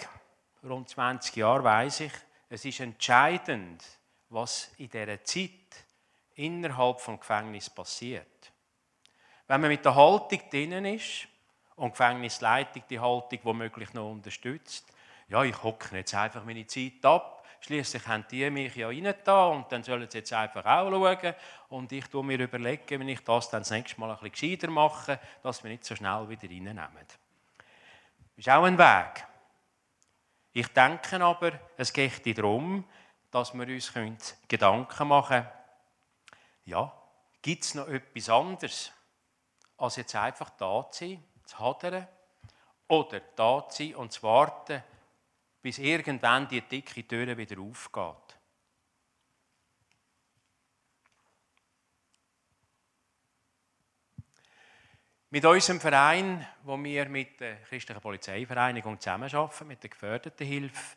rund 0.64 0.89
20 0.89 1.36
Jahre, 1.36 1.62
weiß 1.64 2.01
ich, 2.01 2.12
es 2.49 2.64
ist 2.64 2.80
entscheidend, 2.80 3.84
was 4.31 4.70
in 4.79 4.89
dieser 4.89 5.22
Zeit 5.24 5.85
innerhalb 6.35 6.99
des 6.99 7.20
Gefängnisses 7.20 7.70
passiert. 7.70 8.53
Wenn 9.47 9.61
man 9.61 9.70
mit 9.70 9.85
der 9.85 9.95
Haltung 9.95 10.41
drinnen 10.51 10.85
ist 10.85 11.26
und 11.76 11.89
die 11.89 11.99
Gefängnisleitung 11.99 12.83
die 12.89 13.01
Haltung 13.01 13.39
womöglich 13.43 13.93
noch 13.95 14.11
unterstützt, 14.11 14.93
ja, 15.29 15.43
ich 15.43 15.62
hocke 15.62 15.97
jetzt 15.97 16.14
einfach 16.14 16.45
meine 16.45 16.66
Zeit 16.66 17.05
ab, 17.05 17.45
schließlich 17.61 18.07
haben 18.07 18.24
die 18.31 18.49
mich 18.51 18.76
ja 18.76 18.89
rein 18.89 19.14
da 19.24 19.47
und 19.47 19.70
dann 19.72 19.83
sollen 19.83 20.09
sie 20.09 20.18
jetzt 20.18 20.33
einfach 20.33 20.64
auch 20.64 20.91
schauen 20.91 21.35
und 21.70 21.93
ich 21.93 22.07
tue 22.07 22.24
mir 22.24 22.39
überlegen, 22.39 23.01
wenn 23.01 23.09
ich 23.09 23.24
das 23.24 23.51
dann 23.51 23.62
das 23.62 23.70
nächste 23.70 24.01
Mal 24.01 24.11
ein 24.11 24.31
bisschen 24.31 24.33
gescheiter 24.33 24.70
mache, 24.70 25.18
dass 25.43 25.62
wir 25.62 25.70
nicht 25.70 25.85
so 25.85 25.97
schnell 25.97 26.29
wieder 26.29 26.49
reinnehmen. 26.49 27.07
Das 28.37 28.47
ist 28.47 28.49
auch 28.49 28.64
ein 28.64 28.79
Weg. 28.79 29.26
Ich 30.53 30.68
denke 30.68 31.22
aber, 31.22 31.53
es 31.76 31.93
geht 31.93 32.39
darum, 32.39 32.85
dass 33.31 33.55
wir 33.55 33.66
uns 33.66 34.37
Gedanken 34.47 35.09
machen 35.09 35.43
können, 35.43 35.53
ja, 36.64 36.93
gibt 37.43 37.64
es 37.64 37.74
noch 37.74 37.89
etwas 37.89 38.29
anderes, 38.29 38.93
als 39.76 39.97
jetzt 39.97 40.14
einfach 40.14 40.51
da 40.51 40.91
zu 40.91 41.05
sein, 41.05 41.24
zu 41.45 41.59
hadern, 41.59 42.07
oder 42.89 43.20
da 43.37 43.68
zu 43.68 43.83
sein 43.83 43.95
und 43.97 44.12
zu 44.12 44.22
warten, 44.22 44.83
bis 45.62 45.79
irgendwann 45.79 46.49
die 46.49 46.62
dicke 46.62 47.07
Tür 47.07 47.37
wieder 47.37 47.61
aufgeht. 47.61 48.39
Mit 55.31 55.45
unserem 55.45 55.79
Verein, 55.79 56.47
wo 56.62 56.83
wir 56.83 57.07
mit 57.07 57.39
der 57.41 57.61
Christlichen 57.62 58.01
Polizeivereinigung 58.01 58.99
zusammenarbeiten, 58.99 59.68
mit 59.68 59.83
der 59.83 59.91
Gefördertenhilfe, 59.91 60.97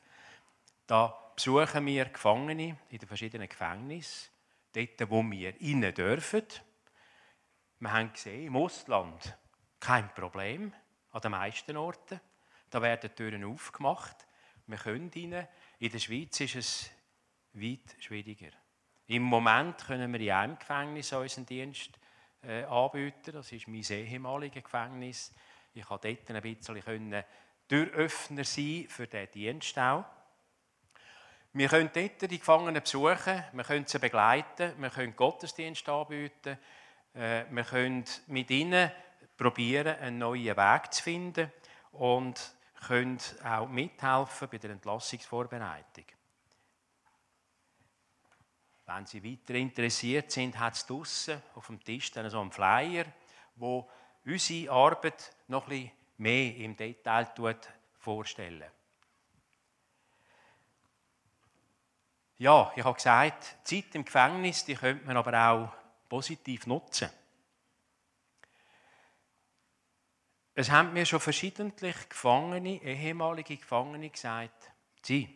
da 0.91 1.31
besuchen 1.37 1.85
wir 1.85 2.03
Gefangene 2.03 2.77
in 2.89 2.97
den 2.97 3.07
verschiedenen 3.07 3.47
Gefängnissen, 3.47 4.29
dort, 4.73 5.09
wo 5.09 5.23
wir 5.23 5.53
rein 5.53 5.93
dürfen. 5.93 6.43
Wir 7.79 7.93
haben 7.93 8.11
gesehen, 8.11 8.47
im 8.47 8.57
Ostland 8.57 9.37
kein 9.79 10.13
Problem, 10.13 10.73
an 11.11 11.21
den 11.21 11.31
meisten 11.31 11.77
Orten. 11.77 12.19
Da 12.69 12.81
werden 12.81 13.15
Türen 13.15 13.45
aufgemacht. 13.45 14.27
Wir 14.67 14.77
können 14.77 15.09
rein. 15.15 15.47
In 15.79 15.91
der 15.91 15.99
Schweiz 15.99 16.41
ist 16.41 16.55
es 16.55 16.91
weit 17.53 17.95
schwieriger. 17.99 18.51
Im 19.07 19.23
Moment 19.23 19.77
können 19.85 20.11
wir 20.11 20.19
in 20.19 20.31
einem 20.31 20.59
Gefängnis 20.59 21.13
unseren 21.13 21.45
Dienst 21.45 21.97
äh, 22.43 22.65
anbieten. 22.65 23.31
Das 23.31 23.49
ist 23.53 23.65
mein 23.65 23.81
ehemaliges 23.83 24.61
Gefängnis. 24.61 25.33
Ich 25.73 25.85
konnte 25.85 26.13
dort 26.13 26.31
ein 26.31 26.41
bisschen 26.41 27.23
Türöffner 27.69 28.43
sein 28.43 28.87
für 28.89 29.07
diesen 29.07 29.31
Dienst 29.31 29.79
auch. 29.79 30.03
Wir 31.53 31.67
können 31.67 31.89
dort 31.93 32.21
die 32.21 32.39
Gefangenen 32.39 32.81
besuchen, 32.81 33.43
wir 33.51 33.63
können 33.65 33.85
sie 33.85 33.99
begleiten, 33.99 34.73
wir 34.77 34.89
können 34.89 35.13
Gottesdienst 35.15 35.87
anbieten, 35.89 36.57
äh, 37.13 37.43
wir 37.49 37.63
können 37.65 38.05
mit 38.27 38.49
ihnen 38.49 38.89
probieren, 39.35 39.97
einen 39.99 40.19
neuen 40.19 40.55
Weg 40.55 40.93
zu 40.93 41.03
finden 41.03 41.51
und 41.91 42.53
können 42.87 43.19
auch 43.43 43.67
mithelfen 43.67 44.47
bei 44.49 44.57
der 44.59 44.71
Entlassungsvorbereitung. 44.71 46.05
Wenn 48.85 49.05
Sie 49.05 49.23
weiter 49.23 49.53
interessiert 49.55 50.31
sind, 50.31 50.57
hat 50.57 50.75
es 50.75 50.85
draussen 50.85 51.41
auf 51.55 51.67
dem 51.67 51.83
Tisch 51.83 52.11
dann 52.11 52.29
so 52.29 52.39
einen 52.39 52.51
Flyer, 52.51 53.05
wo 53.55 53.89
unsere 54.25 54.71
Arbeit 54.71 55.35
noch 55.47 55.65
bisschen 55.65 55.91
mehr 56.17 56.55
im 56.55 56.77
Detail 56.77 57.27
vorstellen. 57.99 58.71
Ja, 62.41 62.73
ich 62.75 62.83
habe 62.83 62.95
gesagt, 62.95 63.57
die 63.69 63.83
Zeit 63.83 63.93
im 63.93 64.03
Gefängnis, 64.03 64.65
die 64.65 64.73
könnte 64.73 65.05
man 65.05 65.15
aber 65.15 65.51
auch 65.51 65.71
positiv 66.09 66.65
nutzen. 66.65 67.07
Es 70.55 70.71
haben 70.71 70.91
mir 70.91 71.05
schon 71.05 71.19
verschiedentlich 71.19 72.09
Gefangene, 72.09 72.81
ehemalige 72.81 73.57
Gefangene 73.57 74.09
gesagt, 74.09 74.71
sie, 75.03 75.29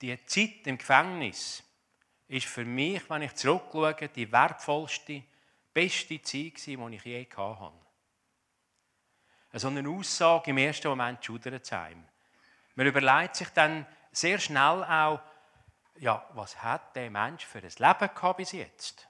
die 0.00 0.24
Zeit 0.24 0.64
im 0.66 0.78
Gefängnis, 0.78 1.64
ist 2.28 2.46
für 2.46 2.64
mich, 2.64 3.10
wenn 3.10 3.22
ich 3.22 3.34
zurückschaue, 3.34 4.08
die 4.14 4.30
wertvollste, 4.30 5.24
beste 5.72 6.22
Zeit 6.22 6.64
die 6.64 6.74
ich 6.94 7.04
je 7.04 7.26
hatte. 7.36 7.72
So 9.54 9.66
eine 9.66 9.88
Aussage 9.88 10.50
im 10.52 10.58
ersten 10.58 10.86
Moment 10.86 11.24
schudert 11.24 11.64
es 11.64 11.72
einem. 11.72 12.04
Man 12.76 12.86
überlegt 12.86 13.34
sich 13.34 13.48
dann 13.48 13.84
sehr 14.12 14.38
schnell 14.38 14.84
auch, 14.84 15.18
ja, 15.98 16.28
was 16.34 16.62
hat 16.62 16.96
der 16.96 17.10
Mensch 17.10 17.44
für 17.44 17.58
ein 17.58 17.64
Leben 17.64 18.14
gehabt 18.14 18.36
bis 18.36 18.52
jetzt? 18.52 19.08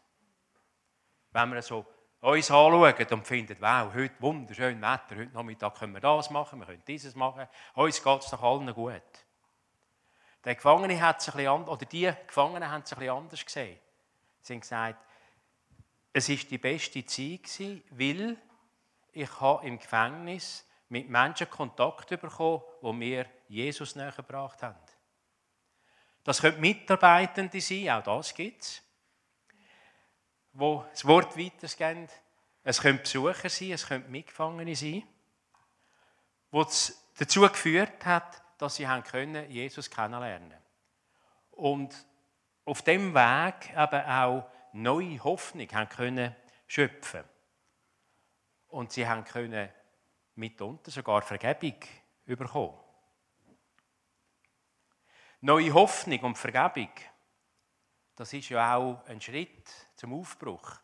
Wenn 1.32 1.52
wir 1.52 1.62
so 1.62 1.86
uns 2.20 2.50
anschauen 2.50 3.06
und 3.10 3.26
finden, 3.26 3.56
wow, 3.60 3.92
heute 3.92 4.14
wunderschön 4.20 4.80
Wetter, 4.80 5.16
heute 5.16 5.32
Nachmittag 5.34 5.78
können 5.78 5.92
wir 5.92 6.00
das 6.00 6.30
machen, 6.30 6.58
wir 6.58 6.66
können 6.66 6.82
dieses 6.86 7.14
machen, 7.14 7.46
uns 7.74 8.02
geht 8.02 8.22
es 8.22 8.30
doch 8.30 8.42
allen 8.42 8.72
gut. 8.72 9.02
Der 10.44 10.54
Gefangene 10.54 11.00
hat 11.00 11.20
es 11.20 11.28
ein 11.28 11.36
bisschen 11.36 11.68
oder 11.68 11.86
die 11.86 12.12
Gefangenen 12.26 12.70
haben 12.70 12.82
es 12.82 12.92
ein 12.92 12.98
bisschen 12.98 13.14
anders 13.14 13.44
gesehen. 13.44 13.78
Sie 14.40 14.52
haben 14.52 14.60
gesagt, 14.60 15.04
es 16.12 16.28
ist 16.28 16.50
die 16.50 16.58
beste 16.58 17.04
Zeit 17.04 17.44
gewesen, 17.44 17.82
weil 17.90 18.36
ich 19.12 19.40
habe 19.40 19.66
im 19.66 19.78
Gefängnis 19.78 20.66
mit 20.88 21.08
Menschen 21.08 21.50
Kontakt 21.50 22.08
bekommen, 22.08 22.62
die 22.82 22.92
mir 22.92 23.26
Jesus 23.48 23.96
näher 23.96 24.12
gebracht 24.12 24.62
haben. 24.62 24.78
Das 26.24 26.40
können 26.40 26.58
Mitarbeitende 26.58 27.60
sein, 27.60 27.90
auch 27.90 28.02
das 28.02 28.34
gibt 28.34 28.62
es, 28.62 28.82
wo 30.54 30.84
das 30.90 31.04
Wort 31.04 31.36
weitergeben. 31.36 32.08
Es 32.62 32.80
können 32.80 32.98
Besucher 32.98 33.50
sein, 33.50 33.72
es 33.72 33.86
können 33.86 34.10
Mitgefangene 34.10 34.74
sein, 34.74 35.02
wo 36.50 36.62
es 36.62 37.06
dazu 37.18 37.42
geführt 37.42 38.06
hat, 38.06 38.42
dass 38.56 38.76
sie 38.76 38.88
haben 38.88 39.04
können, 39.04 39.50
Jesus 39.50 39.90
kennenlernen 39.90 40.56
Und 41.50 41.94
auf 42.64 42.80
dem 42.80 43.12
Weg 43.12 43.70
eben 43.70 44.06
auch 44.06 44.50
neue 44.72 45.22
Hoffnung 45.22 45.68
haben 45.72 45.88
können 45.90 46.34
schöpfen. 46.66 47.24
Und 48.68 48.92
sie 48.92 49.06
haben 49.06 49.24
können 49.24 49.68
mitunter 50.36 50.90
sogar 50.90 51.20
Vergebung 51.20 51.76
bekommen. 52.24 52.83
Neue 55.46 55.74
Hoffnung 55.74 56.20
und 56.20 56.38
Vergebung, 56.38 56.88
das 58.16 58.32
ist 58.32 58.48
ja 58.48 58.76
auch 58.76 59.04
ein 59.06 59.20
Schritt 59.20 59.68
zum 59.94 60.14
Aufbruch. 60.14 60.80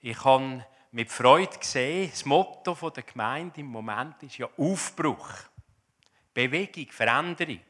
Ich 0.00 0.24
habe 0.24 0.64
mit 0.92 1.12
Freude 1.12 1.58
gesehen, 1.58 2.08
das 2.10 2.24
Motto 2.24 2.74
der 2.88 3.02
Gemeinde 3.02 3.60
im 3.60 3.66
Moment 3.66 4.22
ist 4.22 4.38
ja 4.38 4.48
Aufbruch. 4.56 5.28
Bewegung, 6.32 6.86
Veränderung. 6.92 7.60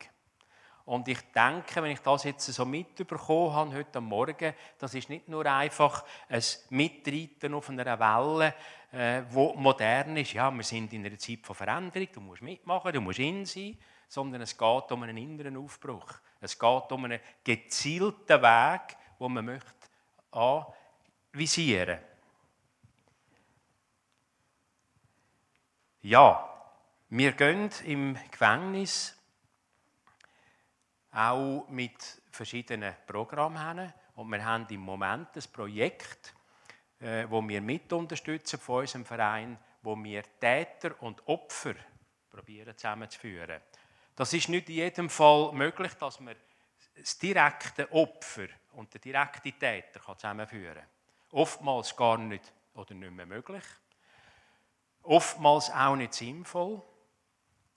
Und 0.84 1.08
ich 1.08 1.18
denke, 1.32 1.82
wenn 1.82 1.90
ich 1.90 1.98
das 2.00 2.22
jetzt 2.22 2.46
so 2.46 2.64
mitbekommen 2.64 3.52
habe, 3.52 3.74
heute 3.74 4.00
Morgen, 4.00 4.54
das 4.78 4.94
ist 4.94 5.08
nicht 5.08 5.28
nur 5.28 5.44
einfach 5.46 6.04
ein 6.28 6.44
Mitreiten 6.70 7.54
auf 7.54 7.70
einer 7.70 7.98
Welle, 7.98 8.54
äh, 8.92 9.24
wo 9.30 9.54
modern 9.54 10.16
ist. 10.18 10.32
Ja, 10.32 10.48
wir 10.52 10.62
sind 10.62 10.92
in 10.92 11.04
einer 11.04 11.18
Zeit 11.18 11.40
von 11.42 11.56
Veränderung, 11.56 12.06
du 12.12 12.20
musst 12.20 12.42
mitmachen, 12.42 12.92
du 12.92 13.00
musst 13.00 13.18
in 13.18 13.44
sein, 13.44 13.76
sondern 14.14 14.42
es 14.42 14.56
geht 14.56 14.92
um 14.92 15.02
einen 15.02 15.16
inneren 15.16 15.56
Aufbruch. 15.56 16.06
Es 16.40 16.56
geht 16.56 16.92
um 16.92 17.04
einen 17.04 17.18
gezielten 17.42 18.40
Weg, 18.40 18.96
wo 19.18 19.28
man 19.28 19.44
möchte 19.44 19.88
anvisieren. 20.30 21.98
Ja, 26.02 26.48
wir 27.08 27.32
gehen 27.32 27.68
im 27.86 28.16
Gefängnis 28.30 29.18
auch 31.10 31.66
mit 31.68 32.22
verschiedenen 32.30 32.94
Programmen 33.08 33.80
hin. 33.80 33.92
Und 34.14 34.28
wir 34.28 34.44
haben 34.44 34.66
im 34.68 34.80
Moment 34.80 35.34
ein 35.34 35.52
Projekt, 35.52 36.34
äh, 37.00 37.26
wo 37.28 37.42
wir 37.48 37.60
mit 37.60 37.92
unterstützen 37.92 38.60
von 38.60 38.82
unserem 38.82 39.04
Verein, 39.04 39.58
wo 39.82 39.96
wir 39.96 40.22
Täter 40.38 41.02
und 41.02 41.26
Opfer 41.26 41.74
probieren 42.30 42.76
zusammenzuführen. 42.76 43.60
Das 44.16 44.32
ist 44.32 44.48
nicht 44.48 44.68
in 44.68 44.76
jedem 44.76 45.10
Fall 45.10 45.52
möglich, 45.52 45.92
dass 45.94 46.20
man 46.20 46.36
das 46.96 47.18
direkte 47.18 47.90
Opfer 47.92 48.46
und 48.72 48.92
den 48.94 49.00
direkten 49.00 49.58
Täter 49.58 50.00
zusammenführen 50.00 50.74
kann. 50.74 50.86
Oftmals 51.32 51.96
gar 51.96 52.18
nicht 52.18 52.52
oder 52.74 52.94
nicht 52.94 53.12
mehr 53.12 53.26
möglich. 53.26 53.64
Oftmals 55.02 55.70
auch 55.70 55.96
nicht 55.96 56.14
sinnvoll, 56.14 56.80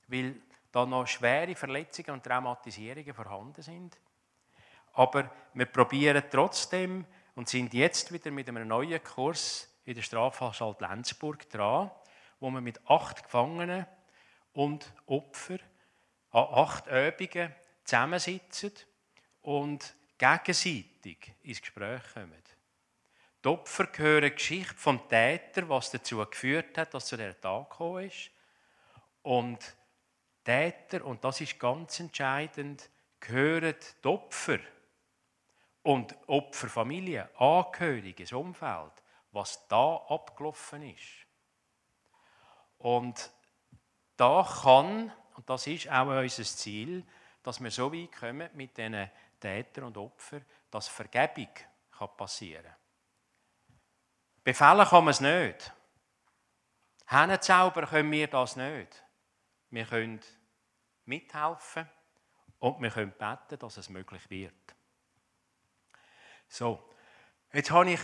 weil 0.08 0.42
da 0.72 0.86
noch 0.86 1.08
schwere 1.08 1.56
Verletzungen 1.56 2.12
und 2.12 2.24
Traumatisierungen 2.24 3.14
vorhanden 3.14 3.62
sind. 3.62 3.98
Aber 4.94 5.30
wir 5.54 5.66
probieren 5.66 6.24
trotzdem 6.30 7.06
und 7.36 7.50
sind 7.50 7.74
jetzt 7.74 8.12
wieder 8.14 8.32
mit 8.32 8.48
einem 8.48 8.68
neuen 8.68 9.04
Kurs 9.04 9.70
in 9.86 9.96
der 9.96 10.02
Strafanstalt 10.02 10.82
Lenzburg 10.82 11.50
dran, 11.50 11.92
wo 12.40 12.50
wir 12.52 12.62
mit 12.62 12.80
acht 12.90 13.24
Gefangenen 13.24 13.86
und 14.54 14.92
Opfern 15.08 15.60
an 16.38 16.54
acht 16.54 16.86
Übungen 16.88 17.56
zusammensitzen 17.84 18.72
und 19.42 19.96
gegenseitig 20.20 21.34
ins 21.42 21.62
Gespräch 21.62 22.02
kommen. 22.14 22.44
Die 23.44 23.50
Opfer 23.50 23.88
hören 23.96 24.36
Geschichte 24.36 24.76
vom 24.76 25.08
Täter, 25.08 25.68
was 25.70 25.90
dazu 25.90 26.18
geführt 26.18 26.78
hat, 26.78 26.94
dass 26.94 27.08
zu 27.08 27.18
dieser 27.18 27.40
Tag 27.40 27.70
gekommen 27.70 28.06
ist. 28.06 28.30
Und 29.24 29.76
Täter, 30.44 31.04
und 31.06 31.24
das 31.24 31.42
ist 31.42 31.60
ganz 31.60 32.00
entscheidend, 32.00 32.90
gehören 33.20 33.76
die 34.04 34.08
Opfer 34.08 34.60
und 35.82 36.16
Opferfamilie, 36.28 37.30
Angehörige, 37.40 38.24
das 38.24 38.34
Umfeld, 38.34 38.92
was 39.32 39.68
da 39.68 39.96
abgelaufen 40.08 40.84
ist. 40.84 41.26
Und 42.78 43.32
da 44.18 44.48
kann, 44.64 45.12
und 45.38 45.48
das 45.48 45.68
ist 45.68 45.88
auch 45.90 46.08
unser 46.08 46.44
Ziel, 46.44 47.06
dass 47.44 47.62
wir 47.62 47.70
so 47.70 47.94
weit 47.94 48.12
kommen 48.12 48.50
mit 48.56 48.76
diesen 48.76 49.10
Tätern 49.40 49.86
und 49.86 49.98
Opfern, 49.98 50.44
dass 50.72 50.88
Vergebung 50.88 51.50
passieren 52.18 52.64
kann. 52.64 52.76
Befehlen 54.44 54.86
kann 54.88 55.04
man 55.04 55.12
es 55.12 55.22
nicht. 55.22 55.74
Hennenzauber 57.06 57.86
können 57.86 58.12
wir 58.12 58.28
das 58.28 58.56
nicht. 58.56 59.04
Wir 59.70 59.86
können 59.86 60.20
mithelfen 61.06 61.88
und 62.60 62.82
wir 62.82 62.90
können 62.90 63.12
beten, 63.12 63.60
dass 63.60 63.78
es 63.78 63.90
möglich 63.90 64.28
wird. 64.32 64.76
So, 66.48 66.94
jetzt 67.54 67.70
habe 67.70 67.92
ich 67.92 68.02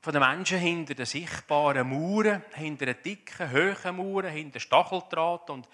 von 0.00 0.14
den 0.14 0.22
Menschen 0.22 0.58
hinter 0.58 0.94
den 0.94 1.06
sichtbaren 1.06 1.88
Mauern, 1.88 2.42
hinter 2.54 2.86
den 2.86 3.02
dicken, 3.02 3.52
hohen 3.52 3.96
Mauern, 3.96 4.32
hinter 4.32 4.60
Stacheldraht 4.60 5.50
und 5.50 5.68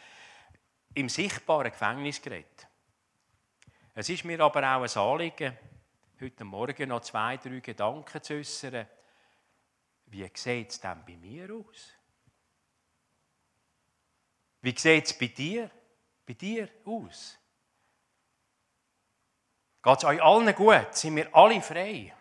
im 0.94 1.08
sichtbaren 1.08 1.70
Gefängnis 1.70 2.20
geredet. 2.20 2.66
Es 3.94 4.08
ist 4.08 4.24
mir 4.24 4.40
aber 4.40 4.60
auch 4.60 4.82
ein 4.82 5.02
Anliegen, 5.02 5.58
heute 6.20 6.44
Morgen 6.44 6.88
noch 6.88 7.00
zwei, 7.00 7.36
drei 7.36 7.60
Gedanken 7.60 8.22
zu 8.22 8.34
äußern. 8.34 8.86
Wie 10.06 10.30
sieht 10.34 10.70
es 10.70 10.80
denn 10.80 11.04
bei 11.04 11.16
mir 11.16 11.54
aus? 11.54 11.92
Wie 14.60 14.76
sieht 14.76 15.04
es 15.04 15.18
bei 15.18 15.26
dir? 15.26 15.70
bei 16.28 16.34
dir 16.34 16.68
aus? 16.84 17.38
Geht 19.82 19.98
es 19.98 20.04
euch 20.04 20.22
allen 20.22 20.54
gut? 20.54 20.94
Sind 20.94 21.16
wir 21.16 21.34
alle 21.34 21.62
frei? 21.62 22.14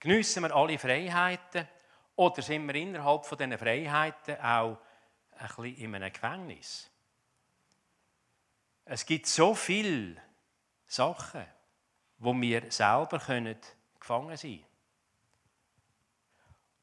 Geniessen 0.00 0.42
wir 0.44 0.54
alle 0.54 0.78
Freiheiten? 0.78 1.68
Oder 2.16 2.40
sind 2.40 2.66
wir 2.66 2.74
innerhalb 2.76 3.26
von 3.26 3.36
diesen 3.36 3.58
Freiheiten 3.58 4.40
auch 4.40 4.78
ein 5.32 5.46
bisschen 5.48 5.76
in 5.76 5.94
einem 5.94 6.12
Gefängnis? 6.12 6.90
Es 8.86 9.06
gibt 9.06 9.26
so 9.26 9.54
viele 9.54 10.16
Sachen, 10.86 11.44
wo 12.18 12.34
wir 12.34 12.70
selber 12.70 13.18
gefangen 13.18 14.36
sein 14.36 14.38
können. 14.38 14.64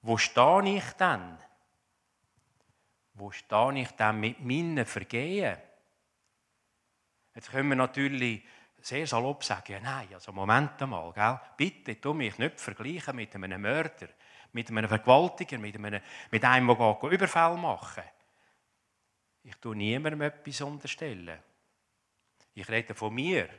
Wo 0.01 0.17
stehe 0.17 0.77
ich 0.77 0.93
dann? 0.93 1.37
Wo 3.13 3.31
stehe 3.31 3.79
ich 3.79 3.91
dann 3.91 4.19
mit 4.19 4.39
meinen 4.39 4.85
Vergehen? 4.85 5.57
Jetzt 7.35 7.51
können 7.51 7.69
wir 7.69 7.75
natürlich 7.75 8.43
sehr 8.79 9.05
salopp 9.05 9.43
sagen, 9.43 9.73
ja, 9.73 9.79
nein, 9.79 10.07
also 10.13 10.31
Moment 10.31 10.81
einmal, 10.81 11.13
gell? 11.13 11.39
bitte 11.55 12.01
tu 12.01 12.13
mich 12.13 12.37
nicht 12.39 12.59
vergleichen 12.59 13.15
mit 13.15 13.35
einem 13.35 13.61
Mörder, 13.61 14.09
mit 14.53 14.69
einem 14.69 14.89
Vergewaltiger, 14.89 15.59
mit 15.59 15.75
einem, 15.75 16.01
mit 16.31 16.43
einem 16.43 16.75
der 16.75 17.11
Überfall 17.11 17.55
machen 17.57 18.03
Ich 19.43 19.55
tue 19.57 19.75
niemandem 19.75 20.21
etwas 20.21 20.61
unterstellen. 20.61 21.39
Ich 22.53 22.69
rede 22.69 22.93
von 22.93 23.13
mir. 23.13 23.49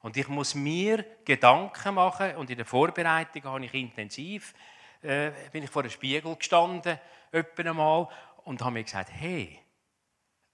Und 0.00 0.16
ich 0.16 0.28
muss 0.28 0.54
mir 0.54 1.04
Gedanken 1.24 1.94
machen 1.94 2.36
und 2.36 2.50
in 2.50 2.56
der 2.56 2.66
Vorbereitung 2.66 3.44
habe 3.44 3.64
ich 3.64 3.74
intensiv, 3.74 4.54
äh, 5.02 5.30
bin 5.50 5.64
ich 5.64 5.70
vor 5.70 5.82
einem 5.82 5.90
Spiegel 5.90 6.36
gestanden, 6.36 6.98
einmal, 7.32 8.08
und 8.44 8.60
habe 8.60 8.72
mir 8.72 8.84
gesagt, 8.84 9.10
hey, 9.10 9.60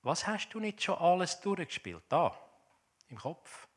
was 0.03 0.27
hast 0.27 0.51
du 0.51 0.61
nicht 0.61 0.83
schon 0.83 0.99
alles 0.99 1.41
durchgespielt 1.41 2.05
da 2.09 2.37
im 3.09 3.19
Kopf? 3.19 3.69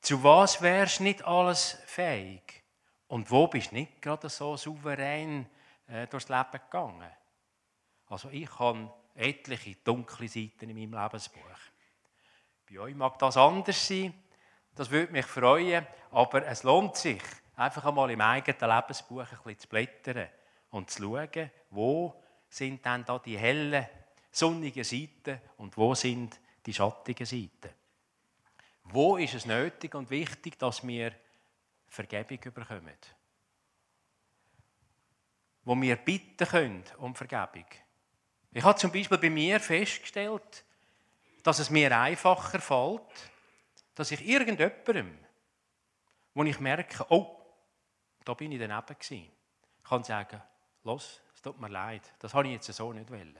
Zu 0.00 0.22
was 0.22 0.62
wärst 0.62 1.00
du 1.00 1.04
nicht 1.04 1.24
alles 1.24 1.78
fähig? 1.86 2.62
Und 3.08 3.30
wo 3.30 3.46
bist 3.46 3.70
du 3.70 3.76
nicht 3.76 4.00
gerade 4.02 4.28
so 4.28 4.56
souverän 4.56 5.46
äh, 5.88 6.06
durchs 6.06 6.28
Leben 6.28 6.52
gegangen? 6.52 7.10
Also 8.06 8.30
ich 8.30 8.58
habe 8.58 8.92
etliche 9.14 9.76
dunkle 9.76 10.28
Seiten 10.28 10.70
in 10.70 10.76
meinem 10.76 11.02
Lebensbuch. 11.02 11.40
Bei 12.68 12.80
euch 12.80 12.94
mag 12.94 13.18
das 13.18 13.36
anders 13.36 13.86
sein, 13.86 14.12
das 14.74 14.90
würde 14.90 15.12
mich 15.12 15.26
freuen, 15.26 15.86
aber 16.10 16.46
es 16.46 16.62
lohnt 16.64 16.96
sich, 16.96 17.22
einfach 17.54 17.84
einmal 17.84 18.10
im 18.10 18.20
eigenen 18.20 18.70
Lebensbuch 18.70 19.20
ein 19.20 19.28
bisschen 19.28 19.58
zu 19.58 19.68
blättern 19.68 20.28
und 20.70 20.90
zu 20.90 21.02
schauen, 21.02 21.50
wo 21.70 22.22
sind 22.48 22.84
denn 22.84 23.04
da 23.04 23.18
die 23.18 23.38
hellen 23.38 23.86
sonnigen 24.30 24.84
Seiten 24.84 25.40
und 25.56 25.76
wo 25.76 25.94
sind 25.94 26.38
die 26.64 26.74
schattigen 26.74 27.24
Seiten? 27.24 27.74
Wo 28.84 29.16
ist 29.16 29.34
es 29.34 29.46
nötig 29.46 29.94
und 29.94 30.10
wichtig, 30.10 30.58
dass 30.58 30.86
wir 30.86 31.12
Vergebung 31.86 32.38
bekommen? 32.52 32.98
Wo 35.64 35.74
wir 35.74 35.96
bitten 35.96 36.46
können 36.46 36.84
um 36.98 37.14
Vergebung. 37.14 37.66
Ich 38.52 38.62
habe 38.62 38.78
zum 38.78 38.92
Beispiel 38.92 39.18
bei 39.18 39.30
mir 39.30 39.58
festgestellt, 39.60 40.64
dass 41.46 41.60
es 41.60 41.70
mir 41.70 41.96
einfacher 41.96 42.58
fällt, 42.58 43.30
dass 43.94 44.10
ich 44.10 44.26
irgendjemandem, 44.26 45.16
wo 46.34 46.42
ich 46.42 46.58
merke, 46.58 47.06
oh, 47.08 47.40
da 48.24 48.34
bin 48.34 48.50
ich 48.50 48.58
daneben 48.58 48.98
gewesen, 48.98 49.30
kann 49.84 50.02
sagen, 50.02 50.42
los, 50.82 51.20
es 51.32 51.42
tut 51.42 51.60
mir 51.60 51.68
leid, 51.68 52.02
das 52.18 52.34
habe 52.34 52.48
ich 52.48 52.54
jetzt 52.54 52.72
so 52.72 52.92
nicht 52.92 53.08
wollen. 53.12 53.38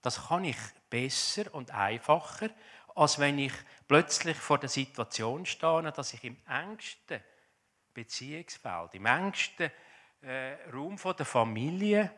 Das 0.00 0.28
kann 0.28 0.44
ich 0.44 0.56
besser 0.88 1.54
und 1.54 1.70
einfacher, 1.70 2.48
als 2.94 3.18
wenn 3.18 3.38
ich 3.38 3.52
plötzlich 3.86 4.38
vor 4.38 4.58
der 4.58 4.70
Situation 4.70 5.44
stehe, 5.44 5.92
dass 5.92 6.14
ich 6.14 6.24
im 6.24 6.38
engsten 6.48 7.20
Beziehungsfeld, 7.92 8.94
im 8.94 9.04
engsten 9.04 9.70
äh, 10.22 10.54
Raum 10.72 10.96
der 10.96 11.26
Familie 11.26 12.10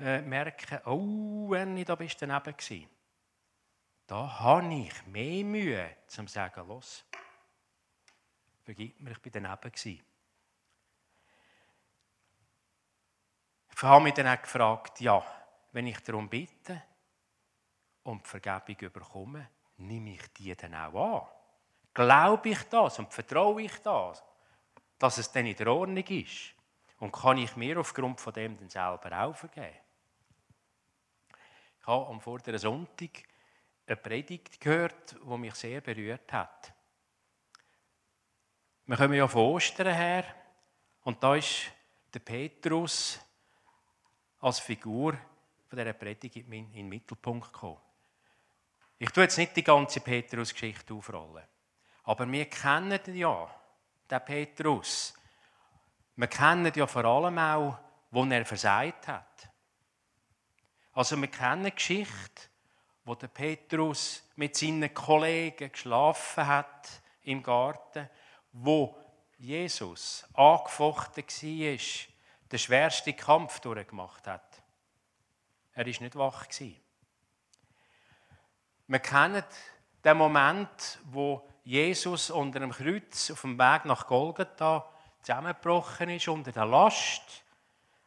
äh, 0.00 0.20
merke, 0.22 0.82
oh, 0.86 1.50
wenn 1.50 1.76
ich 1.76 1.84
da 1.84 1.94
bist 1.94 2.20
daneben 2.20 2.56
gewesen. 2.56 2.97
Da 4.08 4.40
habe 4.40 4.74
ich 4.74 5.06
mehr 5.06 5.44
Mühe, 5.44 5.96
zum 6.06 6.26
zu 6.26 6.32
sagen, 6.32 6.66
los, 6.66 7.04
vergib 8.64 8.98
mir, 9.00 9.10
ich 9.10 9.18
bin 9.20 9.32
daneben 9.32 9.70
gewesen. 9.70 10.02
Ich 13.70 13.82
habe 13.82 14.02
mich 14.02 14.14
dann 14.14 14.28
auch 14.28 14.40
gefragt, 14.40 14.98
ja, 15.02 15.22
wenn 15.72 15.86
ich 15.86 16.00
darum 16.00 16.26
bitte, 16.26 16.82
und 18.04 18.24
die 18.24 18.28
Vergebung 18.28 18.90
bekomme, 18.90 19.50
nehme 19.76 20.14
ich 20.14 20.32
die 20.32 20.56
dann 20.56 20.74
auch 20.74 21.18
an? 21.18 21.28
Glaube 21.92 22.48
ich 22.48 22.62
das 22.62 22.98
und 22.98 23.12
vertraue 23.12 23.60
ich 23.60 23.76
das, 23.82 24.24
dass 24.98 25.18
es 25.18 25.30
dann 25.30 25.44
in 25.44 25.54
der 25.54 25.66
Ordnung 25.66 26.06
ist? 26.06 26.54
Und 26.98 27.12
kann 27.12 27.36
ich 27.36 27.54
mir 27.56 27.78
aufgrund 27.78 28.22
von 28.22 28.32
dem 28.32 28.56
dann 28.56 28.70
selber 28.70 29.22
auch 29.22 29.36
vergeben? 29.36 29.76
Ich 31.78 31.86
habe 31.86 32.06
am 32.06 32.22
vorderen 32.22 32.58
Sonntag 32.58 33.27
eine 33.88 33.96
Predigt 33.96 34.60
gehört, 34.60 35.16
die 35.20 35.38
mich 35.38 35.54
sehr 35.54 35.80
berührt 35.80 36.32
hat. 36.32 36.72
Wir 38.86 38.96
kommen 38.96 39.14
ja 39.14 39.28
von 39.28 39.42
Ostern 39.42 39.94
her 39.94 40.24
und 41.02 41.22
da 41.22 41.34
ist 41.34 41.70
der 42.12 42.20
Petrus 42.20 43.20
als 44.40 44.60
Figur 44.60 45.12
von 45.68 45.78
dieser 45.78 45.92
Predigt 45.92 46.36
in 46.36 46.72
den 46.72 46.88
Mittelpunkt 46.88 47.52
gekommen. 47.52 47.80
Ich 48.98 49.10
tue 49.10 49.24
jetzt 49.24 49.38
nicht 49.38 49.56
die 49.56 49.64
ganze 49.64 50.00
Petrus-Geschichte 50.00 50.94
aufrollen, 50.94 51.44
aber 52.04 52.30
wir 52.30 52.46
kennen 52.46 53.00
ja 53.14 53.48
den 54.10 54.24
Petrus. 54.24 55.14
Wir 56.16 56.26
kennen 56.26 56.72
ja 56.74 56.86
vor 56.86 57.04
allem 57.04 57.38
auch, 57.38 57.78
wo 58.10 58.24
er 58.24 58.44
versagt 58.44 59.06
hat. 59.06 59.48
Also 60.92 61.20
wir 61.20 61.28
kennen 61.28 61.64
die 61.64 61.74
Geschichte, 61.74 62.48
wo 63.08 63.14
der 63.14 63.28
Petrus 63.28 64.22
mit 64.36 64.54
seinen 64.54 64.92
Kollegen 64.92 65.72
geschlafen 65.72 66.46
hat 66.46 67.00
im 67.22 67.42
Garten, 67.42 68.08
wo 68.52 68.94
Jesus 69.38 70.26
angefochten 70.34 71.24
war, 71.24 71.78
den 72.52 72.58
schwersten 72.58 73.16
Kampf 73.16 73.60
durchgemacht 73.60 74.26
hat. 74.26 74.62
Er 75.72 75.86
war 75.86 76.02
nicht 76.02 76.16
wach. 76.16 76.46
Wir 78.88 78.98
kennen 78.98 79.44
den 80.04 80.16
Moment, 80.18 80.98
wo 81.04 81.48
Jesus 81.64 82.30
unter 82.30 82.60
dem 82.60 82.72
Kreuz 82.72 83.30
auf 83.30 83.40
dem 83.40 83.58
Weg 83.58 83.86
nach 83.86 84.06
Golgatha 84.06 84.86
zusammengebrochen 85.22 86.10
ist 86.10 86.28
unter 86.28 86.52
der 86.52 86.66
Last. 86.66 87.22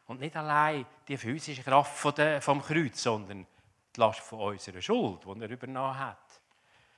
Und 0.06 0.20
nicht 0.20 0.36
allein 0.36 0.86
die 1.08 1.18
physische 1.18 1.64
Kraft 1.64 1.98
vom 2.44 2.62
Kreuz, 2.62 3.02
sondern 3.02 3.48
die 3.96 4.00
Last 4.00 4.20
von 4.22 4.40
unserer 4.40 4.82
Schuld, 4.82 5.24
die 5.26 5.42
er 5.42 5.50
übernommen 5.50 6.00
hat. 6.00 6.42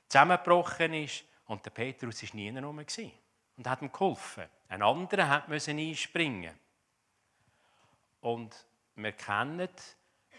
Zusammengebrochen 0.07 0.93
ist 0.93 1.23
und 1.47 1.65
der 1.65 1.71
Petrus 1.71 2.23
war 2.23 2.35
nie 2.35 2.51
herum 2.51 2.85
und 3.57 3.67
hat 3.67 3.81
ihm 3.81 3.91
geholfen. 3.91 4.45
Ein 4.69 4.81
anderer 4.81 5.43
musste 5.47 5.71
einspringen. 5.71 6.57
Und 8.21 8.65
wir 8.95 9.11
kennen 9.11 9.69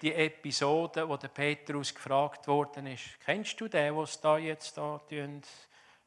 die 0.01 0.13
Episode, 0.13 1.09
wo 1.09 1.17
der 1.17 1.29
Petrus 1.29 1.95
gefragt 1.95 2.47
worden 2.49 2.87
ist. 2.89 3.21
Kennst 3.21 3.61
du 3.61 3.69
den, 3.69 3.97
was 3.97 4.21
da 4.21 4.39
jetzt 4.39 4.77
da 4.77 5.01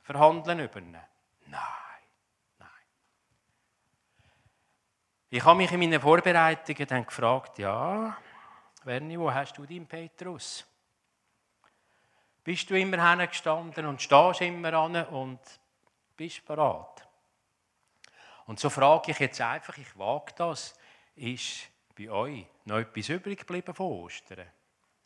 verhandeln 0.01 0.59
übernehmen? 0.59 1.01
Nein, 1.45 1.61
nein. 2.59 2.69
Ich 5.29 5.43
habe 5.43 5.57
mich 5.57 5.71
in 5.71 5.79
meinen 5.79 6.01
Vorbereitungen 6.01 6.87
dann 6.87 7.05
gefragt, 7.05 7.59
ja, 7.59 8.17
Werni, 8.87 9.19
wo 9.19 9.29
hast 9.29 9.57
du 9.57 9.65
deinen 9.65 9.85
Petrus? 9.85 10.65
Bist 12.41 12.69
du 12.69 12.79
immer 12.79 13.09
hingestanden 13.09 13.85
und 13.85 14.01
stehst 14.01 14.39
immer 14.39 14.73
an 14.75 15.05
und 15.07 15.41
bist 16.15 16.45
bereit? 16.45 17.05
Und 18.45 18.61
so 18.61 18.69
frage 18.69 19.11
ich 19.11 19.19
jetzt 19.19 19.41
einfach, 19.41 19.77
ich 19.77 19.97
wage 19.97 20.31
das, 20.37 20.73
ist 21.17 21.67
bei 21.97 22.09
euch 22.09 22.45
noch 22.63 22.77
etwas 22.77 23.09
übrig 23.09 23.39
geblieben 23.39 23.75
von 23.75 23.87
Ostern? 23.87 24.47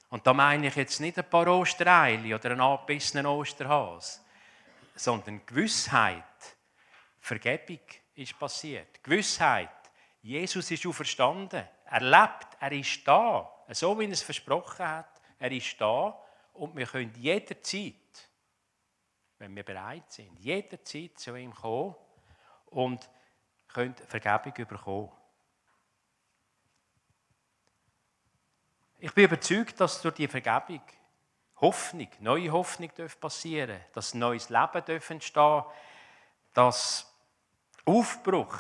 Und 0.09 0.27
da 0.27 0.33
meine 0.33 0.67
ich 0.67 0.75
jetzt 0.75 0.99
nicht 0.99 1.17
ein 1.17 1.27
paar 1.27 1.47
Ostereile 1.47 2.35
oder 2.35 2.51
einen 2.51 2.61
angebissenen 2.61 3.25
Osterhas, 3.25 4.23
sondern 4.93 5.43
Gewissheit, 5.47 6.23
Vergebung 7.19 7.79
ist 8.13 8.37
passiert. 8.37 9.03
Gewissheit, 9.03 9.69
Jesus 10.21 10.69
ist 10.69 10.85
auferstanden, 10.85 11.67
er 11.85 12.01
lebt, 12.01 12.57
er 12.59 12.71
ist 12.73 13.07
da, 13.07 13.50
so 13.73 13.97
wie 13.99 14.05
er 14.05 14.11
es 14.11 14.21
versprochen 14.21 14.85
hat, 14.85 15.21
er 15.39 15.51
ist 15.51 15.79
da 15.79 16.19
und 16.53 16.75
wir 16.75 16.85
können 16.85 17.13
jederzeit, 17.15 18.29
wenn 19.37 19.55
wir 19.55 19.63
bereit 19.63 20.11
sind, 20.11 20.37
jederzeit 20.39 21.17
zu 21.17 21.35
ihm 21.35 21.53
kommen 21.53 21.95
und 22.67 23.09
können 23.67 23.95
Vergebung 23.95 24.53
bekommen. 24.67 25.11
Ich 28.99 29.13
bin 29.13 29.25
überzeugt, 29.25 29.79
dass 29.79 30.01
durch 30.01 30.15
die 30.15 30.27
Vergebung 30.27 30.81
Hoffnung, 31.61 32.07
neue 32.19 32.51
Hoffnung 32.51 32.91
passieren 33.19 33.79
darf, 33.79 33.91
dass 33.93 34.13
neues 34.13 34.49
Leben 34.49 34.83
entstehen 34.87 35.33
darf, 35.33 35.73
dass 36.53 37.11
Aufbruch, 37.85 38.57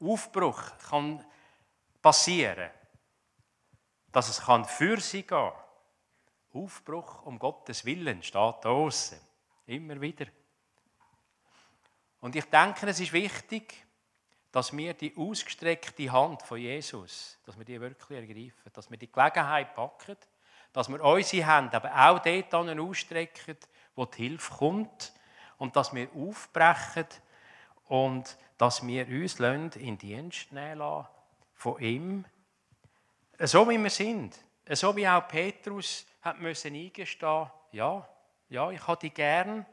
Aufbruch 0.00 0.62
kann 0.88 1.24
passieren, 2.00 2.70
dass 4.16 4.30
es 4.30 4.40
kann 4.40 4.64
für 4.64 4.98
sie 4.98 5.24
gehen. 5.24 5.28
kann. 5.28 5.52
Aufbruch 6.54 7.26
um 7.26 7.38
Gottes 7.38 7.84
Willen 7.84 8.22
steht 8.22 8.34
da 8.34 8.52
draußen. 8.52 9.20
Immer 9.66 10.00
wieder. 10.00 10.24
Und 12.20 12.34
ich 12.34 12.46
denke, 12.46 12.86
es 12.86 12.98
ist 12.98 13.12
wichtig, 13.12 13.74
dass 14.50 14.74
wir 14.74 14.94
die 14.94 15.14
ausgestreckte 15.14 16.10
Hand 16.10 16.40
von 16.44 16.56
Jesus, 16.56 17.38
dass 17.44 17.58
wir 17.58 17.66
die 17.66 17.78
wirklich 17.78 18.18
ergreifen, 18.18 18.72
dass 18.72 18.90
wir 18.90 18.96
die 18.96 19.12
Gelegenheit 19.12 19.74
packen, 19.74 20.16
dass 20.72 20.88
wir 20.88 21.04
unsere 21.04 21.54
Hände 21.54 21.76
aber 21.76 21.94
auch 21.94 22.18
dort 22.20 22.54
ausstrecken, 22.54 23.58
wo 23.94 24.06
die 24.06 24.28
Hilfe 24.28 24.54
kommt 24.54 25.12
und 25.58 25.76
dass 25.76 25.94
wir 25.94 26.08
aufbrechen 26.14 27.08
und 27.84 28.38
dass 28.56 28.86
wir 28.86 29.06
uns 29.08 29.76
in 29.76 29.98
Dienst 29.98 30.52
nehmen 30.52 30.78
lassen 30.78 31.08
von 31.52 31.78
ihm, 31.82 32.24
so 33.40 33.68
wie 33.68 33.78
wir 33.78 33.90
sind. 33.90 34.38
So 34.70 34.94
wie 34.96 35.06
auch 35.06 35.26
Petrus 35.28 36.06
hat 36.22 36.40
müssen 36.40 36.74
eingestehen, 36.74 37.50
ja, 37.72 38.08
ja, 38.48 38.70
ich 38.70 38.86
habe 38.86 39.00
dich 39.00 39.14
gern, 39.14 39.64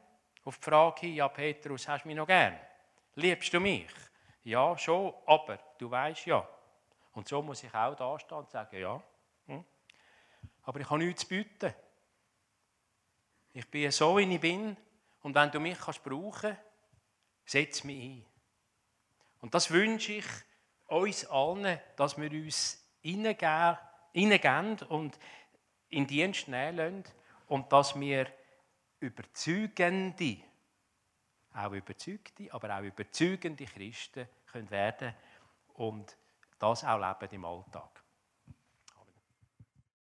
auf 0.45 0.57
die 0.57 0.64
Frage 0.64 1.07
ja 1.07 1.28
Petrus, 1.28 1.88
hast 1.88 2.03
du 2.03 2.07
mich 2.07 2.18
noch 2.18 2.28
gern? 2.28 2.59
Liebst 3.16 3.53
du 3.53 3.59
mich? 3.59 3.89
Ja, 4.43 4.78
schon, 4.78 5.14
aber 5.26 5.57
du 5.78 5.89
weißt 5.89 6.26
ja. 6.26 6.47
Und 7.14 7.28
so 7.28 7.41
muss 7.41 7.64
ich 7.64 7.74
auch 7.74 7.95
da 7.95 8.20
stehen 8.20 8.38
und 8.38 8.49
sagen, 8.49 8.80
ja. 8.80 9.01
Hm. 9.47 9.64
Aber 10.64 10.80
ich 10.80 10.89
habe 10.89 11.03
nichts 11.03 11.22
zu 11.22 11.30
bieten. 11.30 11.74
Ich 13.53 13.70
bin 13.70 13.91
so, 13.91 14.18
wie 14.18 14.34
ich 14.34 14.41
bin. 14.41 14.76
Und 15.22 15.36
wenn 15.36 15.51
du 15.51 15.59
mich 15.59 15.80
kannst 15.80 16.03
brauchen 16.03 16.57
setz 17.45 17.84
mich 17.84 18.03
ein. 18.03 18.26
Und 19.41 19.53
das 19.53 19.72
wünsche 19.72 20.14
ich 20.14 20.26
uns 20.88 21.26
allen, 21.26 21.80
dass 21.95 22.18
wir 22.18 22.32
uns 22.32 22.82
hineingehen 23.04 24.78
und 24.89 25.20
in 25.89 26.08
Dienst 26.08 26.47
nehmen 26.47 27.04
und 27.47 27.72
dass 27.72 27.99
wir 27.99 28.28
überzeugende, 28.99 30.38
auch 31.54 31.72
überzeugte, 31.74 32.51
aber 32.51 32.78
auch 32.78 32.84
überzeugende 32.84 33.66
Christen 33.66 34.28
können 34.47 34.72
werden 34.72 35.14
und 35.76 36.18
das 36.58 36.84
auch 36.84 36.97
leben 36.97 37.34
im 37.34 37.45
Alltag. 37.45 37.93